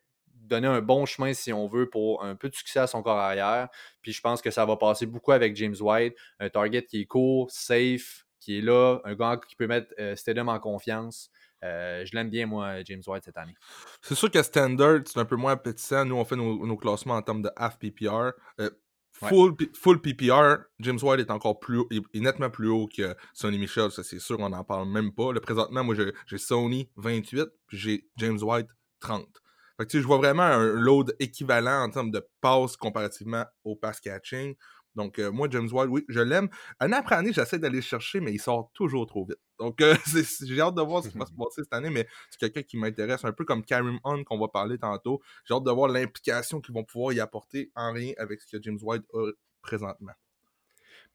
donner 0.45 0.67
un 0.67 0.81
bon 0.81 1.05
chemin, 1.05 1.33
si 1.33 1.51
on 1.51 1.67
veut, 1.67 1.89
pour 1.89 2.23
un 2.23 2.35
peu 2.35 2.49
de 2.49 2.55
succès 2.55 2.79
à 2.79 2.87
son 2.87 3.01
corps 3.01 3.17
arrière. 3.17 3.69
Puis 4.01 4.13
je 4.13 4.21
pense 4.21 4.41
que 4.41 4.51
ça 4.51 4.65
va 4.65 4.77
passer 4.77 5.05
beaucoup 5.05 5.31
avec 5.31 5.55
James 5.55 5.75
White, 5.79 6.15
un 6.39 6.49
target 6.49 6.83
qui 6.83 7.01
est 7.01 7.05
court, 7.05 7.49
safe, 7.51 8.25
qui 8.39 8.59
est 8.59 8.61
là, 8.61 8.99
un 9.03 9.15
gars 9.15 9.39
qui 9.47 9.55
peut 9.55 9.67
mettre 9.67 9.93
euh, 9.99 10.15
en 10.37 10.59
confiance. 10.59 11.31
Euh, 11.63 12.05
je 12.05 12.15
l'aime 12.15 12.29
bien, 12.29 12.45
moi, 12.45 12.83
James 12.83 13.01
White, 13.07 13.23
cette 13.25 13.37
année. 13.37 13.55
C'est 14.01 14.13
sûr 14.13 14.29
qu'à 14.29 14.43
Standard, 14.43 15.01
c'est 15.05 15.19
un 15.19 15.25
peu 15.25 15.35
moins 15.35 15.53
appétissant. 15.53 16.05
Nous, 16.05 16.15
on 16.15 16.23
fait 16.23 16.35
nos, 16.35 16.77
classements 16.77 17.15
en 17.15 17.21
termes 17.23 17.41
de 17.41 17.49
half 17.55 17.79
PPR. 17.79 18.33
Euh, 18.59 18.69
full, 19.15 19.55
full, 19.73 20.01
PPR, 20.01 20.65
James 20.79 20.99
White 21.01 21.19
est 21.19 21.31
encore 21.31 21.59
plus 21.59 21.79
haut, 21.79 21.87
est 21.91 22.19
nettement 22.19 22.49
plus 22.49 22.67
haut 22.67 22.87
que 22.87 23.15
Sony 23.33 23.57
Michel, 23.57 23.91
ça 23.91 24.03
c'est 24.03 24.19
sûr, 24.19 24.39
on 24.39 24.49
n'en 24.49 24.63
parle 24.63 24.87
même 24.89 25.13
pas. 25.13 25.31
Le 25.31 25.39
présentement, 25.39 25.83
moi 25.83 25.95
j'ai 25.95 26.37
Sony 26.37 26.89
28, 26.97 27.45
puis 27.67 27.77
j'ai 27.77 28.09
James 28.17 28.39
White 28.41 28.67
30. 28.99 29.25
Fait 29.77 29.85
que, 29.85 29.99
je 29.99 30.07
vois 30.07 30.17
vraiment 30.17 30.43
un 30.43 30.63
load 30.63 31.13
équivalent 31.19 31.83
en 31.83 31.89
termes 31.89 32.11
de 32.11 32.25
passes 32.39 32.77
comparativement 32.77 33.43
au 33.65 33.75
pass 33.75 33.99
catching. 33.99 34.55
Donc, 34.95 35.19
euh, 35.19 35.31
moi, 35.31 35.47
James 35.51 35.69
White, 35.71 35.89
oui, 35.89 36.05
je 36.07 36.19
l'aime. 36.19 36.49
Année 36.79 36.95
après 36.95 37.15
année, 37.15 37.33
j'essaie 37.33 37.59
d'aller 37.59 37.81
chercher, 37.81 38.19
mais 38.19 38.33
il 38.33 38.39
sort 38.39 38.71
toujours 38.73 39.05
trop 39.07 39.25
vite. 39.25 39.39
Donc, 39.59 39.81
euh, 39.81 39.95
j'ai 40.45 40.59
hâte 40.59 40.75
de 40.75 40.81
voir 40.81 41.03
ce 41.03 41.09
qui 41.09 41.17
va 41.17 41.25
se 41.25 41.33
passer 41.37 41.63
cette 41.63 41.73
année, 41.73 41.89
mais 41.89 42.07
c'est 42.29 42.39
quelqu'un 42.39 42.63
qui 42.63 42.77
m'intéresse, 42.77 43.25
un 43.25 43.33
peu 43.33 43.45
comme 43.45 43.63
Karim 43.63 43.99
Hunt 44.03 44.23
qu'on 44.23 44.39
va 44.39 44.47
parler 44.47 44.77
tantôt. 44.77 45.21
J'ai 45.45 45.53
hâte 45.53 45.63
de 45.63 45.71
voir 45.71 45.89
l'implication 45.89 46.61
qu'ils 46.61 46.73
vont 46.73 46.83
pouvoir 46.83 47.13
y 47.13 47.19
apporter 47.19 47.71
en 47.75 47.91
rien 47.93 48.13
avec 48.17 48.41
ce 48.41 48.55
que 48.55 48.61
James 48.61 48.79
White 48.81 49.05
a 49.13 49.31
présentement. 49.61 50.13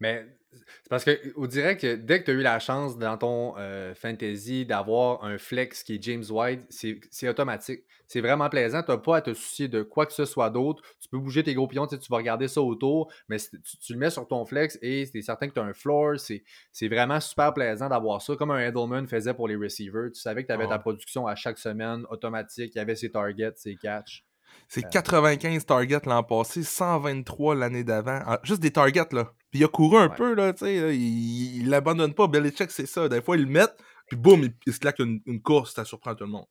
Mais 0.00 0.26
c'est 0.52 0.88
parce 0.88 1.04
que 1.04 1.18
on 1.36 1.46
dirait 1.46 1.76
que 1.76 1.94
dès 1.94 2.20
que 2.20 2.24
tu 2.24 2.30
as 2.32 2.34
eu 2.34 2.42
la 2.42 2.58
chance 2.58 2.98
dans 2.98 3.16
ton 3.16 3.54
euh, 3.58 3.94
fantasy 3.94 4.66
d'avoir 4.66 5.24
un 5.24 5.38
flex 5.38 5.82
qui 5.82 5.94
est 5.94 6.02
James 6.02 6.24
White, 6.28 6.62
c'est 6.68 7.28
automatique. 7.28 7.84
C'est 8.08 8.20
vraiment 8.20 8.48
plaisant. 8.48 8.82
Tu 8.82 8.90
n'as 8.90 8.96
pas 8.96 9.18
à 9.18 9.20
te 9.22 9.32
soucier 9.34 9.68
de 9.68 9.82
quoi 9.82 10.06
que 10.06 10.12
ce 10.12 10.24
soit 10.24 10.50
d'autre. 10.50 10.82
Tu 11.00 11.08
peux 11.08 11.18
bouger 11.18 11.44
tes 11.44 11.54
gros 11.54 11.68
pions, 11.68 11.86
tu, 11.86 11.96
vas 12.10 12.16
regarder 12.16 12.48
ça 12.48 12.60
autour, 12.60 13.12
mais 13.28 13.36
tu, 13.38 13.92
le 13.92 13.98
mets 13.98 14.10
sur 14.10 14.26
ton 14.26 14.44
flex 14.44 14.78
et 14.82 15.06
c'est 15.06 15.22
certain 15.22 15.48
que 15.48 15.54
tu 15.54 15.60
as 15.60 15.64
un 15.64 15.72
floor. 15.72 16.16
C'est 16.18 16.88
vraiment 16.88 17.20
super 17.20 17.54
plaisant 17.54 17.88
d'avoir 17.88 18.20
ça, 18.20 18.34
comme 18.34 18.50
un 18.50 18.58
Edelman 18.58 19.06
faisait 19.06 19.34
pour 19.34 19.46
les 19.46 19.56
receivers. 19.56 20.10
Tu 20.12 20.20
savais 20.20 20.42
que 20.42 20.48
tu 20.48 20.52
avais 20.52 20.66
ta 20.66 20.78
production 20.78 21.28
à 21.28 21.36
chaque 21.36 21.58
semaine 21.58 22.04
automatique, 22.10 22.72
il 22.74 22.78
y 22.78 22.80
avait 22.80 22.96
ses 22.96 23.12
targets, 23.12 23.52
ses 23.54 23.76
catchs. 23.76 24.24
C'est 24.66 24.88
95 24.88 25.64
targets 25.64 26.00
l'an 26.06 26.24
passé, 26.24 26.64
123 26.64 27.54
l'année 27.54 27.84
d'avant. 27.84 28.20
Ah, 28.26 28.40
juste 28.42 28.60
des 28.60 28.72
targets, 28.72 29.12
là. 29.12 29.32
Puis 29.50 29.60
il 29.60 29.64
a 29.64 29.68
couru 29.68 29.98
un 29.98 30.08
peu, 30.08 30.34
là, 30.34 30.52
tu 30.52 30.64
sais. 30.64 30.96
Il 30.96 31.68
l'abandonne 31.68 32.14
pas. 32.14 32.28
Belichick, 32.28 32.70
c'est 32.70 32.86
ça. 32.86 33.08
Des 33.08 33.20
fois, 33.20 33.36
ils 33.36 33.44
le 33.44 33.50
mettent, 33.50 33.76
puis 34.06 34.16
boum, 34.16 34.48
il, 34.66 34.72
se 34.72 34.78
claque 34.78 35.00
une, 35.00 35.42
course, 35.42 35.74
ça 35.74 35.84
surprend 35.84 36.14
tout 36.14 36.24
le 36.24 36.30
monde. 36.30 36.46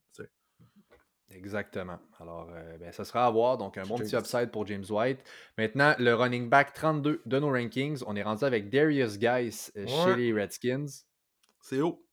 Exactement. 1.31 1.99
Alors, 2.19 2.49
euh, 2.53 2.77
ben, 2.77 2.91
ça 2.91 3.05
sera 3.05 3.25
à 3.25 3.29
voir. 3.29 3.57
Donc, 3.57 3.77
un 3.77 3.83
bon 3.83 3.97
petit 3.97 4.15
upside 4.15 4.51
pour 4.51 4.65
James 4.67 4.83
White. 4.89 5.23
Maintenant, 5.57 5.93
le 5.99 6.13
running 6.13 6.49
back 6.49 6.73
32 6.73 7.21
de 7.25 7.39
nos 7.39 7.49
rankings. 7.51 8.01
On 8.07 8.15
est 8.15 8.23
rendu 8.23 8.43
avec 8.43 8.69
Darius 8.69 9.17
Guys 9.17 9.71
euh, 9.77 9.85
chez 9.87 10.15
les 10.15 10.33
Redskins. 10.33 10.87
C'est 11.61 11.81
haut. 11.81 12.03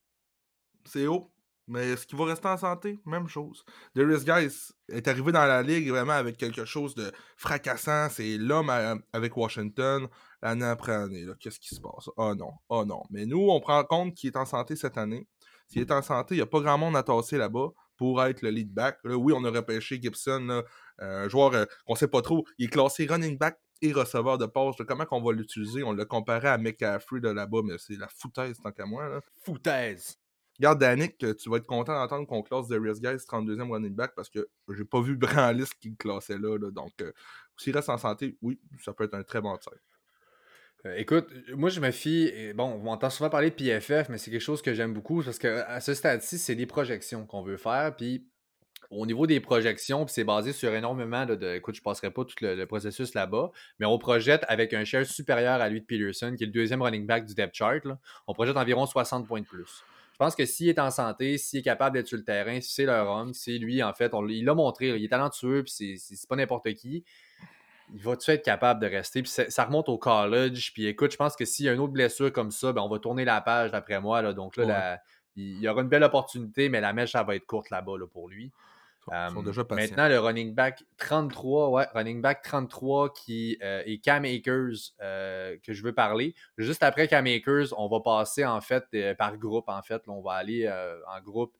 C'est 0.85 1.07
haut. 1.07 1.31
Mais 1.67 1.89
est-ce 1.91 2.07
qu'il 2.07 2.17
va 2.17 2.25
rester 2.25 2.47
en 2.47 2.57
santé? 2.57 2.99
Même 3.05 3.27
chose. 3.27 3.65
Darius 3.93 4.23
Guys 4.23 4.71
est 4.89 5.07
arrivé 5.07 5.33
dans 5.33 5.45
la 5.45 5.61
ligue 5.61 5.89
vraiment 5.89 6.13
avec 6.13 6.37
quelque 6.37 6.63
chose 6.63 6.95
de 6.95 7.11
fracassant. 7.35 8.07
C'est 8.09 8.37
l'homme 8.37 8.69
avec 9.11 9.35
Washington 9.35 10.07
année 10.41 10.65
après 10.65 10.93
année. 10.93 11.25
Qu'est-ce 11.39 11.59
qui 11.59 11.75
se 11.75 11.81
passe? 11.81 12.09
Oh 12.15 12.33
non, 12.35 12.51
oh 12.69 12.85
non. 12.85 13.03
Mais 13.09 13.25
nous, 13.25 13.49
on 13.49 13.59
prend 13.59 13.79
en 13.79 13.83
compte 13.83 14.15
qu'il 14.15 14.29
est 14.29 14.37
en 14.37 14.45
santé 14.45 14.75
cette 14.77 14.97
année. 14.97 15.27
S'il 15.67 15.81
est 15.81 15.91
en 15.91 16.01
santé, 16.01 16.35
il 16.35 16.37
n'y 16.37 16.43
a 16.43 16.47
pas 16.47 16.61
grand 16.61 16.77
monde 16.77 16.95
à 16.95 17.03
tasser 17.03 17.37
là-bas 17.37 17.69
pour 17.97 18.23
être 18.23 18.41
le 18.41 18.49
lead 18.49 18.73
back. 18.73 18.99
oui, 19.03 19.33
on 19.35 19.43
aurait 19.43 19.65
pêché 19.65 19.99
Gibson, 20.01 20.47
euh, 20.49 20.61
un 20.99 21.27
joueur 21.27 21.53
euh, 21.53 21.65
qu'on 21.85 21.93
ne 21.93 21.97
sait 21.97 22.07
pas 22.07 22.21
trop. 22.21 22.45
Il 22.57 22.65
est 22.65 22.69
classé 22.69 23.05
running 23.05 23.37
back 23.37 23.59
et 23.81 23.91
receveur 23.91 24.37
de 24.37 24.45
passe. 24.45 24.75
Comment 24.87 25.05
qu'on 25.05 25.21
va 25.21 25.33
l'utiliser? 25.33 25.83
On 25.83 25.91
l'a 25.91 26.05
comparé 26.05 26.47
à 26.47 26.57
McCaffrey 26.57 27.19
de 27.19 27.29
là-bas, 27.29 27.61
mais 27.65 27.75
c'est 27.77 27.97
la 27.97 28.07
foutaise 28.07 28.57
tant 28.63 28.71
qu'à 28.71 28.85
moi. 28.85 29.19
Foutaise! 29.43 30.17
Regarde, 30.59 30.79
Danick, 30.79 31.17
tu 31.17 31.49
vas 31.49 31.57
être 31.57 31.67
content 31.67 31.93
d'entendre 31.93 32.25
qu'on 32.25 32.41
classe 32.41 32.67
Darius 32.67 32.99
Guys 32.99 33.25
32e 33.27 33.69
running 33.69 33.93
back 33.95 34.13
parce 34.15 34.29
que 34.29 34.47
j'ai 34.75 34.85
pas 34.85 35.01
vu 35.01 35.15
Branlis 35.15 35.69
qui 35.79 35.89
le 35.89 35.95
classait 35.95 36.37
là. 36.37 36.57
Donc, 36.71 36.93
euh, 37.01 37.11
s'il 37.57 37.75
reste 37.75 37.89
en 37.89 37.97
santé, 37.97 38.37
oui, 38.41 38.59
ça 38.83 38.93
peut 38.93 39.03
être 39.03 39.13
un 39.13 39.23
très 39.23 39.41
bon 39.41 39.55
tir. 39.57 39.73
Euh, 40.85 40.95
écoute, 40.95 41.27
moi 41.53 41.69
je 41.69 41.79
me 41.79 41.91
fie, 41.91 42.31
bon, 42.53 42.81
on 42.83 42.87
entend 42.87 43.09
souvent 43.09 43.29
parler 43.29 43.49
de 43.49 43.55
PFF, 43.55 44.09
mais 44.09 44.17
c'est 44.17 44.31
quelque 44.31 44.41
chose 44.41 44.61
que 44.61 44.73
j'aime 44.73 44.93
beaucoup 44.93 45.23
parce 45.23 45.39
qu'à 45.39 45.79
ce 45.79 45.93
stade-ci, 45.93 46.37
c'est 46.37 46.55
des 46.55 46.65
projections 46.65 47.25
qu'on 47.25 47.43
veut 47.43 47.57
faire. 47.57 47.95
Puis 47.95 48.27
au 48.89 49.05
niveau 49.05 49.27
des 49.27 49.39
projections, 49.39 50.05
puis 50.05 50.13
c'est 50.13 50.23
basé 50.23 50.53
sur 50.53 50.73
énormément 50.73 51.25
de, 51.25 51.55
Écoute, 51.55 51.75
je 51.75 51.81
ne 51.81 51.83
passerai 51.83 52.11
pas 52.11 52.23
tout 52.23 52.35
le, 52.41 52.65
processus 52.65 53.13
là-bas, 53.13 53.51
mais 53.79 53.85
on 53.85 53.97
projette 53.97 54.43
avec 54.47 54.73
un 54.73 54.85
share 54.85 55.05
supérieur 55.05 55.61
à 55.61 55.69
lui 55.69 55.81
de 55.81 55.85
Peterson, 55.85 56.33
qui 56.37 56.43
est 56.43 56.47
le 56.47 56.53
deuxième 56.53 56.81
running 56.81 57.05
back 57.05 57.25
du 57.25 57.33
depth 57.33 57.53
chart. 57.53 57.83
on 58.27 58.33
projette 58.33 58.57
environ 58.57 58.85
60 58.85 59.27
points 59.27 59.41
de 59.41 59.45
plus. 59.45 59.83
Je 60.19 60.25
pense 60.25 60.35
que 60.35 60.45
s'il 60.45 60.67
est 60.67 60.79
en 60.79 60.89
santé, 60.89 61.37
s'il 61.37 61.59
est 61.59 61.63
capable 61.63 61.95
d'être 61.95 62.07
sur 62.07 62.17
le 62.17 62.23
terrain, 62.23 62.59
si 62.59 62.73
c'est 62.73 62.85
leur 62.85 63.07
homme, 63.07 63.35
c'est 63.35 63.59
lui, 63.59 63.83
en 63.83 63.93
fait, 63.93 64.15
on, 64.15 64.27
il 64.27 64.45
l'a 64.45 64.55
montré, 64.55 64.87
il 64.97 65.05
est 65.05 65.09
talentueux, 65.09 65.63
puis 65.63 65.99
c'est 65.99 66.27
pas 66.27 66.35
n'importe 66.35 66.73
qui. 66.73 67.05
Il 67.93 68.01
va-tu 68.01 68.31
être 68.31 68.43
capable 68.43 68.81
de 68.81 68.87
rester? 68.87 69.21
Puis 69.21 69.31
ça 69.31 69.65
remonte 69.65 69.89
au 69.89 69.99
college. 69.99 70.73
Puis 70.73 70.87
écoute, 70.87 71.11
je 71.11 71.17
pense 71.17 71.35
que 71.35 71.45
s'il 71.45 71.67
y 71.67 71.69
a 71.69 71.73
une 71.73 71.79
autre 71.79 71.93
blessure 71.93 72.33
comme 72.33 72.49
ça, 72.49 72.73
ben 72.73 72.81
on 72.81 72.89
va 72.89 72.97
tourner 72.97 73.25
la 73.25 73.41
page 73.41 73.69
d'après 73.69 74.01
moi. 74.01 74.23
Là. 74.23 74.33
Donc 74.33 74.57
là, 74.57 74.99
il 75.35 75.59
y 75.59 75.69
aura 75.69 75.83
une 75.83 75.87
belle 75.87 76.03
opportunité, 76.03 76.67
mais 76.67 76.81
la 76.81 76.93
mèche, 76.93 77.11
ça 77.11 77.21
va 77.21 77.35
être 77.35 77.45
courte 77.45 77.69
là-bas 77.69 77.93
pour 78.11 78.27
lui. 78.27 78.51
Euh, 79.11 79.29
maintenant, 79.69 80.09
le 80.09 80.19
running 80.19 80.53
back 80.53 80.83
33, 80.97 81.69
ouais, 81.69 81.87
running 81.93 82.21
back 82.21 82.41
33 82.43 83.13
qui 83.13 83.57
euh, 83.63 83.81
est 83.85 84.03
Cam 84.03 84.25
Akers 84.25 84.93
euh, 85.01 85.55
que 85.63 85.73
je 85.73 85.83
veux 85.83 85.93
parler. 85.93 86.35
Juste 86.57 86.83
après 86.83 87.07
Cam 87.07 87.25
Akers, 87.25 87.67
on 87.77 87.87
va 87.87 88.01
passer 88.01 88.45
en 88.45 88.59
fait 88.59 88.85
par 89.17 89.37
groupe. 89.37 89.69
En 89.69 89.81
fait, 89.81 90.03
on 90.07 90.21
va 90.21 90.33
aller 90.33 90.69
en 90.69 91.21
groupe 91.21 91.55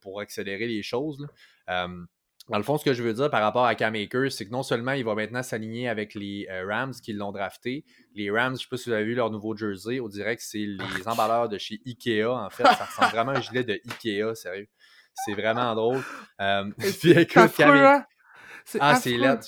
pour 0.00 0.20
accélérer 0.20 0.66
les 0.66 0.82
choses. 0.82 1.26
dans 1.66 2.58
le 2.58 2.62
fond, 2.62 2.78
ce 2.78 2.84
que 2.84 2.94
je 2.94 3.02
veux 3.02 3.14
dire 3.14 3.30
par 3.30 3.42
rapport 3.42 3.64
à 3.64 3.74
Cam 3.74 3.94
Akers, 3.94 4.32
c'est 4.32 4.46
que 4.46 4.52
non 4.52 4.62
seulement 4.62 4.92
il 4.92 5.04
va 5.04 5.14
maintenant 5.14 5.42
s'aligner 5.42 5.88
avec 5.88 6.14
les 6.14 6.46
Rams 6.68 6.94
qui 6.94 7.12
l'ont 7.12 7.32
drafté. 7.32 7.84
Les 8.14 8.30
Rams, 8.30 8.50
je 8.50 8.52
ne 8.52 8.58
sais 8.58 8.68
pas 8.70 8.76
si 8.76 8.90
vous 8.90 8.94
avez 8.94 9.04
vu 9.04 9.14
leur 9.14 9.30
nouveau 9.30 9.56
jersey, 9.56 10.00
on 10.00 10.08
dirait 10.08 10.36
que 10.36 10.42
c'est 10.42 10.58
les 10.58 11.08
emballeurs 11.08 11.48
de 11.48 11.58
chez 11.58 11.80
Ikea. 11.84 12.26
En 12.26 12.50
fait, 12.50 12.62
ça 12.78 12.84
ressemble 12.84 13.10
vraiment 13.10 13.32
à 13.32 13.38
un 13.38 13.40
gilet 13.40 13.64
de 13.64 13.80
Ikea, 13.90 14.34
sérieux. 14.34 14.68
C'est 15.14 15.34
vraiment 15.34 15.74
drôle. 15.74 16.02
Euh, 16.40 16.70
puis 17.00 17.10
écoute, 17.10 17.60
hein? 17.60 18.04
Ah, 18.78 18.94
c'est 18.96 19.16
là. 19.16 19.38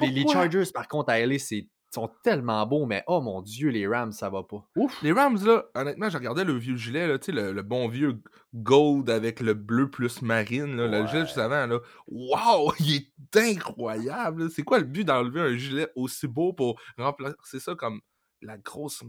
les, 0.00 0.28
Chargers, 0.28 0.64
par 0.72 0.88
contre, 0.88 1.10
à 1.10 1.24
LA, 1.24 1.38
c'est 1.38 1.68
sont 1.94 2.10
tellement 2.22 2.66
beaux, 2.66 2.86
mais 2.86 3.04
oh 3.06 3.20
mon 3.20 3.40
Dieu, 3.40 3.70
les 3.70 3.86
Rams, 3.86 4.12
ça 4.12 4.28
va 4.28 4.42
pas. 4.42 4.68
Ouf. 4.76 5.00
Les 5.02 5.12
Rams, 5.12 5.38
là, 5.44 5.64
honnêtement, 5.74 6.10
j'ai 6.10 6.18
regardé 6.18 6.44
le 6.44 6.54
vieux 6.54 6.76
gilet, 6.76 7.06
là, 7.06 7.18
le, 7.28 7.52
le 7.52 7.62
bon 7.62 7.88
vieux 7.88 8.20
gold 8.54 9.08
avec 9.08 9.40
le 9.40 9.54
bleu 9.54 9.90
plus 9.90 10.20
marine, 10.20 10.76
là, 10.76 10.88
le 10.88 11.06
gilet 11.06 11.22
juste 11.22 11.38
avant. 11.38 11.66
Là. 11.66 11.78
Wow, 12.08 12.72
il 12.80 12.96
est 12.96 13.36
incroyable. 13.36 14.50
C'est 14.50 14.64
quoi 14.64 14.78
le 14.78 14.84
but 14.84 15.04
d'enlever 15.04 15.40
un 15.40 15.56
gilet 15.56 15.88
aussi 15.94 16.26
beau 16.26 16.52
pour 16.52 16.80
remplacer 16.98 17.60
ça 17.60 17.74
comme 17.74 18.00
la 18.42 18.58
grosse 18.58 19.02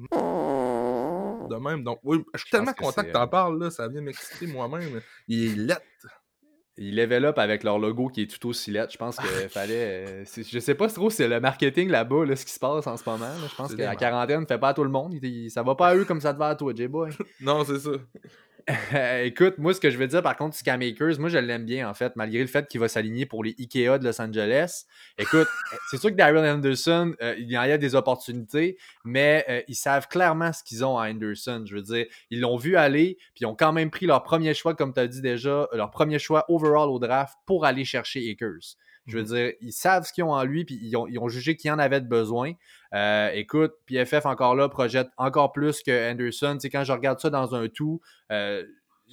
de 1.47 1.55
même. 1.55 1.83
Donc, 1.83 1.99
oui, 2.03 2.23
je 2.33 2.41
suis 2.41 2.49
tellement 2.49 2.73
content 2.73 3.03
que, 3.03 3.11
tu 3.11 3.17
en 3.17 3.27
parles, 3.27 3.59
là, 3.61 3.71
ça 3.71 3.87
vient 3.87 4.01
m'exciter 4.01 4.47
moi-même. 4.47 5.01
Il 5.27 5.45
est 5.45 5.55
lettre. 5.55 5.81
Il 6.77 6.97
level 6.97 7.23
up 7.23 7.39
avec 7.39 7.63
leur 7.63 7.79
logo 7.79 8.09
qui 8.09 8.23
est 8.23 8.27
tout 8.27 8.49
aussi 8.49 8.69
lettre. 8.69 8.91
Je 8.91 8.97
pense 8.97 9.15
qu'il 9.15 9.49
fallait. 9.49 10.23
Euh, 10.23 10.25
je 10.25 10.59
sais 10.59 10.75
pas 10.75 10.89
trop 10.89 11.09
si 11.09 11.17
c'est 11.17 11.27
le 11.27 11.39
marketing 11.39 11.89
là-bas, 11.89 12.25
là, 12.25 12.35
ce 12.35 12.45
qui 12.45 12.51
se 12.51 12.59
passe 12.59 12.85
en 12.85 12.97
ce 12.97 13.09
moment. 13.09 13.31
Je 13.49 13.55
pense 13.55 13.73
que 13.73 13.81
la 13.81 13.95
quarantaine 13.95 14.41
ne 14.41 14.45
fait 14.45 14.57
pas 14.57 14.69
à 14.69 14.73
tout 14.73 14.83
le 14.83 14.89
monde. 14.89 15.15
ça 15.49 15.63
va 15.63 15.75
pas 15.75 15.89
à 15.89 15.95
eux 15.95 16.03
comme 16.03 16.19
ça 16.19 16.33
te 16.33 16.39
va 16.39 16.49
à 16.49 16.55
toi, 16.55 16.73
J-Boy. 16.75 17.11
non, 17.39 17.63
c'est 17.63 17.79
ça. 17.79 17.91
Écoute, 19.23 19.59
moi, 19.59 19.75
ce 19.75 19.79
que 19.79 19.91
je 19.91 19.97
veux 19.97 20.07
dire, 20.07 20.23
par 20.23 20.35
contre, 20.35 20.55
Scam 20.55 20.79
Makers, 20.79 21.19
moi, 21.19 21.29
je 21.29 21.37
l'aime 21.37 21.65
bien, 21.65 21.87
en 21.87 21.93
fait, 21.93 22.15
malgré 22.15 22.39
le 22.39 22.47
fait 22.47 22.67
qu'il 22.67 22.79
va 22.79 22.87
s'aligner 22.87 23.27
pour 23.27 23.43
les 23.43 23.53
Ikea 23.59 23.99
de 23.99 24.05
Los 24.05 24.19
Angeles. 24.19 24.85
Écoute, 25.19 25.47
c'est 25.91 25.97
sûr 25.97 26.09
que 26.09 26.15
Daryl 26.15 26.39
Anderson, 26.39 27.13
euh, 27.21 27.35
il 27.37 27.51
y 27.51 27.55
a 27.55 27.77
des 27.77 27.93
opportunités, 27.93 28.77
mais 29.03 29.45
euh, 29.49 29.61
ils 29.67 29.75
savent 29.75 30.07
clairement 30.07 30.51
ce 30.51 30.63
qu'ils 30.63 30.83
ont 30.83 30.97
à 30.97 31.09
Anderson. 31.09 31.63
Je 31.67 31.75
veux 31.75 31.83
dire, 31.83 32.07
ils 32.31 32.39
l'ont 32.39 32.57
vu 32.57 32.75
aller, 32.75 33.17
puis 33.35 33.41
ils 33.41 33.45
ont 33.45 33.55
quand 33.55 33.71
même 33.71 33.91
pris 33.91 34.07
leur 34.07 34.23
premier 34.23 34.55
choix, 34.55 34.73
comme 34.73 34.93
tu 34.93 34.99
as 34.99 35.07
dit 35.07 35.21
déjà, 35.21 35.67
leur 35.71 35.91
premier 35.91 36.17
choix 36.17 36.45
overall 36.47 36.89
au 36.89 36.97
draft 36.97 37.37
pour 37.45 37.65
aller 37.65 37.85
chercher 37.85 38.27
Akers. 38.31 38.77
Je 39.07 39.17
veux 39.17 39.23
mhm. 39.23 39.29
dire, 39.29 39.53
ils 39.61 39.73
savent 39.73 40.05
ce 40.05 40.13
qu'ils 40.13 40.23
ont 40.23 40.33
en 40.33 40.43
lui, 40.43 40.65
puis 40.65 40.79
ils 40.81 40.97
ont, 40.97 41.29
jugé 41.29 41.55
qu'il 41.55 41.71
en 41.71 41.79
avait 41.79 42.01
besoin. 42.01 42.53
Euh, 42.95 43.29
écoute, 43.33 43.73
PFF 43.85 44.25
encore 44.25 44.55
là 44.55 44.69
projette 44.69 45.09
encore 45.17 45.51
plus 45.51 45.83
que 45.83 46.11
Anderson. 46.11 46.53
Tu 46.53 46.61
sais, 46.61 46.69
quand 46.69 46.83
je 46.83 46.93
regarde 46.93 47.19
ça 47.19 47.29
dans 47.29 47.53
un 47.53 47.67
tout, 47.67 48.01
euh, 48.31 48.63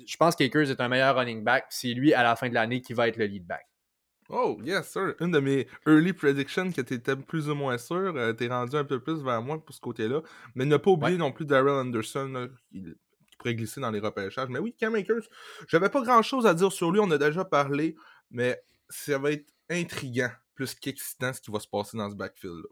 je 0.07 0.16
pense 0.16 0.37
qu'Akers 0.37 0.71
est 0.71 0.81
un 0.81 0.88
meilleur 0.88 1.16
running 1.16 1.42
back. 1.42 1.66
C'est 1.71 1.92
lui, 1.92 2.14
à 2.14 2.23
la 2.23 2.37
fin 2.37 2.49
de 2.49 2.55
l'année, 2.55 2.81
qui 2.81 2.92
va 2.92 3.09
être 3.09 3.16
le 3.16 3.27
lead 3.27 3.47
back. 3.47 3.66
Oh, 4.29 4.59
yes, 4.64 4.88
sir. 4.88 5.14
Une 5.21 5.33
de 5.33 5.40
mes 5.40 5.66
early 5.87 6.12
predictions 6.12 6.71
que 6.71 6.81
tu 6.81 6.95
étais 6.95 7.16
plus 7.16 7.49
ou 7.49 7.55
moins 7.55 7.77
sûr. 7.77 8.14
Euh, 8.16 8.33
tu 8.33 8.45
es 8.45 8.49
rendu 8.49 8.77
un 8.77 8.85
peu 8.85 9.01
plus 9.01 9.23
vers 9.23 9.42
moi 9.42 9.62
pour 9.62 9.75
ce 9.75 9.81
côté-là. 9.81 10.23
Mais 10.55 10.64
ne 10.64 10.77
pas 10.77 10.92
oublier 10.92 11.18
non 11.18 11.33
plus 11.33 11.45
Daryl 11.45 11.68
Anderson, 11.68 12.49
qui, 12.71 12.85
pourrait 13.37 13.55
glisser 13.57 13.81
dans 13.81 13.90
les 13.90 13.99
repêchages. 13.99 14.49
Mais 14.49 14.61
oui, 14.61 14.75
Cam 14.79 14.95
Akers, 14.95 15.29
j'avais 15.66 15.88
pas 15.88 16.03
grand-chose 16.03 16.47
à 16.47 16.55
dire 16.55 16.71
sur 16.71 16.92
lui. 16.92 17.01
On 17.01 17.11
a 17.11 17.18
déjà 17.18 17.45
parlé. 17.45 17.97
Mais 18.31 18.62
ça 18.88 19.18
va 19.18 19.33
être 19.33 19.53
intriguant, 19.68 20.31
plus 20.55 20.75
qu'excitant 20.75 21.33
ce 21.33 21.40
qui 21.40 21.51
va 21.51 21.59
se 21.59 21.68
passer 21.68 21.97
dans 21.97 22.09
ce 22.09 22.14
backfield-là. 22.14 22.68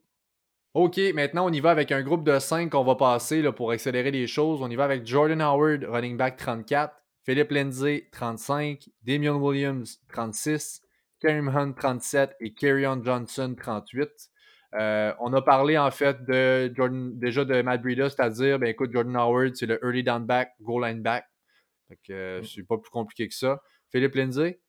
OK, 0.72 0.98
maintenant 1.14 1.46
on 1.46 1.52
y 1.52 1.58
va 1.58 1.70
avec 1.72 1.90
un 1.90 2.02
groupe 2.02 2.24
de 2.24 2.38
5 2.38 2.70
qu'on 2.70 2.84
va 2.84 2.94
passer 2.94 3.42
là, 3.42 3.50
pour 3.50 3.72
accélérer 3.72 4.12
les 4.12 4.26
choses. 4.26 4.62
On 4.62 4.70
y 4.70 4.76
va 4.76 4.84
avec 4.84 5.04
Jordan 5.04 5.40
Howard, 5.40 5.84
running 5.84 6.16
back 6.16 6.36
34, 6.36 6.94
Philippe 7.24 7.50
Lindsay 7.50 8.08
35, 8.12 8.88
Damian 9.02 9.36
Williams 9.36 10.00
36, 10.12 10.82
Kareem 11.18 11.48
Hunt 11.48 11.72
37 11.72 12.36
et 12.40 12.54
Kerryon 12.54 13.02
Johnson 13.04 13.56
38. 13.60 14.08
Euh, 14.74 15.12
on 15.18 15.32
a 15.32 15.42
parlé 15.42 15.76
en 15.76 15.90
fait 15.90 16.24
de 16.24 16.72
Jordan, 16.72 17.18
déjà 17.18 17.44
de 17.44 17.62
Matt 17.62 17.82
Breida, 17.82 18.08
c'est-à-dire, 18.08 18.60
ben 18.60 18.68
écoute, 18.68 18.92
Jordan 18.92 19.16
Howard, 19.16 19.56
c'est 19.56 19.66
le 19.66 19.84
early 19.84 20.04
down 20.04 20.24
back, 20.24 20.52
goal 20.60 20.84
line 20.84 21.02
back. 21.02 21.24
Euh, 22.10 22.40
mm. 22.40 22.44
c'est 22.44 22.62
pas 22.62 22.78
plus 22.78 22.90
compliqué 22.90 23.26
que 23.26 23.34
ça. 23.34 23.60
Philippe 23.90 24.14
Lindsay, 24.14 24.60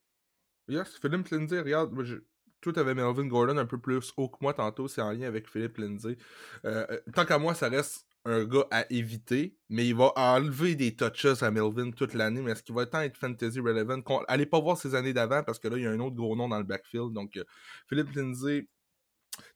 Yes, 0.67 0.97
Philippe 0.99 1.27
Lindsay, 1.29 1.59
regarde, 1.59 1.91
je... 2.03 2.15
tout 2.61 2.73
avait 2.77 2.93
Melvin 2.93 3.27
Gordon 3.27 3.57
un 3.57 3.65
peu 3.65 3.79
plus 3.79 4.13
haut 4.17 4.29
que 4.29 4.37
moi 4.41 4.53
tantôt, 4.53 4.87
c'est 4.87 5.01
en 5.01 5.11
lien 5.11 5.27
avec 5.27 5.49
Philippe 5.49 5.77
Lindsay. 5.77 6.17
Euh, 6.65 6.85
euh, 6.89 6.99
tant 7.13 7.25
qu'à 7.25 7.37
moi, 7.37 7.53
ça 7.53 7.69
reste 7.69 8.05
un 8.23 8.45
gars 8.45 8.67
à 8.69 8.85
éviter, 8.91 9.55
mais 9.69 9.87
il 9.87 9.95
va 9.95 10.11
enlever 10.15 10.75
des 10.75 10.95
touches 10.95 11.41
à 11.41 11.49
Melvin 11.49 11.91
toute 11.91 12.13
l'année, 12.13 12.41
mais 12.41 12.51
est-ce 12.51 12.63
qu'il 12.63 12.75
va 12.75 12.85
tant 12.85 13.01
être 13.01 13.17
fantasy 13.17 13.59
relevant? 13.59 14.01
Allez 14.27 14.45
pas 14.45 14.59
voir 14.59 14.77
ses 14.77 14.93
années 14.93 15.13
d'avant 15.13 15.43
parce 15.43 15.57
que 15.57 15.67
là, 15.67 15.77
il 15.77 15.83
y 15.83 15.87
a 15.87 15.91
un 15.91 15.99
autre 15.99 16.15
gros 16.15 16.35
nom 16.35 16.47
dans 16.47 16.59
le 16.59 16.63
backfield. 16.63 17.13
Donc, 17.13 17.35
euh, 17.37 17.43
Philippe 17.87 18.13
Lindsay, 18.15 18.67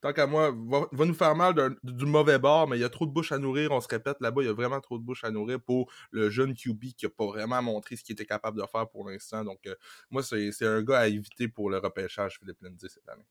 tant 0.01 0.13
qu'à 0.13 0.27
moi, 0.27 0.51
va, 0.51 1.05
nous 1.05 1.13
faire 1.13 1.35
mal 1.35 1.53
du 1.83 2.05
mauvais 2.05 2.39
bord, 2.39 2.67
mais 2.67 2.77
il 2.77 2.81
y 2.81 2.85
a 2.85 2.89
trop 2.89 3.05
de 3.05 3.11
bouche 3.11 3.31
à 3.31 3.37
nourrir. 3.37 3.71
On 3.71 3.81
se 3.81 3.87
répète, 3.87 4.17
là-bas, 4.19 4.41
il 4.41 4.45
y 4.45 4.49
a 4.49 4.53
vraiment 4.53 4.79
trop 4.79 4.97
de 4.97 5.03
bouche 5.03 5.23
à 5.23 5.31
nourrir 5.31 5.59
pour 5.59 5.91
le 6.11 6.29
jeune 6.29 6.53
QB 6.55 6.93
qui 6.97 7.05
n'a 7.05 7.09
pas 7.09 7.25
vraiment 7.25 7.61
montré 7.61 7.95
ce 7.95 8.03
qu'il 8.03 8.13
était 8.13 8.25
capable 8.25 8.59
de 8.59 8.65
faire 8.67 8.87
pour 8.87 9.09
l'instant. 9.09 9.43
Donc, 9.43 9.59
euh, 9.67 9.75
moi, 10.09 10.23
c'est 10.23 10.65
un 10.65 10.81
gars 10.81 10.99
à 10.99 11.07
éviter 11.07 11.47
pour 11.47 11.69
le 11.69 11.77
repêchage, 11.77 12.37
Philippe 12.39 12.61
Lindsay, 12.61 12.87
cette 12.89 13.07
année. 13.09 13.25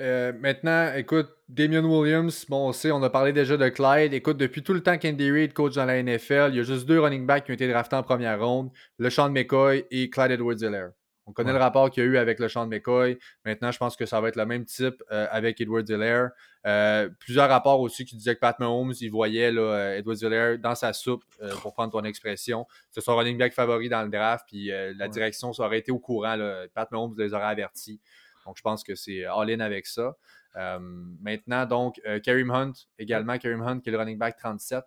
Euh, 0.00 0.32
maintenant, 0.40 0.92
écoute, 0.94 1.28
Damien 1.48 1.84
Williams, 1.84 2.46
bon, 2.48 2.68
on 2.68 2.72
sait, 2.72 2.90
on 2.90 3.02
a 3.02 3.10
parlé 3.10 3.32
déjà 3.32 3.56
de 3.56 3.68
Clyde. 3.68 4.14
Écoute, 4.14 4.38
depuis 4.38 4.62
tout 4.62 4.72
le 4.72 4.82
temps 4.82 4.96
qu'Andy 4.96 5.30
Reid 5.30 5.52
coach 5.52 5.74
dans 5.74 5.84
la 5.84 6.02
NFL, 6.02 6.48
il 6.50 6.56
y 6.56 6.60
a 6.60 6.62
juste 6.62 6.86
deux 6.86 6.98
running 6.98 7.26
backs 7.26 7.44
qui 7.44 7.50
ont 7.50 7.54
été 7.54 7.68
draftés 7.68 7.96
en 7.96 8.02
première 8.02 8.40
ronde, 8.40 8.70
le 8.98 9.10
McCoy 9.28 9.84
et 9.90 10.08
Clyde 10.08 10.30
Edwards-Helaire. 10.32 10.92
On 11.32 11.34
connaît 11.34 11.52
le 11.52 11.58
rapport 11.58 11.90
qu'il 11.90 12.02
y 12.02 12.06
a 12.06 12.08
eu 12.10 12.16
avec 12.18 12.38
le 12.38 12.48
Sean 12.48 12.66
McCoy. 12.66 13.18
Maintenant, 13.46 13.72
je 13.72 13.78
pense 13.78 13.96
que 13.96 14.04
ça 14.04 14.20
va 14.20 14.28
être 14.28 14.36
le 14.36 14.44
même 14.44 14.66
type 14.66 15.02
euh, 15.10 15.26
avec 15.30 15.60
Edwards-Helaire. 15.60 16.30
Euh, 16.66 17.08
plusieurs 17.18 17.48
rapports 17.48 17.80
aussi 17.80 18.04
qui 18.04 18.16
disaient 18.16 18.34
que 18.34 18.40
Pat 18.40 18.58
Mahomes, 18.58 18.92
il 19.00 19.10
voyait 19.10 19.50
là, 19.50 19.96
Edwards-Helaire 19.96 20.58
dans 20.58 20.74
sa 20.74 20.92
soupe, 20.92 21.24
pour 21.62 21.72
prendre 21.72 21.92
ton 21.92 22.04
expression. 22.04 22.66
C'est 22.90 23.00
son 23.00 23.16
running 23.16 23.38
back 23.38 23.52
favori 23.52 23.88
dans 23.88 24.02
le 24.02 24.10
draft, 24.10 24.44
puis 24.46 24.70
la 24.96 25.08
direction, 25.08 25.52
ça 25.52 25.64
aurait 25.64 25.78
été 25.78 25.90
au 25.90 25.98
courant. 25.98 26.36
Pat 26.74 26.90
Mahomes 26.92 27.14
les 27.18 27.34
aurait 27.34 27.44
avertis. 27.44 28.00
Donc, 28.46 28.56
je 28.56 28.62
pense 28.62 28.84
que 28.84 28.94
c'est 28.94 29.24
all-in 29.24 29.60
avec 29.60 29.86
ça. 29.86 30.16
Euh, 30.56 30.78
maintenant, 31.20 31.66
donc, 31.66 32.00
euh, 32.06 32.20
Kareem 32.20 32.50
Hunt, 32.50 32.72
également 32.98 33.38
Kareem 33.38 33.62
Hunt, 33.62 33.80
qui 33.80 33.88
est 33.88 33.92
le 33.92 33.98
running 33.98 34.18
back 34.18 34.36
37. 34.36 34.84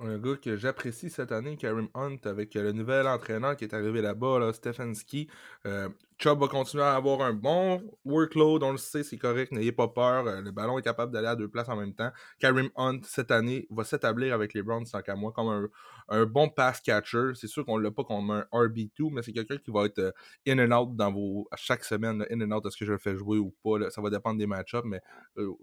Un 0.00 0.18
gars 0.18 0.34
que 0.34 0.56
j'apprécie 0.56 1.08
cette 1.08 1.30
année, 1.30 1.56
Karim 1.56 1.86
Hunt, 1.94 2.16
avec 2.24 2.54
le 2.54 2.72
nouvel 2.72 3.06
entraîneur 3.06 3.56
qui 3.56 3.62
est 3.62 3.74
arrivé 3.74 4.02
là-bas, 4.02 4.40
là, 4.40 4.52
Stefanski. 4.52 5.28
Euh, 5.66 5.88
Chubb 6.18 6.40
va 6.40 6.48
continuer 6.48 6.82
à 6.82 6.96
avoir 6.96 7.20
un 7.20 7.32
bon 7.32 7.80
workload, 8.04 8.64
on 8.64 8.72
le 8.72 8.76
sait, 8.76 9.04
c'est 9.04 9.18
correct, 9.18 9.52
n'ayez 9.52 9.70
pas 9.70 9.86
peur. 9.86 10.26
Euh, 10.26 10.40
le 10.40 10.50
ballon 10.50 10.80
est 10.80 10.82
capable 10.82 11.12
d'aller 11.12 11.28
à 11.28 11.36
deux 11.36 11.46
places 11.46 11.68
en 11.68 11.76
même 11.76 11.94
temps. 11.94 12.10
Karim 12.40 12.70
Hunt, 12.74 13.02
cette 13.04 13.30
année, 13.30 13.68
va 13.70 13.84
s'établir 13.84 14.34
avec 14.34 14.52
les 14.52 14.62
Browns, 14.62 14.84
tant 14.84 15.00
qu'à 15.00 15.14
moi, 15.14 15.30
comme 15.30 15.70
un, 16.08 16.26
bon 16.26 16.48
pass 16.48 16.80
catcher. 16.80 17.30
C'est 17.36 17.46
sûr 17.46 17.64
qu'on 17.64 17.78
ne 17.78 17.84
l'a 17.84 17.92
pas 17.92 18.02
comme 18.02 18.32
un 18.32 18.44
RB2, 18.52 19.12
mais 19.12 19.22
c'est 19.22 19.32
quelqu'un 19.32 19.58
qui 19.58 19.70
va 19.70 19.84
être 19.84 20.00
euh, 20.00 20.10
in 20.44 20.58
and 20.58 20.76
out 20.76 20.96
dans 20.96 21.12
vos, 21.12 21.48
chaque 21.54 21.84
semaine, 21.84 22.26
in 22.32 22.40
and 22.40 22.50
out, 22.50 22.66
est-ce 22.66 22.76
que 22.76 22.84
je 22.84 22.92
le 22.92 22.98
fais 22.98 23.14
jouer 23.14 23.38
ou 23.38 23.54
pas. 23.62 23.90
ça 23.90 24.02
va 24.02 24.10
dépendre 24.10 24.38
des 24.38 24.48
match-ups, 24.48 24.86
mais 24.86 25.00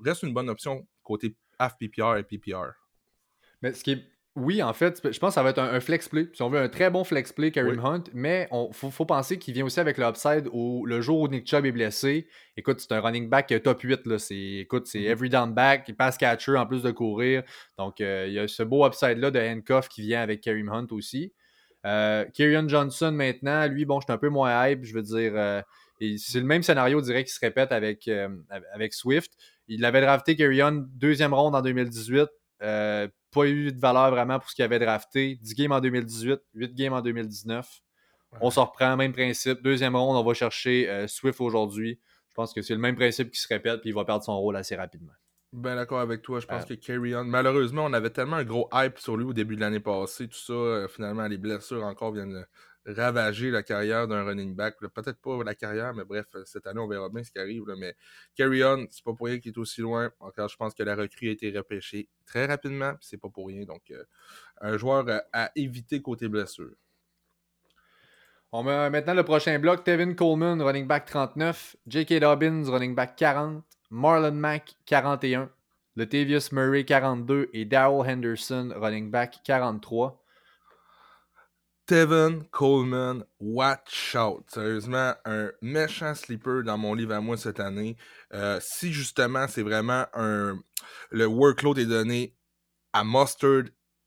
reste 0.05 0.23
une 0.23 0.33
bonne 0.33 0.49
option 0.49 0.87
côté 1.03 1.35
half 1.59 1.77
PPR 1.77 2.15
et 2.15 2.23
PPR. 2.23 2.77
Mais 3.61 3.73
ce 3.73 3.83
qui 3.83 3.91
est 3.91 4.20
oui, 4.37 4.63
en 4.63 4.71
fait, 4.71 5.01
je 5.11 5.19
pense 5.19 5.31
que 5.31 5.33
ça 5.33 5.43
va 5.43 5.49
être 5.49 5.59
un, 5.59 5.79
flex 5.81 6.07
play. 6.07 6.29
Si 6.33 6.41
on 6.41 6.49
veut 6.49 6.59
un 6.59 6.69
très 6.69 6.89
bon 6.89 7.03
flex 7.03 7.33
play, 7.33 7.51
Kareem 7.51 7.79
Hunt, 7.83 8.03
mais 8.13 8.47
il 8.51 8.69
faut, 8.73 9.05
penser 9.05 9.37
qu'il 9.37 9.53
vient 9.53 9.65
aussi 9.65 9.81
avec 9.81 9.97
le 9.97 10.05
upside 10.05 10.47
où 10.53 10.85
le 10.85 11.01
jour 11.01 11.19
où 11.19 11.27
Nick 11.27 11.45
Chubb 11.45 11.65
est 11.65 11.73
blessé, 11.73 12.27
écoute, 12.55 12.79
c'est 12.79 12.93
un 12.93 13.01
running 13.01 13.29
back 13.29 13.53
top 13.61 13.81
8. 13.81 14.05
Là. 14.05 14.15
écoute, 14.29 14.87
c'est 14.87 14.99
mm-hmm. 14.99 15.11
every 15.11 15.29
down 15.29 15.53
back, 15.53 15.83
il 15.89 15.97
passe 15.97 16.17
catcher 16.17 16.55
en 16.55 16.65
plus 16.65 16.81
de 16.81 16.91
courir. 16.91 17.43
Donc, 17.77 17.99
euh, 17.99 18.25
il 18.27 18.33
y 18.33 18.39
a 18.39 18.47
ce 18.47 18.63
beau 18.63 18.87
upside-là 18.87 19.31
de 19.31 19.39
handcuff 19.39 19.89
qui 19.89 20.01
vient 20.01 20.21
avec 20.21 20.39
Kareem 20.39 20.69
Hunt 20.69 20.87
aussi. 20.91 21.33
Euh, 21.85 22.25
Johnson, 22.67 23.11
maintenant, 23.11 23.67
lui, 23.67 23.85
bon, 23.85 23.99
je 23.99 24.05
suis 24.05 24.13
un 24.13 24.17
peu 24.17 24.29
moins 24.29 24.67
hype. 24.67 24.85
Je 24.85 24.93
veux 24.93 25.01
dire, 25.01 25.33
euh, 25.35 25.61
c'est 26.17 26.39
le 26.39 26.45
même 26.45 26.63
scénario, 26.63 27.01
direct 27.01 27.27
qui 27.27 27.35
se 27.35 27.39
répète 27.39 27.71
avec, 27.71 28.07
euh, 28.07 28.29
avec 28.73 28.93
Swift. 28.93 29.33
Il 29.67 29.85
avait 29.85 30.01
drafté 30.01 30.35
Kerryon 30.35 30.85
deuxième 30.93 31.33
ronde 31.33 31.55
en 31.55 31.61
2018 31.61 32.29
pas 32.61 33.45
eu 33.45 33.71
de 33.71 33.79
valeur 33.79 34.11
vraiment 34.11 34.39
pour 34.39 34.49
ce 34.49 34.55
qu'il 34.55 34.63
avait 34.63 34.79
drafté. 34.79 35.37
10 35.41 35.55
games 35.55 35.71
en 35.71 35.79
2018, 35.79 36.39
8 36.53 36.75
games 36.75 36.93
en 36.93 37.01
2019. 37.01 37.67
On 38.39 38.49
s'en 38.49 38.65
reprend, 38.65 38.95
même 38.95 39.11
principe. 39.11 39.61
Deuxième 39.61 39.95
ronde, 39.95 40.15
on 40.15 40.23
va 40.23 40.33
chercher 40.33 40.89
euh, 40.89 41.07
Swift 41.07 41.41
aujourd'hui. 41.41 41.99
Je 42.29 42.33
pense 42.33 42.53
que 42.53 42.61
c'est 42.61 42.73
le 42.73 42.79
même 42.79 42.95
principe 42.95 43.31
qui 43.31 43.39
se 43.39 43.47
répète, 43.47 43.81
puis 43.81 43.89
il 43.89 43.93
va 43.93 44.05
perdre 44.05 44.23
son 44.23 44.37
rôle 44.39 44.55
assez 44.55 44.75
rapidement. 44.75 45.11
Ben 45.51 45.75
d'accord 45.75 45.99
avec 45.99 46.21
toi. 46.21 46.39
Je 46.39 46.47
pense 46.47 46.63
que 46.63 46.75
Carry 46.75 47.13
On. 47.13 47.25
Malheureusement, 47.25 47.83
on 47.83 47.91
avait 47.91 48.09
tellement 48.09 48.37
un 48.37 48.45
gros 48.45 48.69
hype 48.73 48.97
sur 48.99 49.17
lui 49.17 49.25
au 49.25 49.33
début 49.33 49.57
de 49.57 49.61
l'année 49.61 49.81
passée. 49.81 50.29
Tout 50.29 50.37
ça, 50.39 50.53
euh, 50.53 50.87
finalement, 50.87 51.27
les 51.27 51.37
blessures 51.37 51.83
encore 51.83 52.13
viennent 52.13 52.45
ravager 52.85 53.51
la 53.51 53.63
carrière 53.63 54.07
d'un 54.07 54.23
running 54.23 54.55
back. 54.55 54.77
Peut-être 54.79 55.19
pas 55.21 55.43
la 55.43 55.55
carrière, 55.55 55.93
mais 55.93 56.03
bref, 56.03 56.25
cette 56.45 56.65
année, 56.67 56.79
on 56.79 56.87
verra 56.87 57.09
bien 57.09 57.23
ce 57.23 57.31
qui 57.31 57.39
arrive. 57.39 57.63
Mais 57.77 57.95
Carry 58.35 58.63
On, 58.63 58.87
c'est 58.89 59.03
pas 59.03 59.13
pour 59.13 59.27
rien 59.27 59.39
qu'il 59.39 59.51
est 59.51 59.57
aussi 59.57 59.81
loin. 59.81 60.11
Encore, 60.19 60.49
je 60.49 60.57
pense 60.57 60.73
que 60.73 60.83
la 60.83 60.95
recrue 60.95 61.29
a 61.29 61.31
été 61.31 61.51
repêchée 61.55 62.09
très 62.25 62.45
rapidement, 62.45 62.93
c'est 63.01 63.17
pas 63.17 63.29
pour 63.29 63.47
rien. 63.47 63.65
Donc, 63.65 63.91
euh, 63.91 64.03
un 64.61 64.77
joueur 64.77 65.05
à, 65.33 65.51
éviter 65.55 66.01
côté 66.01 66.27
blessure. 66.27 66.71
On 68.51 68.63
met 68.63 68.89
maintenant 68.89 69.13
le 69.13 69.23
prochain 69.23 69.57
bloc. 69.59 69.83
Tevin 69.83 70.13
Coleman, 70.13 70.61
running 70.61 70.85
back 70.85 71.05
39. 71.05 71.77
J.K. 71.87 72.19
Dobbins, 72.19 72.69
running 72.69 72.95
back 72.95 73.15
40. 73.17 73.63
Marlon 73.91 74.33
Mack, 74.33 74.75
41. 74.85 75.49
Latavius 75.95 76.51
Murray, 76.51 76.83
42. 76.83 77.49
Et 77.53 77.63
Daryl 77.63 78.05
Henderson, 78.05 78.73
running 78.75 79.09
back 79.09 79.39
43. 79.45 80.20
Steven 81.91 82.45
Coleman, 82.51 83.25
watch 83.41 84.15
out. 84.15 84.45
Sérieusement, 84.47 85.13
un 85.25 85.51
méchant 85.61 86.15
sleeper 86.15 86.63
dans 86.63 86.77
mon 86.77 86.93
livre 86.93 87.13
à 87.13 87.19
moi 87.19 87.35
cette 87.35 87.59
année. 87.59 87.97
Euh, 88.33 88.61
si 88.61 88.93
justement 88.93 89.45
c'est 89.49 89.61
vraiment 89.61 90.05
un. 90.13 90.57
Le 91.09 91.25
workload 91.25 91.77
est 91.79 91.85
donné 91.85 92.33
à 92.93 93.03
Mustard 93.03 93.63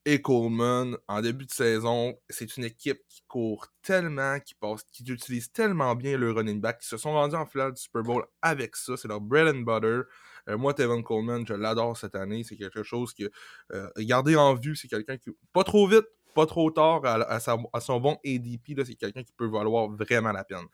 et 0.07 0.23
Coleman 0.23 0.97
en 1.09 1.21
début 1.21 1.45
de 1.45 1.51
saison, 1.51 2.19
c'est 2.31 2.57
une 2.57 2.65
équipe 2.65 3.03
qui 3.07 3.21
court 3.29 3.67
tellement, 3.83 4.41
qui 4.41 4.55
passe, 4.55 4.85
qui 4.91 5.05
utilise 5.07 5.53
tellement 5.53 5.95
bien 5.95 6.17
le 6.17 6.33
running 6.33 6.63
back, 6.63 6.79
qui 6.79 6.89
se 6.89 6.97
sont 6.97 7.13
rendus 7.13 7.37
en 7.37 7.45
finale 7.45 7.75
du 7.75 7.83
Super 7.83 8.03
Bowl 8.03 8.25
avec 8.41 8.77
ça. 8.77 8.97
C'est 8.97 9.09
leur 9.09 9.21
bread 9.21 9.55
and 9.55 9.61
butter. 9.61 10.09
Euh, 10.49 10.57
moi, 10.57 10.73
Tevin 10.73 11.03
Coleman, 11.03 11.47
je 11.47 11.53
l'adore 11.53 11.99
cette 11.99 12.15
année. 12.15 12.45
C'est 12.45 12.57
quelque 12.57 12.83
chose 12.83 13.13
que 13.13 13.25
euh, 13.75 13.91
garder 13.99 14.37
en 14.37 14.55
vue, 14.55 14.75
c'est 14.75 14.89
quelqu'un 14.89 15.19
qui 15.19 15.29
pas 15.53 15.65
trop 15.65 15.87
vite, 15.87 16.07
pas 16.35 16.47
trop 16.47 16.71
tard 16.71 17.03
à, 17.05 17.41
son 17.41 18.01
bon 18.01 18.19
ADP, 18.25 18.81
c'est 18.85 18.95
quelqu'un 18.95 19.23
qui 19.23 19.33
peut 19.37 19.47
valoir 19.47 19.89
vraiment 19.89 20.33
la 20.33 20.45
peine. 20.45 20.67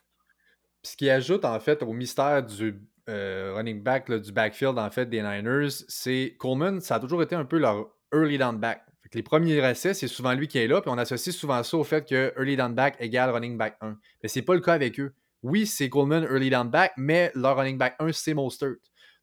ce 0.82 0.96
qui 0.96 1.10
ajoute 1.10 1.44
en 1.44 1.60
fait 1.60 1.82
au 1.82 1.92
mystère 1.92 2.42
du 2.42 2.80
euh, 3.08 3.52
running 3.54 3.82
back, 3.82 4.10
du 4.10 4.32
backfield 4.32 4.78
en 4.78 4.90
fait 4.90 5.06
des 5.06 5.22
Niners, 5.22 5.70
c'est 5.88 6.36
Coleman, 6.38 6.80
ça 6.80 6.96
a 6.96 7.00
toujours 7.00 7.22
été 7.22 7.34
un 7.34 7.44
peu 7.44 7.58
leur 7.58 7.88
early 8.12 8.38
down 8.38 8.58
back. 8.58 8.82
les 9.12 9.22
premiers 9.22 9.56
essais, 9.56 9.94
c'est 9.94 10.08
souvent 10.08 10.32
lui 10.32 10.48
qui 10.48 10.58
est 10.58 10.68
là, 10.68 10.80
puis 10.80 10.90
on 10.90 10.98
associe 10.98 11.34
souvent 11.34 11.62
ça 11.62 11.76
au 11.76 11.84
fait 11.84 12.08
que 12.08 12.32
early 12.36 12.56
down 12.56 12.74
back 12.74 12.96
égale 13.00 13.30
running 13.30 13.58
back 13.58 13.76
1. 13.80 13.96
Mais 14.22 14.28
c'est 14.28 14.42
pas 14.42 14.54
le 14.54 14.60
cas 14.60 14.74
avec 14.74 14.98
eux. 15.00 15.12
Oui, 15.42 15.66
c'est 15.66 15.88
Coleman 15.88 16.24
early 16.24 16.50
down 16.50 16.70
back, 16.70 16.92
mais 16.96 17.32
leur 17.34 17.56
running 17.56 17.78
back 17.78 17.96
1, 17.98 18.12
c'est 18.12 18.34
Mostert. 18.34 18.76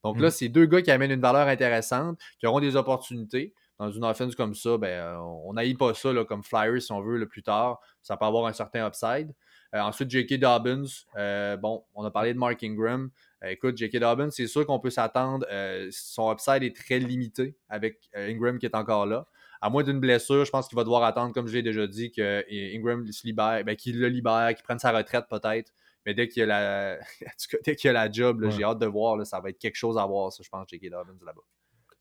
Donc 0.03 0.19
là, 0.19 0.27
mm. 0.27 0.31
c'est 0.31 0.49
deux 0.49 0.65
gars 0.65 0.81
qui 0.81 0.91
amènent 0.91 1.11
une 1.11 1.21
valeur 1.21 1.47
intéressante, 1.47 2.19
qui 2.39 2.47
auront 2.47 2.59
des 2.59 2.75
opportunités 2.75 3.53
dans 3.79 3.91
une 3.91 4.03
offense 4.03 4.35
comme 4.35 4.55
ça, 4.55 4.77
ben, 4.77 4.87
euh, 4.87 5.17
on 5.45 5.53
n'aille 5.53 5.75
pas 5.75 5.93
ça 5.93 6.11
là, 6.11 6.25
comme 6.25 6.43
flyer 6.43 6.81
si 6.81 6.91
on 6.91 7.01
veut 7.01 7.17
le 7.17 7.27
plus 7.27 7.43
tard. 7.43 7.79
Ça 8.01 8.17
peut 8.17 8.25
avoir 8.25 8.47
un 8.47 8.53
certain 8.53 8.87
upside. 8.87 9.33
Euh, 9.75 9.79
ensuite, 9.79 10.09
J.K. 10.09 10.39
Dobbins. 10.39 10.85
Euh, 11.15 11.57
bon, 11.57 11.83
on 11.93 12.03
a 12.03 12.11
parlé 12.11 12.33
de 12.33 12.39
Mark 12.39 12.63
Ingram. 12.63 13.11
écoute, 13.45 13.77
J.K. 13.77 13.99
Dobbins, 13.99 14.31
c'est 14.31 14.47
sûr 14.47 14.65
qu'on 14.65 14.79
peut 14.79 14.89
s'attendre. 14.89 15.45
son 15.91 16.31
upside 16.31 16.63
est 16.63 16.75
très 16.75 16.99
limité 16.99 17.55
avec 17.69 18.09
Ingram 18.15 18.57
qui 18.57 18.65
est 18.65 18.75
encore 18.75 19.05
là. 19.05 19.27
À 19.61 19.69
moins 19.69 19.83
d'une 19.83 19.99
blessure, 19.99 20.45
je 20.45 20.51
pense 20.51 20.67
qu'il 20.67 20.75
va 20.75 20.83
devoir 20.83 21.03
attendre, 21.03 21.33
comme 21.33 21.47
je 21.47 21.53
l'ai 21.53 21.63
déjà 21.63 21.87
dit, 21.87 22.11
que 22.11 22.45
Ingram 22.75 23.05
se 23.11 23.25
libère, 23.25 23.63
ben, 23.63 23.75
qu'il 23.75 23.99
le 23.99 24.07
libère, 24.07 24.53
qu'il 24.55 24.63
prenne 24.63 24.79
sa 24.79 24.91
retraite 24.91 25.25
peut-être. 25.29 25.71
Mais 26.05 26.13
dès 26.13 26.27
qu'il 26.27 26.41
y 26.41 26.43
a 26.43 26.45
la, 26.45 26.99
dès 27.65 27.75
qu'il 27.75 27.89
a 27.89 27.93
la 27.93 28.11
job, 28.11 28.49
j'ai 28.49 28.63
hâte 28.63 28.79
de 28.79 28.85
voir. 28.85 29.23
ça 29.25 29.39
va 29.39 29.49
être 29.49 29.59
quelque 29.59 29.75
chose 29.75 29.97
à 29.97 30.05
voir, 30.05 30.31
ça, 30.31 30.41
je 30.43 30.49
pense, 30.49 30.67
J.K. 30.69 30.89
Dobbins 30.89 31.17
là-bas. 31.25 31.41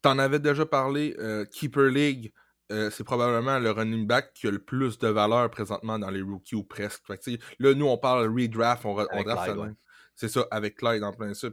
T'en 0.07 0.21
avais 0.21 0.39
déjà 0.39 0.65
parlé, 0.65 1.17
euh, 1.19 1.45
Keeper 1.47 1.87
League, 1.91 2.33
euh, 2.71 2.91
c'est 2.91 3.03
probablement 3.03 3.59
le 3.59 3.73
running 3.73 4.07
back 4.07 4.35
qui 4.35 4.47
a 4.47 4.53
le 4.53 4.61
plus 4.61 4.99
de 5.01 5.09
valeur 5.09 5.51
présentement 5.51 5.99
dans 5.99 6.11
les 6.11 6.23
rookies 6.23 6.55
ou 6.55 6.63
presque. 6.63 7.03
là, 7.59 7.75
nous, 7.75 7.87
on 7.89 7.99
parle 7.99 8.33
redraft, 8.33 8.85
on, 8.85 8.97
on 8.97 9.75
C'est 10.15 10.29
ça, 10.29 10.47
avec 10.53 10.77
Clyde 10.77 11.03
en 11.03 11.13
plein 11.13 11.35
ça. 11.35 11.49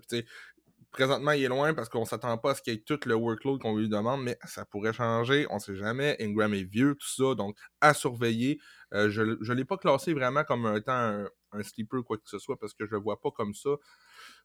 présentement, 0.91 1.31
il 1.31 1.43
est 1.45 1.47
loin 1.47 1.73
parce 1.73 1.89
qu'on 1.89 2.05
s'attend 2.05 2.37
pas 2.37 2.51
à 2.51 2.53
ce 2.53 2.61
qu'il 2.61 2.73
y 2.73 2.75
ait 2.75 2.83
tout 2.85 2.99
le 3.07 3.15
workload 3.15 3.59
qu'on 3.59 3.75
lui 3.75 3.89
demande, 3.89 4.21
mais 4.21 4.37
ça 4.45 4.65
pourrait 4.65 4.93
changer, 4.93 5.47
on 5.49 5.57
sait 5.57 5.75
jamais. 5.75 6.15
Ingram 6.19 6.53
est 6.53 6.63
vieux, 6.63 6.93
tout 6.93 7.07
ça, 7.07 7.33
donc 7.33 7.57
à 7.81 7.95
surveiller. 7.95 8.59
Euh, 8.93 9.09
je 9.09 9.23
ne 9.23 9.53
l'ai 9.55 9.65
pas 9.65 9.77
classé 9.77 10.13
vraiment 10.13 10.43
comme 10.43 10.75
étant 10.77 10.93
un, 10.93 11.27
un 11.53 11.63
sleeper 11.63 12.03
quoi 12.03 12.17
que 12.17 12.29
ce 12.29 12.37
soit 12.37 12.59
parce 12.59 12.75
que 12.75 12.85
je 12.85 12.91
le 12.91 12.99
vois 12.99 13.19
pas 13.19 13.31
comme 13.31 13.55
ça. 13.55 13.71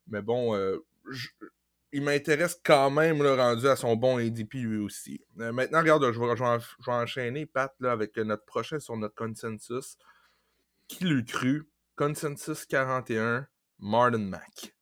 Mais 0.07 0.23
bon, 0.23 0.55
il 1.91 2.03
m'intéresse 2.03 2.59
quand 2.63 2.91
même 2.91 3.23
le 3.23 3.33
rendu 3.33 3.67
à 3.67 3.75
son 3.75 3.95
bon 3.95 4.17
ADP 4.17 4.53
lui 4.55 4.77
aussi. 4.79 5.21
Euh, 5.39 5.51
maintenant, 5.51 5.79
regarde, 5.79 6.11
je 6.11 6.19
vais, 6.19 6.91
enchaîner, 6.91 7.45
Pat, 7.45 7.73
là, 7.79 7.91
avec 7.91 8.15
notre 8.17 8.45
prochain 8.45 8.79
sur 8.79 8.95
notre 8.97 9.15
consensus. 9.15 9.97
Qui 10.87 11.05
l'eût 11.05 11.25
cru? 11.25 11.69
Consensus 11.95 12.65
41, 12.65 13.47
Martin 13.79 14.19
Mack. 14.19 14.75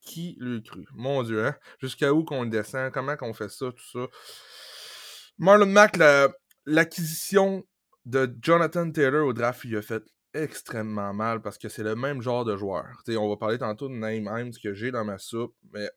Qui 0.00 0.36
l'eût 0.38 0.62
cru? 0.62 0.86
Mon 0.92 1.22
Dieu, 1.22 1.44
hein? 1.46 1.56
Jusqu'à 1.80 2.12
où 2.12 2.24
qu'on 2.24 2.46
descend? 2.46 2.92
Comment 2.92 3.16
qu'on 3.16 3.34
fait 3.34 3.50
ça, 3.50 3.66
tout 3.72 3.90
ça? 3.92 4.06
Marlon 5.38 5.66
Mack, 5.66 5.98
l'acquisition 6.66 7.64
de 8.04 8.32
Jonathan 8.40 8.90
Taylor 8.90 9.26
au 9.26 9.32
draft, 9.32 9.64
il 9.64 9.76
a 9.76 9.82
fait 9.82 10.02
extrêmement 10.34 11.12
mal 11.14 11.40
parce 11.42 11.58
que 11.58 11.68
c'est 11.68 11.82
le 11.82 11.96
même 11.96 12.20
genre 12.20 12.44
de 12.44 12.56
joueur. 12.56 13.02
on 13.08 13.28
va 13.28 13.36
parler 13.36 13.58
tantôt 13.58 13.88
de 13.88 13.94
Name 13.94 14.28
Himes 14.28 14.52
que 14.62 14.74
j'ai 14.74 14.90
dans 14.90 15.04
ma 15.04 15.18
soupe, 15.18 15.54
mais 15.72 15.88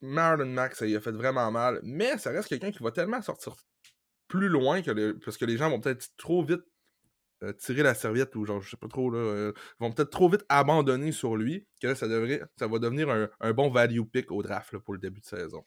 Marlon 0.00 0.46
Mack, 0.46 0.76
ça 0.76 0.86
y 0.86 0.96
a 0.96 1.00
fait 1.00 1.12
vraiment 1.12 1.50
mal. 1.50 1.80
Mais 1.82 2.18
ça 2.18 2.30
reste 2.30 2.48
quelqu'un 2.48 2.70
qui 2.70 2.82
va 2.82 2.90
tellement 2.90 3.22
sortir 3.22 3.54
plus 4.28 4.48
loin 4.48 4.80
que 4.80 5.12
parce 5.24 5.36
que 5.36 5.44
les 5.44 5.56
gens 5.56 5.70
vont 5.70 5.80
peut-être 5.80 6.08
trop 6.16 6.44
vite 6.44 6.62
euh, 7.42 7.52
tirer 7.54 7.82
la 7.82 7.94
serviette 7.94 8.36
ou 8.36 8.44
genre, 8.44 8.60
je 8.60 8.70
sais 8.70 8.76
pas 8.76 8.88
trop, 8.88 9.14
euh, 9.14 9.54
vont 9.78 9.90
peut-être 9.90 10.10
trop 10.10 10.28
vite 10.28 10.44
abandonner 10.50 11.10
sur 11.10 11.36
lui 11.36 11.66
que 11.80 11.94
ça, 11.94 12.06
devrait, 12.06 12.42
ça 12.58 12.68
va 12.68 12.78
devenir 12.78 13.08
un, 13.40 13.52
bon 13.52 13.70
value 13.70 14.02
pick 14.02 14.30
au 14.30 14.42
draft 14.42 14.76
pour 14.78 14.92
le 14.92 15.00
début 15.00 15.20
de 15.20 15.26
saison. 15.26 15.64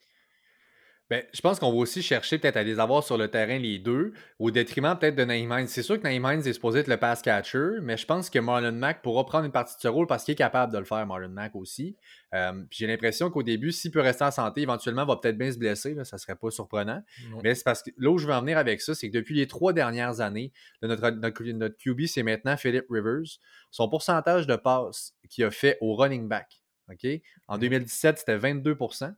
Ben, 1.10 1.22
je 1.34 1.42
pense 1.42 1.60
qu'on 1.60 1.70
va 1.70 1.78
aussi 1.78 2.02
chercher 2.02 2.38
peut-être 2.38 2.56
à 2.56 2.64
les 2.64 2.80
avoir 2.80 3.04
sur 3.04 3.18
le 3.18 3.28
terrain 3.28 3.60
les 3.60 3.78
deux, 3.78 4.14
au 4.40 4.52
détriment 4.52 4.98
peut-être 4.98 5.16
de 5.16 5.26
Naïm 5.26 5.52
Hines. 5.52 5.68
C'est 5.68 5.84
sûr 5.84 5.98
que 5.98 6.04
Naïm 6.04 6.26
Hines 6.26 6.48
est 6.48 6.54
supposé 6.54 6.80
être 6.80 6.88
le 6.88 6.96
pass 6.96 7.22
catcher, 7.22 7.80
mais 7.82 7.98
je 7.98 8.06
pense 8.06 8.30
que 8.30 8.40
Marlon 8.40 8.72
Mack 8.72 9.02
pourra 9.02 9.26
prendre 9.26 9.46
une 9.46 9.52
partie 9.52 9.76
de 9.76 9.82
ce 9.82 9.90
rôle 9.90 10.08
parce 10.08 10.24
qu'il 10.24 10.32
est 10.32 10.36
capable 10.36 10.72
de 10.72 10.78
le 10.78 10.86
faire, 10.86 11.06
Marlon 11.06 11.30
Mack 11.30 11.56
aussi. 11.56 11.98
Euh, 12.34 12.64
j'ai 12.72 12.88
l'impression 12.88 13.30
qu'au 13.30 13.44
début, 13.44 13.74
s'il 13.74 13.92
peut 13.92 14.00
rester 14.00 14.24
en 14.24 14.32
santé, 14.32 14.62
éventuellement, 14.62 15.04
il 15.04 15.08
va 15.08 15.18
peut-être 15.18 15.38
bien 15.38 15.52
se 15.52 15.58
blesser. 15.58 15.94
Là, 15.94 16.06
ça 16.06 16.18
serait 16.18 16.38
pas 16.38 16.50
surprenant. 16.52 17.04
Mais 17.44 17.54
c'est 17.54 17.66
parce 17.66 17.84
que 17.84 17.92
là 17.98 18.10
où 18.10 18.18
je 18.18 18.26
veux 18.26 18.34
en 18.34 18.42
venir 18.42 18.58
avec 18.58 18.82
ça, 18.82 18.96
c'est 18.96 19.10
que 19.10 19.14
depuis 19.14 19.36
les 19.36 19.48
trois 19.48 19.74
dernières 19.74 20.22
années, 20.22 20.54
notre, 20.82 21.10
notre, 21.10 21.78
QB, 21.78 22.06
c'est 22.08 22.24
maintenant 22.24 22.56
Philip 22.56 22.86
Rivers. 22.90 23.40
Son 23.72 23.90
pourcentage 23.90 24.48
de 24.48 24.56
passes 24.56 25.14
qu'il 25.30 25.44
a 25.44 25.52
fait 25.52 25.78
au 25.82 25.96
running 25.96 26.30
back, 26.30 26.64
OK? 26.90 27.06
En 27.48 27.58
2017, 27.58 28.20
c'était 28.20 28.38
22% 28.38 29.14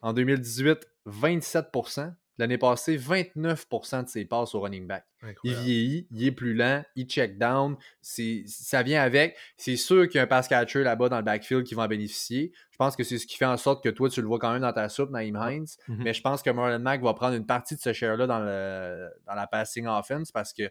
en 0.00 0.12
2018, 0.12 0.88
27% 1.08 2.12
L'année 2.38 2.56
passée, 2.56 2.96
29% 2.96 4.04
de 4.04 4.08
ses 4.08 4.24
passes 4.24 4.54
au 4.54 4.60
running 4.60 4.86
back. 4.86 5.04
Il 5.42 5.54
vieillit, 5.54 6.06
il 6.12 6.24
est 6.24 6.30
plus 6.30 6.54
lent, 6.54 6.84
il 6.94 7.06
check 7.06 7.36
down, 7.36 7.76
ça 8.00 8.84
vient 8.84 9.02
avec. 9.02 9.36
C'est 9.56 9.76
sûr 9.76 10.06
qu'il 10.06 10.18
y 10.18 10.20
a 10.20 10.22
un 10.22 10.28
pass 10.28 10.46
catcher 10.46 10.84
là-bas 10.84 11.08
dans 11.08 11.16
le 11.16 11.24
backfield 11.24 11.64
qui 11.64 11.74
va 11.74 11.82
en 11.82 11.88
bénéficier. 11.88 12.52
Je 12.70 12.76
pense 12.76 12.94
que 12.94 13.02
c'est 13.02 13.18
ce 13.18 13.26
qui 13.26 13.36
fait 13.36 13.44
en 13.44 13.56
sorte 13.56 13.82
que 13.82 13.88
toi, 13.88 14.08
tu 14.08 14.20
le 14.20 14.28
vois 14.28 14.38
quand 14.38 14.52
même 14.52 14.62
dans 14.62 14.72
ta 14.72 14.88
soupe, 14.88 15.10
Naïm 15.10 15.34
Hines. 15.34 15.64
Mm-hmm. 15.64 15.96
Mais 15.98 16.14
je 16.14 16.22
pense 16.22 16.40
que 16.40 16.50
Marlon 16.50 16.78
Mack 16.78 17.02
va 17.02 17.12
prendre 17.12 17.34
une 17.34 17.46
partie 17.46 17.74
de 17.74 17.80
ce 17.80 17.92
share-là 17.92 18.28
dans, 18.28 18.38
dans 18.38 19.34
la 19.34 19.46
passing 19.48 19.88
offense 19.88 20.30
parce 20.30 20.52
que 20.52 20.70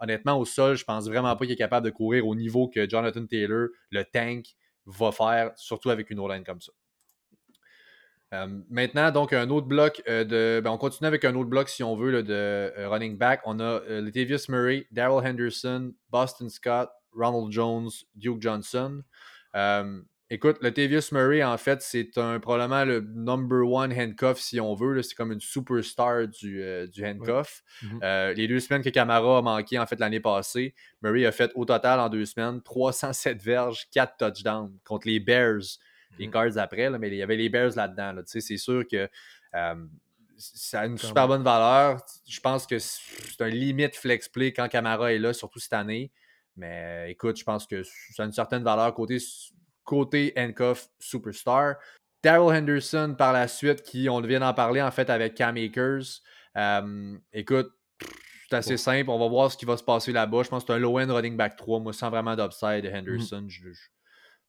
honnêtement, 0.00 0.38
au 0.38 0.44
sol, 0.44 0.76
je 0.76 0.84
pense 0.84 1.08
vraiment 1.08 1.34
pas 1.36 1.46
qu'il 1.46 1.54
est 1.54 1.56
capable 1.56 1.86
de 1.86 1.90
courir 1.90 2.26
au 2.26 2.34
niveau 2.34 2.68
que 2.68 2.86
Jonathan 2.88 3.24
Taylor, 3.24 3.68
le 3.90 4.04
tank, 4.04 4.44
va 4.84 5.10
faire, 5.10 5.52
surtout 5.56 5.88
avec 5.88 6.10
une 6.10 6.18
O-line 6.18 6.44
comme 6.44 6.60
ça. 6.60 6.72
Euh, 8.34 8.46
maintenant, 8.68 9.10
donc, 9.10 9.32
un 9.32 9.48
autre 9.50 9.66
bloc 9.66 10.02
euh, 10.08 10.24
de. 10.24 10.60
Ben, 10.62 10.70
on 10.70 10.78
continue 10.78 11.06
avec 11.06 11.24
un 11.24 11.34
autre 11.34 11.48
bloc, 11.48 11.68
si 11.68 11.82
on 11.82 11.96
veut, 11.96 12.22
de 12.22 12.32
euh, 12.32 12.88
running 12.88 13.16
back. 13.16 13.40
On 13.44 13.58
a 13.60 13.80
Latavius 13.88 14.48
Murray, 14.48 14.86
Daryl 14.90 15.26
Henderson, 15.26 15.94
Boston 16.10 16.50
Scott, 16.50 16.90
Ronald 17.12 17.52
Jones, 17.52 17.88
Duke 18.14 18.42
Johnson. 18.42 19.02
écoute, 20.30 20.58
Latavius 20.60 21.10
Murray, 21.10 21.42
en 21.42 21.56
fait, 21.56 21.80
c'est 21.80 22.18
un, 22.18 22.38
probablement 22.38 22.84
le 22.84 23.00
number 23.00 23.66
one 23.66 23.94
handcuff, 23.98 24.38
si 24.38 24.60
on 24.60 24.74
veut. 24.74 25.00
C'est 25.00 25.14
comme 25.14 25.32
une 25.32 25.40
superstar 25.40 26.28
du, 26.28 26.62
du 26.92 27.06
handcuff. 27.06 27.62
Mm-hmm. 27.82 28.34
les 28.34 28.46
deux 28.46 28.60
semaines 28.60 28.82
que 28.82 28.90
Camara 28.90 29.38
a 29.38 29.42
manqué, 29.42 29.78
en 29.78 29.86
fait, 29.86 29.98
l'année 29.98 30.20
passée, 30.20 30.74
Murray 31.00 31.24
a 31.24 31.32
fait 31.32 31.50
au 31.54 31.64
total 31.64 31.98
en 31.98 32.10
deux 32.10 32.26
semaines 32.26 32.60
307 32.60 33.40
verges, 33.40 33.88
4 33.90 34.16
touchdowns 34.18 34.78
contre 34.84 35.08
les 35.08 35.18
Bears 35.18 35.78
les 36.18 36.28
mmh. 36.28 36.30
Cards 36.30 36.58
après, 36.58 36.90
mais 36.98 37.08
il 37.08 37.14
y 37.14 37.22
avait 37.22 37.36
les 37.36 37.48
Bears 37.48 37.76
là-dedans. 37.76 38.22
c'est 38.26 38.56
sûr 38.56 38.84
que 38.90 39.08
ça 40.38 40.80
a 40.80 40.86
une 40.86 40.98
super 40.98 41.26
bonne 41.26 41.42
valeur. 41.42 42.00
Je 42.26 42.40
pense 42.40 42.66
que 42.66 42.78
c'est 42.78 43.40
un 43.40 43.48
limite 43.48 43.96
flex 43.96 44.28
play 44.28 44.52
quand 44.52 44.68
Camara 44.68 45.12
est 45.12 45.18
là, 45.18 45.32
surtout 45.32 45.58
cette 45.58 45.72
année. 45.72 46.12
Mais 46.56 47.10
écoute, 47.10 47.36
je 47.38 47.44
pense 47.44 47.66
que 47.66 47.82
ça 47.82 48.22
a 48.22 48.26
une 48.26 48.32
certaine 48.32 48.62
valeur 48.62 48.94
côté, 48.94 49.18
côté 49.84 50.32
Handcuff 50.36 50.88
Superstar. 50.98 51.76
Daryl 52.22 52.56
Henderson 52.56 53.14
par 53.16 53.32
la 53.32 53.46
suite, 53.46 53.82
qui 53.82 54.08
on 54.08 54.20
vient 54.20 54.40
d'en 54.40 54.54
parler 54.54 54.82
en 54.82 54.90
fait 54.90 55.08
avec 55.10 55.34
Cam 55.34 55.56
Akers. 55.56 56.22
écoute, 57.32 57.72
c'est 58.50 58.56
assez 58.56 58.76
simple. 58.76 59.10
On 59.10 59.18
va 59.18 59.28
voir 59.28 59.52
ce 59.52 59.56
qui 59.56 59.64
va 59.64 59.76
se 59.76 59.84
passer 59.84 60.12
là-bas. 60.12 60.42
Je 60.42 60.48
pense 60.48 60.64
que 60.64 60.72
c'est 60.72 60.76
un 60.76 60.80
low-end 60.80 61.12
running 61.12 61.36
back 61.36 61.56
3. 61.56 61.80
Moi, 61.80 61.92
sans 61.92 62.10
vraiment 62.10 62.34
d'upside 62.34 62.82
de 62.82 62.90
mmh 62.90 62.96
Henderson. 62.96 63.46
je, 63.48 63.68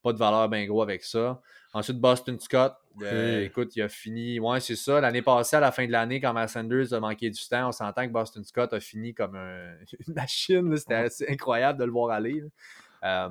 pas 0.01 0.13
de 0.13 0.17
valeur 0.17 0.49
bien 0.49 0.65
gros 0.65 0.81
avec 0.81 1.03
ça. 1.03 1.41
Ensuite, 1.73 1.99
Boston 1.99 2.39
Scott, 2.39 2.73
euh, 3.01 3.43
écoute, 3.43 3.75
il 3.75 3.83
a 3.83 3.89
fini. 3.89 4.39
Ouais, 4.39 4.59
c'est 4.59 4.75
ça. 4.75 4.99
L'année 4.99 5.21
passée, 5.21 5.55
à 5.55 5.59
la 5.59 5.71
fin 5.71 5.85
de 5.85 5.91
l'année, 5.91 6.19
quand 6.19 6.33
Miles 6.33 6.49
Sanders 6.49 6.93
a 6.93 6.99
manqué 6.99 7.29
du 7.29 7.47
temps, 7.47 7.69
on 7.69 7.71
s'entend 7.71 8.07
que 8.07 8.11
Boston 8.11 8.43
Scott 8.43 8.73
a 8.73 8.79
fini 8.79 9.13
comme 9.13 9.35
une 10.07 10.13
machine. 10.13 10.75
C'était 10.77 10.95
assez 10.95 11.27
incroyable 11.29 11.79
de 11.79 11.85
le 11.85 11.91
voir 11.91 12.11
aller. 12.11 12.43
Euh, 13.03 13.29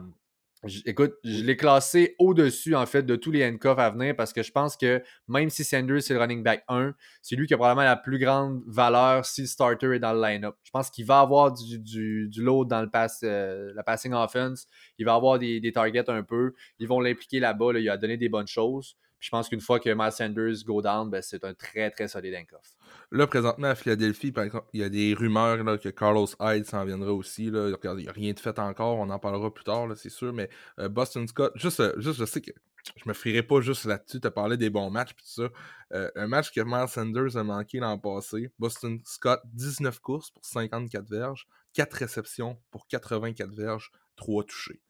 écoute, 0.86 1.14
je 1.24 1.44
l'ai 1.44 1.56
classé 1.56 2.14
au-dessus, 2.18 2.74
en 2.74 2.86
fait, 2.86 3.02
de 3.02 3.16
tous 3.16 3.30
les 3.30 3.46
handcuffs 3.46 3.78
à 3.78 3.90
venir 3.90 4.16
parce 4.16 4.32
que 4.32 4.42
je 4.42 4.50
pense 4.50 4.76
que 4.76 5.02
même 5.28 5.50
si 5.50 5.64
Sanders 5.64 6.02
c'est 6.02 6.14
le 6.14 6.20
running 6.20 6.42
back 6.42 6.64
1, 6.68 6.94
c'est 7.22 7.36
lui 7.36 7.46
qui 7.46 7.54
a 7.54 7.56
probablement 7.56 7.84
la 7.84 7.96
plus 7.96 8.18
grande 8.18 8.62
valeur 8.66 9.24
si 9.24 9.42
le 9.42 9.46
starter 9.46 9.94
est 9.94 9.98
dans 9.98 10.12
le 10.12 10.20
line-up. 10.20 10.56
Je 10.64 10.70
pense 10.70 10.90
qu'il 10.90 11.06
va 11.06 11.20
avoir 11.20 11.52
du, 11.52 11.78
du, 11.78 12.42
load 12.42 12.68
dans 12.68 12.82
le 12.82 12.90
pass, 12.90 13.20
euh, 13.22 13.72
la 13.74 13.82
passing 13.82 14.12
offense. 14.12 14.66
Il 14.98 15.06
va 15.06 15.14
avoir 15.14 15.38
des, 15.38 15.72
targets 15.72 16.08
un 16.10 16.22
peu. 16.22 16.54
Ils 16.78 16.88
vont 16.88 17.00
l'impliquer 17.00 17.40
là-bas. 17.40 17.78
il 17.78 17.88
a 17.88 17.96
donné 17.96 18.16
des 18.16 18.28
bonnes 18.28 18.48
choses. 18.48 18.96
Je 19.20 19.30
pense 19.30 19.48
qu'une 19.48 19.60
fois 19.60 19.80
que 19.80 19.90
Miles 19.90 20.12
Sanders 20.12 20.64
go 20.64 20.80
down, 20.80 21.10
ben, 21.10 21.22
c'est 21.22 21.44
un 21.44 21.54
très, 21.54 21.90
très 21.90 22.08
solide 22.08 22.34
handcuff. 22.34 22.76
Là, 23.10 23.26
présentement, 23.26 23.68
à 23.68 23.74
Philadelphie, 23.74 24.32
par 24.32 24.44
exemple, 24.44 24.66
il 24.72 24.80
y 24.80 24.84
a 24.84 24.88
des 24.88 25.14
rumeurs 25.14 25.62
là, 25.64 25.78
que 25.78 25.88
Carlos 25.88 26.28
Hyde 26.40 26.66
s'en 26.66 26.84
viendra 26.84 27.12
aussi. 27.12 27.50
Là. 27.50 27.70
Il 27.82 27.96
n'y 27.96 28.08
a 28.08 28.12
rien 28.12 28.32
de 28.32 28.40
fait 28.40 28.58
encore, 28.58 28.98
on 28.98 29.10
en 29.10 29.18
parlera 29.18 29.52
plus 29.52 29.64
tard, 29.64 29.88
c'est 29.96 30.10
sûr. 30.10 30.32
Mais 30.32 30.48
euh, 30.78 30.88
Boston 30.88 31.26
Scott, 31.26 31.52
juste, 31.56 31.80
euh, 31.80 31.94
juste, 31.98 32.20
je 32.20 32.24
sais 32.24 32.40
que 32.40 32.52
je 32.96 33.08
me 33.08 33.14
frierai 33.14 33.42
pas 33.42 33.60
juste 33.60 33.84
là-dessus, 33.84 34.20
te 34.20 34.28
parler 34.28 34.56
des 34.56 34.70
bons 34.70 34.90
matchs, 34.90 35.10
tout 35.10 35.24
ça. 35.24 35.48
Euh, 35.92 36.10
un 36.14 36.26
match 36.26 36.52
que 36.52 36.60
Miles 36.60 36.88
Sanders 36.88 37.36
a 37.36 37.44
manqué 37.44 37.78
l'an 37.78 37.98
passé. 37.98 38.50
Boston 38.58 39.00
Scott, 39.04 39.40
19 39.52 40.00
courses 40.00 40.30
pour 40.30 40.44
54 40.44 41.08
verges, 41.08 41.46
4 41.74 41.92
réceptions 41.94 42.58
pour 42.70 42.86
84 42.86 43.50
verges, 43.52 43.90
3 44.16 44.44
touchés. 44.44 44.80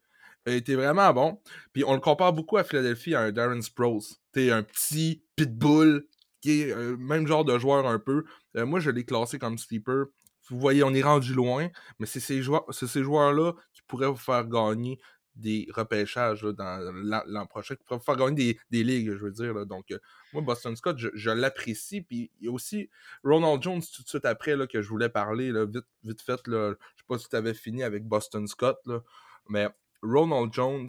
Il 0.49 0.57
était 0.57 0.75
vraiment 0.75 1.13
bon. 1.13 1.41
Puis 1.73 1.85
on 1.85 1.95
le 1.95 2.01
compare 2.01 2.33
beaucoup 2.33 2.57
à 2.57 2.65
Philadelphie 2.65 3.15
à 3.15 3.21
un 3.21 3.33
Darren 3.33 3.63
Sproles. 3.63 4.03
T'es 4.33 4.51
un 4.51 4.63
petit 4.63 5.23
pitbull 5.37 6.07
qui 6.41 6.63
est 6.63 6.73
euh, 6.73 6.97
même 6.97 7.27
genre 7.27 7.45
de 7.45 7.59
joueur 7.59 7.87
un 7.87 7.99
peu. 7.99 8.25
Euh, 8.57 8.67
moi, 8.67 8.81
je 8.81 8.91
l'ai 8.91 9.05
classé 9.05 9.39
comme 9.39 9.59
sleeper. 9.59 10.07
Vous 10.49 10.59
voyez, 10.59 10.83
on 10.83 10.95
est 10.95 11.03
rendu 11.03 11.35
loin, 11.35 11.69
mais 11.99 12.07
c'est 12.07 12.21
ces, 12.21 12.41
joueurs, 12.41 12.65
ces 12.73 13.03
joueurs-là 13.03 13.53
qui 13.75 13.83
pourraient 13.87 14.09
vous 14.09 14.17
faire 14.17 14.47
gagner 14.47 14.99
des 15.35 15.69
repêchages 15.73 16.43
dans 16.43 16.81
l'an 17.27 17.47
prochain, 17.47 17.77
qui 17.77 17.85
pourraient 17.85 17.99
vous 17.99 18.05
faire 18.05 18.17
gagner 18.17 18.59
des, 18.71 18.83
ligues, 18.83 19.13
je 19.13 19.25
veux 19.25 19.31
dire. 19.31 19.67
Donc, 19.67 19.91
euh, 19.91 19.99
moi, 20.33 20.43
Boston 20.43 20.75
Scott, 20.75 20.97
je, 20.99 21.31
l'apprécie. 21.31 22.01
Puis 22.01 22.31
il 22.41 22.47
y 22.47 22.49
a 22.49 22.53
aussi 22.53 22.89
Ronald 23.23 23.63
Jones 23.63 23.83
tout 23.95 24.03
de 24.03 24.09
suite 24.09 24.25
après 24.25 24.57
là, 24.57 24.67
que 24.67 24.81
je 24.81 24.89
voulais 24.89 25.11
parler, 25.11 25.53
vite, 25.67 25.87
vite 26.03 26.23
fait. 26.23 26.41
Je 26.47 26.75
sais 26.97 27.05
pas 27.07 27.19
si 27.19 27.29
tu 27.29 27.37
avais 27.37 27.55
fini 27.55 27.83
avec 27.83 28.05
Boston 28.05 28.47
Scott, 28.47 28.79
mais 29.49 29.69
Ronald 30.03 30.53
Jones, 30.53 30.89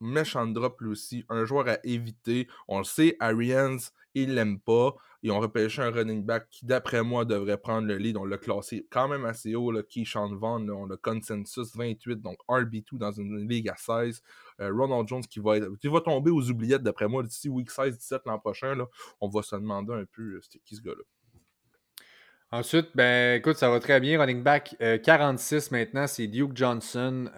méchant 0.00 0.46
drop 0.46 0.80
lui 0.80 0.90
aussi, 0.90 1.24
un 1.28 1.44
joueur 1.44 1.68
à 1.68 1.78
éviter. 1.84 2.48
On 2.68 2.78
le 2.78 2.84
sait, 2.84 3.16
Arians, 3.20 3.78
il 4.14 4.34
l'aime 4.34 4.58
pas. 4.60 4.94
Ils 5.22 5.30
ont 5.30 5.38
repêché 5.38 5.82
un 5.82 5.90
running 5.90 6.24
back 6.24 6.48
qui, 6.50 6.64
d'après 6.64 7.02
moi, 7.02 7.26
devrait 7.26 7.58
prendre 7.58 7.86
le 7.86 7.96
lead. 7.96 8.16
On 8.16 8.24
l'a 8.24 8.38
classé 8.38 8.86
quand 8.90 9.06
même 9.06 9.26
assez 9.26 9.54
haut, 9.54 9.70
là, 9.70 9.82
Keyshawn 9.82 10.34
Vaughn. 10.34 10.70
on 10.70 10.86
le 10.86 10.96
consensus 10.96 11.76
28, 11.76 12.22
donc 12.22 12.38
RB2 12.48 12.96
dans 12.96 13.12
une 13.12 13.46
ligue 13.46 13.68
à 13.68 13.76
16. 13.76 14.22
Euh, 14.60 14.72
Ronald 14.72 15.06
Jones 15.06 15.22
qui 15.22 15.40
va, 15.40 15.60
qui 15.78 15.88
va 15.88 16.00
tomber 16.00 16.30
aux 16.30 16.50
oubliettes, 16.50 16.82
d'après 16.82 17.06
moi, 17.06 17.22
d'ici 17.22 17.50
week 17.50 17.70
16-17 17.70 18.20
l'an 18.24 18.38
prochain. 18.38 18.74
Là, 18.74 18.86
on 19.20 19.28
va 19.28 19.42
se 19.42 19.56
demander 19.56 19.92
un 19.92 20.04
peu 20.10 20.22
euh, 20.22 20.40
qui 20.64 20.76
ce 20.76 20.80
gars-là. 20.80 21.02
Ensuite, 22.52 22.88
ben 22.96 23.38
écoute, 23.38 23.56
ça 23.56 23.70
va 23.70 23.78
très 23.78 24.00
bien. 24.00 24.18
Running 24.18 24.42
back 24.42 24.74
46 25.04 25.54
euh, 25.54 25.76
maintenant, 25.76 26.06
c'est 26.08 26.26
Duke 26.26 26.56
Johnson. 26.56 27.30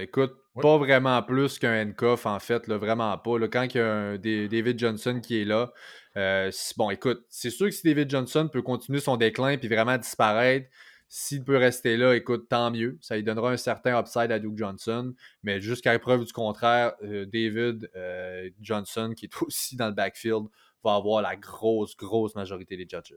écoute, 0.00 0.36
pas 0.60 0.78
vraiment 0.78 1.22
plus 1.22 1.58
qu'un 1.58 1.82
handcuff, 1.82 2.26
en 2.26 2.38
fait, 2.38 2.68
vraiment 2.68 3.16
pas. 3.18 3.48
Quand 3.48 3.62
il 3.74 3.76
y 3.76 3.80
a 3.80 4.18
David 4.18 4.78
Johnson 4.78 5.20
qui 5.22 5.42
est 5.42 5.44
là, 5.44 5.72
euh, 6.16 6.50
bon, 6.76 6.90
écoute, 6.90 7.24
c'est 7.28 7.50
sûr 7.50 7.66
que 7.66 7.72
si 7.72 7.82
David 7.84 8.10
Johnson 8.10 8.48
peut 8.52 8.62
continuer 8.62 9.00
son 9.00 9.16
déclin 9.16 9.56
puis 9.56 9.68
vraiment 9.68 9.96
disparaître, 9.96 10.68
s'il 11.08 11.44
peut 11.44 11.56
rester 11.56 11.96
là, 11.96 12.14
écoute, 12.14 12.48
tant 12.48 12.70
mieux. 12.70 12.96
Ça 13.00 13.16
lui 13.16 13.24
donnera 13.24 13.50
un 13.50 13.56
certain 13.56 13.98
upside 13.98 14.30
à 14.30 14.38
Duke 14.38 14.56
Johnson. 14.56 15.12
Mais 15.42 15.60
jusqu'à 15.60 15.98
preuve 15.98 16.24
du 16.24 16.32
contraire, 16.32 16.94
euh, 17.02 17.26
David 17.26 17.90
euh, 17.96 18.48
Johnson, 18.60 19.12
qui 19.16 19.26
est 19.26 19.42
aussi 19.42 19.76
dans 19.76 19.88
le 19.88 19.94
backfield, 19.94 20.46
va 20.84 20.94
avoir 20.94 21.20
la 21.20 21.36
grosse, 21.36 21.96
grosse 21.96 22.34
majorité 22.34 22.76
des 22.76 22.86
judges. 22.88 23.14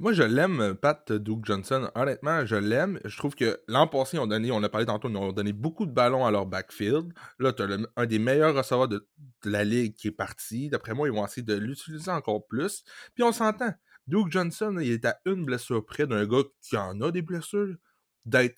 Moi, 0.00 0.14
je 0.14 0.22
l'aime, 0.22 0.74
Pat 0.80 1.12
Duke 1.12 1.44
Johnson. 1.44 1.90
Honnêtement, 1.94 2.46
je 2.46 2.56
l'aime. 2.56 2.98
Je 3.04 3.18
trouve 3.18 3.34
que 3.34 3.60
l'an 3.68 3.86
passé, 3.86 4.16
on 4.18 4.30
a 4.30 4.68
parlé 4.70 4.86
tantôt, 4.86 5.10
ils 5.10 5.16
ont 5.18 5.30
donné 5.30 5.52
beaucoup 5.52 5.84
de 5.84 5.92
ballons 5.92 6.24
à 6.24 6.30
leur 6.30 6.46
backfield. 6.46 7.12
Là, 7.38 7.52
tu 7.52 7.62
as 7.62 7.76
un 7.96 8.06
des 8.06 8.18
meilleurs 8.18 8.54
receveurs 8.54 8.88
de, 8.88 9.06
la 9.44 9.62
ligue 9.62 9.92
qui 9.94 10.08
est 10.08 10.12
parti. 10.12 10.70
D'après 10.70 10.94
moi, 10.94 11.06
ils 11.06 11.12
vont 11.12 11.26
essayer 11.26 11.42
de 11.42 11.54
l'utiliser 11.54 12.10
encore 12.10 12.46
plus. 12.46 12.82
Puis 13.14 13.22
on 13.22 13.30
s'entend. 13.30 13.74
Duke 14.06 14.32
Johnson, 14.32 14.78
il 14.80 14.90
est 14.90 15.04
à 15.04 15.20
une 15.26 15.44
blessure 15.44 15.84
près 15.84 16.06
d'un 16.06 16.24
gars 16.24 16.44
qui 16.62 16.78
en 16.78 16.98
a 17.02 17.10
des 17.10 17.20
blessures, 17.20 17.76
d'être 18.24 18.56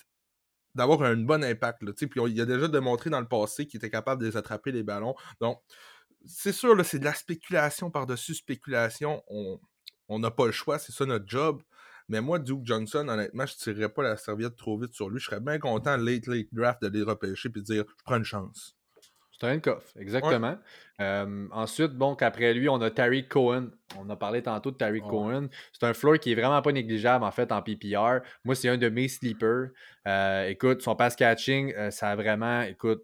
d'avoir 0.77 1.03
un 1.03 1.17
bon 1.17 1.43
impact. 1.43 1.83
Puis 2.07 2.21
il 2.29 2.41
a 2.41 2.47
déjà 2.47 2.69
démontré 2.69 3.11
dans 3.11 3.21
le 3.21 3.27
passé 3.27 3.67
qu'il 3.67 3.79
était 3.79 3.91
capable 3.91 4.23
de 4.23 4.29
les 4.29 4.37
attraper 4.37 4.71
les 4.71 4.85
ballons. 4.85 5.17
Donc, 5.41 5.59
c'est 6.25 6.53
sûr, 6.53 6.77
c'est 6.85 7.01
de 7.01 7.05
la 7.05 7.15
spéculation 7.15 7.91
par-dessus 7.91 8.35
spéculation. 8.35 9.25
On 9.27 9.59
n'a 10.19 10.31
pas 10.31 10.47
le 10.47 10.53
choix, 10.53 10.79
c'est 10.79 10.93
ça 10.93 11.07
notre 11.07 11.29
job. 11.29 11.63
Mais 12.09 12.21
moi, 12.21 12.39
Duke 12.39 12.65
Johnson, 12.65 13.07
honnêtement, 13.09 13.47
je 13.47 13.55
ne 13.55 13.59
tirerais 13.75 13.89
pas 13.89 14.03
la 14.03 14.17
serviette 14.17 14.57
trop 14.57 14.77
vite 14.79 14.93
sur 14.93 15.09
lui. 15.09 15.21
Je 15.21 15.27
serais 15.27 15.41
bien 15.41 15.59
content, 15.59 15.97
late, 15.97 16.27
late 16.27 16.49
draft, 16.53 16.83
de 16.83 16.89
les 16.89 17.03
repêcher 17.03 17.49
et 17.49 17.53
de 17.53 17.61
dire 17.61 17.85
je 17.87 18.05
prends 18.05 18.17
une 18.17 18.25
chance. 18.25 18.77
C'est 19.43 19.49
un 19.49 19.59
coffre, 19.59 19.89
exactement. 19.99 20.57
ensuite, 21.01 21.93
bon, 21.95 22.15
après 22.15 22.55
lui, 22.55 22.69
on 22.69 22.81
a 22.81 22.91
Tariq 22.91 23.27
Cohen. 23.29 23.71
On 23.99 24.09
a 24.09 24.15
parlé 24.15 24.41
tantôt 24.41 24.71
de 24.71 24.77
Tariq 24.77 25.03
Cohen. 25.03 25.49
C'est 25.73 25.85
un 25.85 25.95
floor 25.95 26.19
qui 26.19 26.31
est 26.31 26.37
vraiment 26.37 26.63
pas 26.63 26.71
négligeable, 26.71 27.25
en 27.25 27.31
fait, 27.33 27.51
en 27.51 27.61
PPR. 27.61 28.21
Moi, 28.45 28.55
c'est 28.55 28.69
un 28.69 28.77
de 28.77 28.89
mes 28.89 29.09
sleepers. 29.09 29.71
Euh, 30.07 30.47
écoute, 30.47 30.83
son 30.83 30.95
pass 30.95 31.17
catching, 31.17 31.75
euh, 31.75 31.91
ça 31.91 32.11
a 32.11 32.17
vraiment, 32.17 32.63
écoute, 32.63 33.03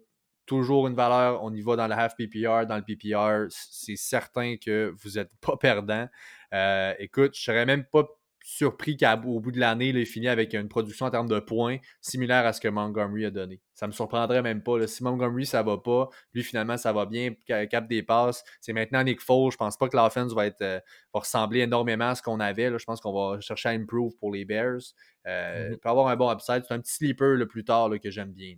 toujours 0.49 0.87
une 0.87 0.95
valeur. 0.95 1.43
On 1.43 1.53
y 1.53 1.61
va 1.61 1.75
dans 1.75 1.87
le 1.87 1.93
half 1.93 2.15
PPR, 2.15 2.65
dans 2.65 2.75
le 2.75 2.81
PPR. 2.81 3.45
C'est 3.49 3.95
certain 3.95 4.57
que 4.57 4.93
vous 5.01 5.11
n'êtes 5.11 5.31
pas 5.39 5.55
perdant. 5.55 6.07
Euh, 6.53 6.93
écoute, 6.97 7.35
je 7.35 7.43
serais 7.43 7.67
même 7.67 7.85
pas 7.85 8.05
surpris 8.43 8.97
qu'au 8.97 9.39
bout 9.39 9.51
de 9.51 9.59
l'année, 9.59 9.89
il 9.89 10.05
finit 10.07 10.27
avec 10.27 10.55
une 10.55 10.69
production 10.69 11.05
en 11.05 11.11
termes 11.11 11.29
de 11.29 11.39
points 11.39 11.77
similaire 12.01 12.47
à 12.47 12.53
ce 12.53 12.59
que 12.59 12.67
Montgomery 12.67 13.25
a 13.25 13.31
donné. 13.31 13.61
Ça 13.75 13.85
me 13.85 13.91
surprendrait 13.91 14.41
même 14.41 14.63
pas. 14.63 14.87
Si 14.87 15.03
Montgomery, 15.03 15.45
ça 15.45 15.61
va 15.61 15.77
pas, 15.77 16.09
lui, 16.33 16.43
finalement, 16.43 16.77
ça 16.77 16.91
va 16.91 17.05
bien, 17.05 17.35
cap 17.45 17.87
des 17.87 18.01
passes. 18.01 18.43
C'est 18.59 18.73
maintenant 18.73 19.03
Nick 19.03 19.21
Foles. 19.21 19.51
Je 19.51 19.57
pense 19.57 19.77
pas 19.77 19.87
que 19.87 19.95
l'offense 19.95 20.33
va, 20.33 20.47
être, 20.47 20.63
euh, 20.63 20.79
va 21.13 21.19
ressembler 21.19 21.59
énormément 21.59 22.09
à 22.09 22.15
ce 22.15 22.23
qu'on 22.23 22.39
avait. 22.39 22.71
Je 22.75 22.85
pense 22.85 22.99
qu'on 23.01 23.13
va 23.13 23.39
chercher 23.39 23.69
à 23.69 23.71
improve 23.73 24.13
pour 24.19 24.33
les 24.33 24.45
Bears. 24.45 24.81
Euh, 25.27 25.69
mm-hmm. 25.69 25.73
Il 25.73 25.77
peut 25.77 25.89
avoir 25.89 26.07
un 26.07 26.15
bon 26.15 26.33
upside. 26.33 26.63
C'est 26.67 26.73
un 26.73 26.79
petit 26.79 26.93
sleeper 26.93 27.35
le 27.35 27.47
plus 27.47 27.63
tard 27.63 27.91
que 28.01 28.09
j'aime 28.09 28.31
bien. 28.31 28.55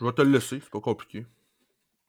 Je 0.00 0.04
vais 0.04 0.12
te 0.12 0.22
le 0.22 0.30
laisser, 0.30 0.60
c'est 0.60 0.70
pas 0.70 0.80
compliqué. 0.80 1.26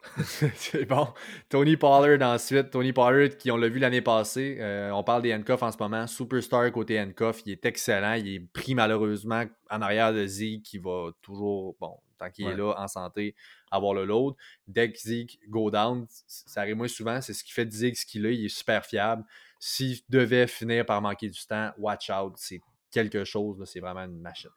c'est 0.56 0.86
bon. 0.86 1.08
Tony 1.50 1.76
Pollard 1.76 2.22
ensuite. 2.22 2.70
Tony 2.72 2.94
Pollard, 2.94 3.38
qui 3.38 3.52
on 3.52 3.58
l'a 3.58 3.68
vu 3.68 3.80
l'année 3.80 4.02
passée. 4.02 4.58
Euh, 4.60 4.92
on 4.92 5.04
parle 5.04 5.24
des 5.24 5.34
handcuffs 5.34 5.62
en 5.62 5.72
ce 5.72 5.78
moment. 5.78 6.08
Superstar 6.08 6.72
côté 6.72 7.00
handcuff. 7.00 7.42
Il 7.46 7.52
est 7.52 7.66
excellent. 7.66 8.14
Il 8.14 8.28
est 8.28 8.40
pris 8.40 8.76
malheureusement 8.76 9.44
en 9.70 9.82
arrière 9.82 10.14
de 10.14 10.26
Zeke 10.26 10.64
qui 10.64 10.78
va 10.78 11.10
toujours, 11.22 11.76
bon, 11.80 11.98
tant 12.18 12.30
qu'il 12.30 12.48
est 12.48 12.56
là 12.56 12.74
en 12.78 12.88
santé, 12.88 13.36
avoir 13.72 13.94
le 13.94 14.06
load. 14.06 14.36
Dès 14.68 14.92
que 14.92 14.98
Zeke 14.98 15.40
go 15.50 15.70
down, 15.70 16.06
ça 16.28 16.62
arrive 16.62 16.78
moins 16.78 16.88
souvent. 16.88 17.20
C'est 17.22 17.34
ce 17.34 17.44
qui 17.44 17.52
fait 17.52 17.70
Zeke 17.72 17.98
ce 17.98 18.06
qu'il 18.06 18.26
est. 18.26 18.36
Il 18.36 18.46
est 18.46 18.50
super 18.50 18.86
fiable. 18.86 19.26
S'il 19.60 20.00
devait 20.08 20.48
finir 20.48 20.86
par 20.86 21.02
manquer 21.02 21.30
du 21.30 21.46
temps, 21.46 21.72
watch 21.78 22.10
out. 22.10 22.34
C'est 22.38 22.62
quelque 22.92 23.26
chose. 23.26 23.62
C'est 23.66 23.82
vraiment 23.82 24.06
une 24.06 24.22
machine. 24.22 24.52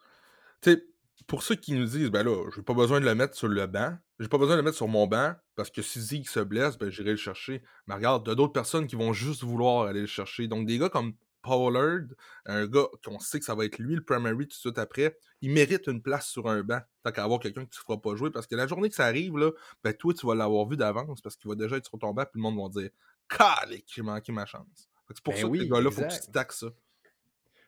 Tu 0.61 0.71
sais, 0.71 0.85
pour 1.27 1.43
ceux 1.43 1.55
qui 1.55 1.75
nous 1.75 1.87
disent, 1.87 2.11
ben 2.11 2.25
là, 2.25 2.51
j'ai 2.55 2.63
pas 2.63 2.75
besoin 2.75 3.01
de 3.01 3.05
le 3.05 3.15
mettre 3.15 3.35
sur 3.35 3.49
le 3.49 3.67
banc, 3.67 3.97
j'ai 4.19 4.29
pas 4.29 4.39
besoin 4.39 4.55
de 4.55 4.61
le 4.61 4.65
mettre 4.65 4.77
sur 4.77 4.89
mon 4.89 5.07
banc, 5.07 5.35
parce 5.55 5.71
que 5.71 5.83
si 5.83 6.01
Zeke 6.01 6.29
se 6.29 6.41
blesse, 6.41 6.79
ben 6.79 6.91
j'irai 6.91 7.11
le 7.11 7.17
chercher. 7.17 7.63
Mais 7.87 7.95
regarde, 7.95 8.27
il 8.29 8.35
d'autres 8.35 8.53
personnes 8.53 8.87
qui 8.87 8.97
vont 8.97 9.13
juste 9.13 9.43
vouloir 9.43 9.87
aller 9.87 10.01
le 10.01 10.07
chercher. 10.07 10.49
Donc 10.49 10.67
des 10.67 10.79
gars 10.79 10.89
comme 10.89 11.15
Pollard, 11.43 12.07
un 12.47 12.67
gars 12.67 12.87
qu'on 13.05 13.19
sait 13.19 13.41
que 13.41 13.45
ça 13.45 13.55
va 13.55 13.65
être 13.65 13.79
lui 13.79 13.97
le 13.97 14.05
primary 14.05 14.47
tout 14.47 14.51
de 14.51 14.61
suite 14.61 14.79
après, 14.79 15.19
il 15.41 15.51
mérite 15.51 15.89
une 15.89 16.01
place 16.01 16.29
sur 16.29 16.49
un 16.49 16.63
banc, 16.63 16.81
tant 17.03 17.11
qu'à 17.11 17.25
avoir 17.25 17.41
quelqu'un 17.41 17.65
qui 17.65 17.79
ne 17.79 17.83
fera 17.83 18.01
pas 18.01 18.15
jouer, 18.15 18.31
parce 18.31 18.47
que 18.47 18.55
la 18.55 18.67
journée 18.67 18.89
que 18.89 18.95
ça 18.95 19.07
arrive, 19.07 19.37
là, 19.37 19.51
ben 19.83 19.93
toi, 19.93 20.15
tu 20.15 20.25
vas 20.27 20.37
l'avoir 20.37 20.69
vu 20.69 20.77
d'avance, 20.77 21.21
parce 21.21 21.37
qu'il 21.37 21.49
va 21.49 21.57
déjà 21.57 21.77
être 21.77 21.87
sur 21.87 21.99
ton 21.99 22.13
banc, 22.13 22.25
puis 22.25 22.41
le 22.41 22.43
monde 22.43 22.61
va 22.63 22.81
dire 22.81 22.91
«Calé, 23.29 23.85
j'ai 23.87 24.03
manqué 24.03 24.31
ma 24.31 24.47
chance!» 24.47 24.89
C'est 25.15 25.23
pour 25.23 25.35
ben 25.35 25.43
ça 25.43 25.49
que 25.49 25.53
les 25.55 25.69
gars-là, 25.69 25.91
faut 25.91 26.03
que 26.03 26.25
tu 26.25 26.31
taxes 26.31 26.61
ça. 26.61 26.69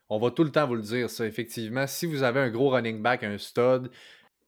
On 0.09 0.18
va 0.18 0.30
tout 0.30 0.44
le 0.44 0.50
temps 0.50 0.66
vous 0.66 0.74
le 0.74 0.82
dire, 0.82 1.09
ça, 1.09 1.26
effectivement. 1.26 1.86
Si 1.86 2.07
vous 2.07 2.22
avez 2.22 2.40
un 2.40 2.50
gros 2.50 2.70
running 2.70 3.02
back, 3.02 3.22
un 3.22 3.38
stud, 3.38 3.90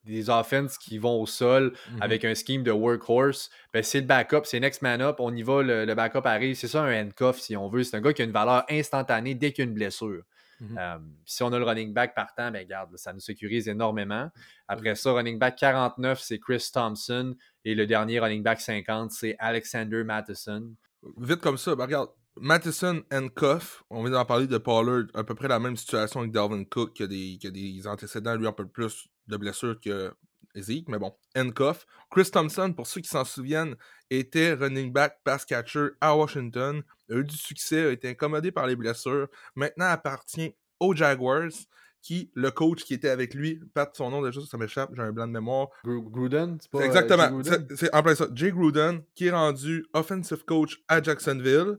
des 0.07 0.30
offenses 0.30 0.78
qui 0.78 0.98
vont 0.98 1.20
au 1.20 1.26
sol 1.26 1.72
mmh 1.90 2.02
avec 2.02 2.24
un 2.24 2.34
scheme 2.34 2.62
de 2.62 2.70
workhorse, 2.70 3.50
ben 3.72 3.82
c'est 3.82 4.00
le 4.00 4.07
backup, 4.07 4.42
c'est 4.44 4.61
next 4.61 4.80
man 4.80 5.02
up, 5.02 5.16
on 5.18 5.34
y 5.34 5.42
va, 5.42 5.62
le, 5.62 5.94
backup 5.94 6.24
arrive. 6.24 6.54
C'est 6.54 6.68
ça 6.68 6.82
un 6.82 7.02
handcuff 7.02 7.38
si 7.40 7.57
on 7.57 7.68
veut. 7.68 7.82
C'est 7.82 7.96
un 7.96 8.00
gars 8.00 8.12
qui 8.12 8.22
a 8.22 8.24
une 8.24 8.32
valeur 8.32 8.64
instantanée 8.70 9.34
dès 9.34 9.52
qu'il 9.52 9.64
y 9.64 9.66
a 9.66 9.68
une 9.68 9.74
blessure. 9.74 10.22
Mmh 10.61 10.78
si 11.26 11.42
on 11.42 11.52
a 11.52 11.59
le 11.59 11.64
running 11.64 11.92
back 11.92 12.14
partant, 12.14 12.50
ben 12.50 12.66
garde, 12.66 12.96
ça 12.96 13.12
nous 13.12 13.20
sécurise 13.20 13.68
énormément. 13.68 14.30
Après 14.68 14.94
ça, 14.94 15.12
running 15.12 15.38
back 15.38 15.57
49, 15.57 16.18
c'est 16.20 16.38
Chris 16.38 16.70
Thompson. 16.72 17.34
Et 17.64 17.74
le 17.74 17.86
dernier 17.86 18.20
running 18.20 18.42
back 18.42 18.61
50, 18.61 19.11
c'est 19.11 19.36
Alexander 19.38 20.02
Matheson. 20.04 20.72
Vite 21.18 21.40
comme 21.40 21.59
ça, 21.59 21.74
ben 21.74 21.84
regarde, 21.84 22.09
Matheson 22.39 23.03
and 23.12 23.28
Cuff, 23.34 23.82
on 23.91 24.03
vient 24.03 24.12
d'en 24.12 24.24
parler 24.24 24.47
de 24.47 24.59
Pollard, 24.59 25.05
à 25.14 25.24
peu 25.24 25.34
près 25.34 25.49
la 25.49 25.59
même 25.59 25.76
situation 25.76 26.20
avec 26.20 26.32
Dalvin 26.32 26.64
Cook, 26.64 26.93
qui 26.95 27.03
a 27.03 27.07
des, 27.07 27.39
qui 27.41 27.47
a 27.47 27.51
des 27.51 27.87
antécédents, 27.87 28.37
lui, 28.37 28.47
un 28.47 28.53
peu 28.53 28.66
plus 28.66 29.09
de 29.26 29.37
blessures 29.37 29.80
que 29.80 30.12
Zeke, 30.57 30.89
mais 30.89 30.99
bon, 30.99 31.14
Cuff. 31.55 31.87
Chris 32.11 32.30
Thompson, 32.30 32.72
pour 32.72 32.87
ceux 32.87 33.01
qui 33.01 33.09
s'en 33.09 33.24
souviennent, 33.24 33.76
était 34.11 34.55
running 34.55 34.93
back 34.93 35.18
pass 35.24 35.45
catcher 35.45 35.89
à 36.01 36.16
Washington, 36.16 36.82
a 37.11 37.14
eu 37.14 37.24
du 37.24 37.37
succès, 37.37 37.87
a 37.87 37.91
été 37.91 38.09
incommodé 38.09 38.53
par 38.53 38.66
les 38.66 38.76
blessures, 38.76 39.28
maintenant 39.55 39.87
appartient 39.87 40.55
aux 40.80 40.95
Jaguars, 40.95 41.51
qui, 42.03 42.30
le 42.34 42.51
coach 42.53 42.84
qui 42.84 42.95
était 42.95 43.09
avec 43.09 43.34
lui, 43.34 43.61
Pat, 43.74 43.95
son 43.97 44.11
nom 44.11 44.22
déjà, 44.22 44.41
ça 44.49 44.57
m'échappe, 44.57 44.91
j'ai 44.95 45.03
un 45.03 45.12
blanc 45.12 45.26
de 45.26 45.32
mémoire. 45.32 45.68
Gruden, 45.84 46.59
c'est 46.61 46.70
pas 46.70 46.78
euh, 46.78 46.82
Exactement, 46.82 47.43
c'est 47.74 47.93
en 47.93 48.03
plein 48.03 48.14
ça. 48.14 48.28
Jay 48.32 48.53
Gruden, 48.53 49.03
qui 49.14 49.26
est 49.26 49.32
rendu 49.32 49.84
offensive 49.93 50.45
coach 50.45 50.80
à 50.87 51.03
Jacksonville. 51.03 51.78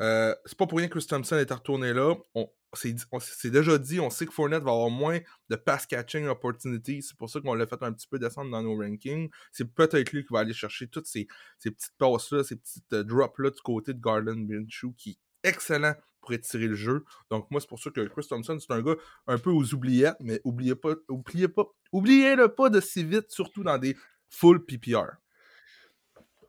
Euh, 0.00 0.34
c'est 0.46 0.56
pas 0.56 0.66
pour 0.66 0.78
rien 0.78 0.88
que 0.88 0.98
Chris 0.98 1.06
Thompson 1.06 1.36
est 1.36 1.52
retourné 1.52 1.92
là. 1.92 2.14
On, 2.34 2.48
c'est 2.74 3.50
déjà 3.50 3.76
dit, 3.76 4.00
on 4.00 4.08
sait 4.08 4.24
que 4.24 4.32
Fournette 4.32 4.62
va 4.62 4.70
avoir 4.70 4.88
moins 4.88 5.18
de 5.50 5.56
pass 5.56 5.86
catching 5.86 6.26
opportunities. 6.26 7.02
C'est 7.02 7.16
pour 7.16 7.28
ça 7.28 7.40
qu'on 7.40 7.54
l'a 7.54 7.66
fait 7.66 7.82
un 7.82 7.92
petit 7.92 8.06
peu 8.06 8.18
descendre 8.18 8.50
dans 8.50 8.62
nos 8.62 8.76
rankings. 8.76 9.28
C'est 9.52 9.66
peut-être 9.74 10.12
lui 10.12 10.24
qui 10.24 10.32
va 10.32 10.40
aller 10.40 10.54
chercher 10.54 10.88
toutes 10.88 11.06
ces, 11.06 11.26
petites 11.62 11.94
passes-là, 11.98 12.44
ces 12.44 12.56
petites 12.56 12.92
euh, 12.94 13.04
drops-là 13.04 13.50
du 13.50 13.60
côté 13.60 13.92
de 13.92 14.00
Garland 14.00 14.36
Minshew 14.36 14.94
qui 14.96 15.10
est 15.10 15.48
excellent 15.48 15.94
pour 16.20 16.32
étirer 16.32 16.68
le 16.68 16.74
jeu. 16.74 17.04
Donc 17.30 17.50
moi, 17.50 17.60
c'est 17.60 17.68
pour 17.68 17.80
ça 17.80 17.90
que 17.90 18.00
Chris 18.00 18.26
Thompson, 18.28 18.58
c'est 18.58 18.72
un 18.72 18.80
gars 18.80 18.96
un 19.26 19.38
peu 19.38 19.50
aux 19.50 19.74
oubliettes, 19.74 20.16
mais 20.20 20.40
oubliez 20.44 20.76
pas, 20.76 20.94
oubliez 21.08 21.48
pas, 21.48 21.64
oubliez-le 21.90 22.48
pas 22.48 22.70
de 22.70 22.80
si 22.80 23.04
vite, 23.04 23.30
surtout 23.30 23.64
dans 23.64 23.76
des 23.76 23.96
full 24.30 24.64
PPR. 24.64 25.18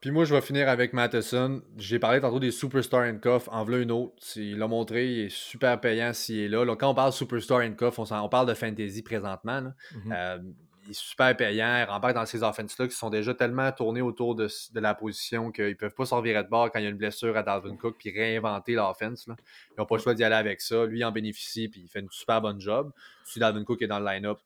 Puis 0.03 0.11
moi, 0.11 0.25
je 0.25 0.35
vais 0.35 0.41
finir 0.41 0.67
avec 0.67 0.91
Matheson. 0.91 1.61
J'ai 1.77 1.97
parlé 1.97 2.19
tantôt 2.19 2.37
des 2.37 2.51
Superstar 2.51 3.05
and 3.05 3.19
Cuff. 3.19 3.47
En 3.49 3.63
voilà 3.63 3.81
une 3.81 3.91
autre. 3.93 4.21
Il 4.35 4.57
l'a 4.57 4.67
montré, 4.67 5.09
il 5.09 5.19
est 5.27 5.29
super 5.29 5.79
payant 5.79 6.11
s'il 6.11 6.39
est 6.39 6.49
là. 6.49 6.65
quand 6.75 6.89
on 6.89 6.93
parle 6.93 7.13
Superstar 7.13 7.59
and 7.59 7.75
Cuff, 7.75 7.99
on, 7.99 8.27
parle 8.27 8.49
de 8.49 8.53
fantasy 8.53 9.01
présentement. 9.01 9.61
Mm-hmm. 9.61 10.11
Euh, 10.11 10.39
il 10.83 10.91
est 10.91 10.93
super 10.93 11.37
payant. 11.37 11.77
Il 11.77 11.89
rembarque 11.89 12.15
dans 12.15 12.25
ces 12.25 12.43
offenses-là 12.43 12.89
qui 12.89 12.95
sont 12.97 13.09
déjà 13.09 13.33
tellement 13.33 13.71
tournés 13.71 14.01
autour 14.01 14.35
de, 14.35 14.49
la 14.73 14.93
position 14.93 15.53
qu'ils 15.53 15.69
ne 15.69 15.73
peuvent 15.75 15.95
pas 15.95 16.03
sortir 16.03 16.43
de 16.43 16.49
bord 16.49 16.69
quand 16.69 16.79
il 16.79 16.83
y 16.83 16.87
a 16.87 16.89
une 16.89 16.97
blessure 16.97 17.37
à 17.37 17.41
Dalvin 17.41 17.77
Cook 17.77 17.95
puis 17.97 18.11
réinventer 18.11 18.73
l'offense. 18.73 19.25
Ils 19.25 19.35
n'ont 19.79 19.85
pas 19.85 19.95
le 19.95 20.01
choix 20.01 20.13
d'y 20.13 20.25
aller 20.25 20.35
avec 20.35 20.59
ça. 20.59 20.85
Lui, 20.85 20.99
il 20.99 21.05
en 21.05 21.13
bénéficie 21.13 21.69
puis 21.69 21.79
il 21.79 21.87
fait 21.87 22.01
une 22.01 22.11
super 22.11 22.41
bonne 22.41 22.59
job. 22.59 22.91
Si 23.23 23.39
Dalvin 23.39 23.63
Cook 23.63 23.81
est 23.81 23.87
dans 23.87 23.99
le 23.99 24.05
line-up, 24.05 24.39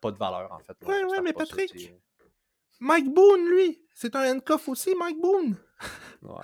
pas 0.00 0.10
de 0.10 0.18
valeur 0.18 0.50
en 0.50 0.58
fait. 0.58 0.76
Oui, 0.84 0.96
oui, 1.08 1.18
mais 1.22 1.32
Patrick, 1.32 1.94
Mike 2.84 3.14
Boone, 3.14 3.48
lui, 3.48 3.80
c'est 3.94 4.14
un 4.14 4.30
handcuff 4.30 4.68
aussi, 4.68 4.94
Mike 4.94 5.18
Boone. 5.18 5.56
Ouais. 6.22 6.34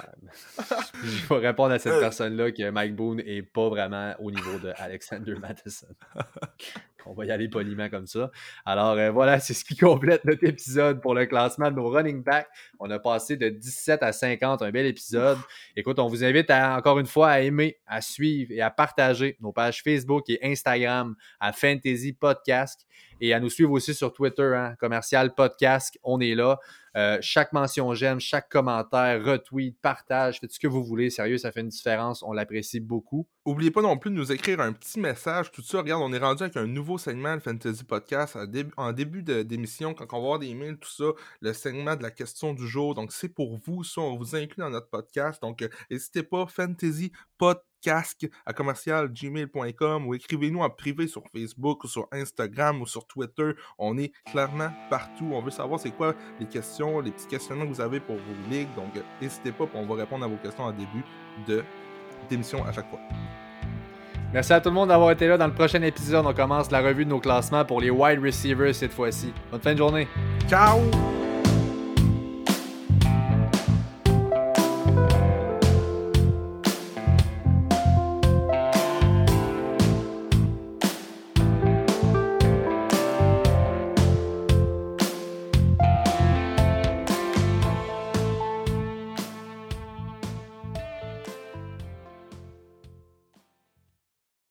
Il 1.05 1.19
faut 1.21 1.35
répondre 1.39 1.73
à 1.75 1.79
cette 1.79 2.01
personne-là 2.01 2.51
que 2.51 2.71
Mike 2.71 2.97
Boone 2.97 3.21
est 3.21 3.43
pas 3.43 3.69
vraiment 3.69 4.15
au 4.19 4.31
niveau 4.31 4.59
de 4.59 4.73
Alexander 4.77 5.35
Madison. 5.35 5.95
On 7.07 7.15
va 7.15 7.25
y 7.25 7.31
aller 7.31 7.49
poliment 7.49 7.89
comme 7.89 8.07
ça. 8.07 8.31
Alors 8.65 8.93
euh, 8.93 9.11
voilà, 9.11 9.41
c'est 9.41 9.55
ce 9.55 9.65
qui 9.65 9.77
complète 9.77 10.25
notre 10.25 10.45
épisode 10.45 11.01
pour 11.01 11.15
le 11.15 11.27
classement 11.27 11.71
de 11.71 11.77
nos 11.77 11.89
running 11.89 12.23
backs. 12.23 12.49
On 12.79 12.91
a 12.91 12.99
passé 12.99 13.37
de 13.37 13.49
17 13.49 14.03
à 14.03 14.13
50, 14.13 14.63
un 14.63 14.71
bel 14.71 14.87
épisode. 14.87 15.39
Écoute, 15.77 15.99
on 15.99 16.09
vous 16.09 16.25
invite 16.25 16.51
à, 16.51 16.77
encore 16.77 16.99
une 16.99 17.07
fois 17.07 17.29
à 17.31 17.41
aimer, 17.41 17.79
à 17.87 18.01
suivre 18.01 18.53
et 18.53 18.61
à 18.61 18.71
partager 18.71 19.37
nos 19.41 19.53
pages 19.53 19.83
Facebook 19.83 20.29
et 20.29 20.39
Instagram 20.43 21.15
à 21.41 21.53
Fantasy 21.53 22.13
Podcast 22.13 22.87
et 23.21 23.35
à 23.35 23.41
nous 23.41 23.51
suivre 23.51 23.73
aussi 23.73 23.95
sur 23.95 24.13
Twitter, 24.13 24.53
hein, 24.57 24.75
commercial 24.79 25.35
podcast. 25.35 25.99
On 26.03 26.21
est 26.21 26.35
là. 26.35 26.59
Euh, 26.97 27.19
chaque 27.21 27.53
mention 27.53 27.95
j'aime, 27.95 28.19
chaque 28.19 28.49
commentaire, 28.49 29.23
retweet, 29.25 29.77
partage, 29.81 30.41
faites 30.41 30.53
ce 30.53 30.59
que 30.59 30.67
vous 30.67 30.83
voulez. 30.83 31.11
Sérieux, 31.11 31.39
ça 31.39 31.53
fait 31.53 31.61
une 31.61 31.69
différence. 31.69 32.23
On 32.23 32.33
l'apprécie 32.33 32.81
beaucoup. 32.81 33.29
Oubliez 33.45 33.71
pas 33.71 33.83
non 33.83 33.97
plus 33.97 34.11
de 34.11 34.17
nous 34.17 34.33
écrire 34.33 34.61
un 34.61 34.73
petit 34.73 34.99
message, 34.99 35.53
tout 35.53 35.63
ça. 35.63 35.79
Regarde, 35.79 36.03
on 36.03 36.13
est 36.13 36.19
rendu 36.19 36.43
avec 36.43 36.57
un 36.57 36.67
nouveau 36.67 36.90
segment, 36.99 37.35
le 37.35 37.41
Fantasy 37.41 37.85
Podcast, 37.85 38.39
en 38.77 38.93
début 38.93 39.23
d'émission, 39.23 39.95
quand 39.95 40.07
on 40.13 40.17
va 40.21 40.27
voir 40.27 40.39
des 40.39 40.49
emails, 40.49 40.79
tout 40.79 40.91
ça, 40.91 41.13
le 41.41 41.53
segment 41.53 41.97
de 41.97 42.03
la 42.03 42.11
question 42.11 42.55
du 42.55 42.67
jour. 42.67 42.95
Donc, 42.95 43.13
c'est 43.13 43.29
pour 43.29 43.59
vous, 43.59 43.85
ça, 43.85 44.01
on 44.01 44.17
vous 44.17 44.35
inclut 44.35 44.61
dans 44.61 44.71
notre 44.71 44.89
podcast. 44.89 45.41
Donc, 45.43 45.63
euh, 45.63 45.69
n'hésitez 45.91 46.23
pas, 46.23 46.47
Fantasy 46.47 47.13
Podcast 47.39 47.71
à 48.45 48.53
commercial 48.53 49.09
gmail.com 49.09 50.07
ou 50.07 50.15
écrivez-nous 50.15 50.61
en 50.61 50.71
privé 50.71 51.07
sur 51.07 51.23
Facebook 51.33 51.85
ou 51.85 51.89
sur 51.89 52.09
Instagram 52.13 52.83
ou 52.83 52.87
sur 52.87 53.07
Twitter. 53.07 53.53
On 53.79 53.97
est 53.99 54.13
clairement 54.27 54.71
partout. 54.91 55.31
On 55.33 55.43
veut 55.43 55.51
savoir 55.51 55.81
c'est 55.81 55.91
quoi 55.91 56.15
les 56.39 56.47
questions, 56.47 57.01
les 57.01 57.11
petits 57.11 57.27
questionnements 57.27 57.67
que 57.67 57.73
vous 57.73 57.81
avez 57.81 58.01
pour 58.01 58.17
vos 58.17 58.51
ligues. 58.51 58.75
Donc, 58.75 58.93
n'hésitez 59.21 59.53
pas, 59.53 59.69
on 59.75 59.87
va 59.87 59.95
répondre 59.95 60.25
à 60.25 60.29
vos 60.29 60.37
questions 60.37 60.65
en 60.65 60.73
début 60.73 61.05
de 61.47 61.65
d'émission 62.29 62.63
à 62.65 62.73
chaque 62.73 62.89
fois. 62.91 63.01
Merci 64.33 64.53
à 64.53 64.61
tout 64.61 64.69
le 64.69 64.75
monde 64.75 64.89
d'avoir 64.89 65.11
été 65.11 65.27
là. 65.27 65.37
Dans 65.37 65.47
le 65.47 65.53
prochain 65.53 65.83
épisode, 65.83 66.25
on 66.25 66.33
commence 66.33 66.71
la 66.71 66.81
revue 66.81 67.05
de 67.05 67.11
nos 67.11 67.19
classements 67.19 67.65
pour 67.65 67.81
les 67.81 67.91
wide 67.91 68.23
receivers 68.25 68.75
cette 68.75 68.93
fois-ci. 68.93 69.33
Bonne 69.51 69.61
fin 69.61 69.73
de 69.73 69.79
journée. 69.79 70.07
Ciao! 70.49 70.79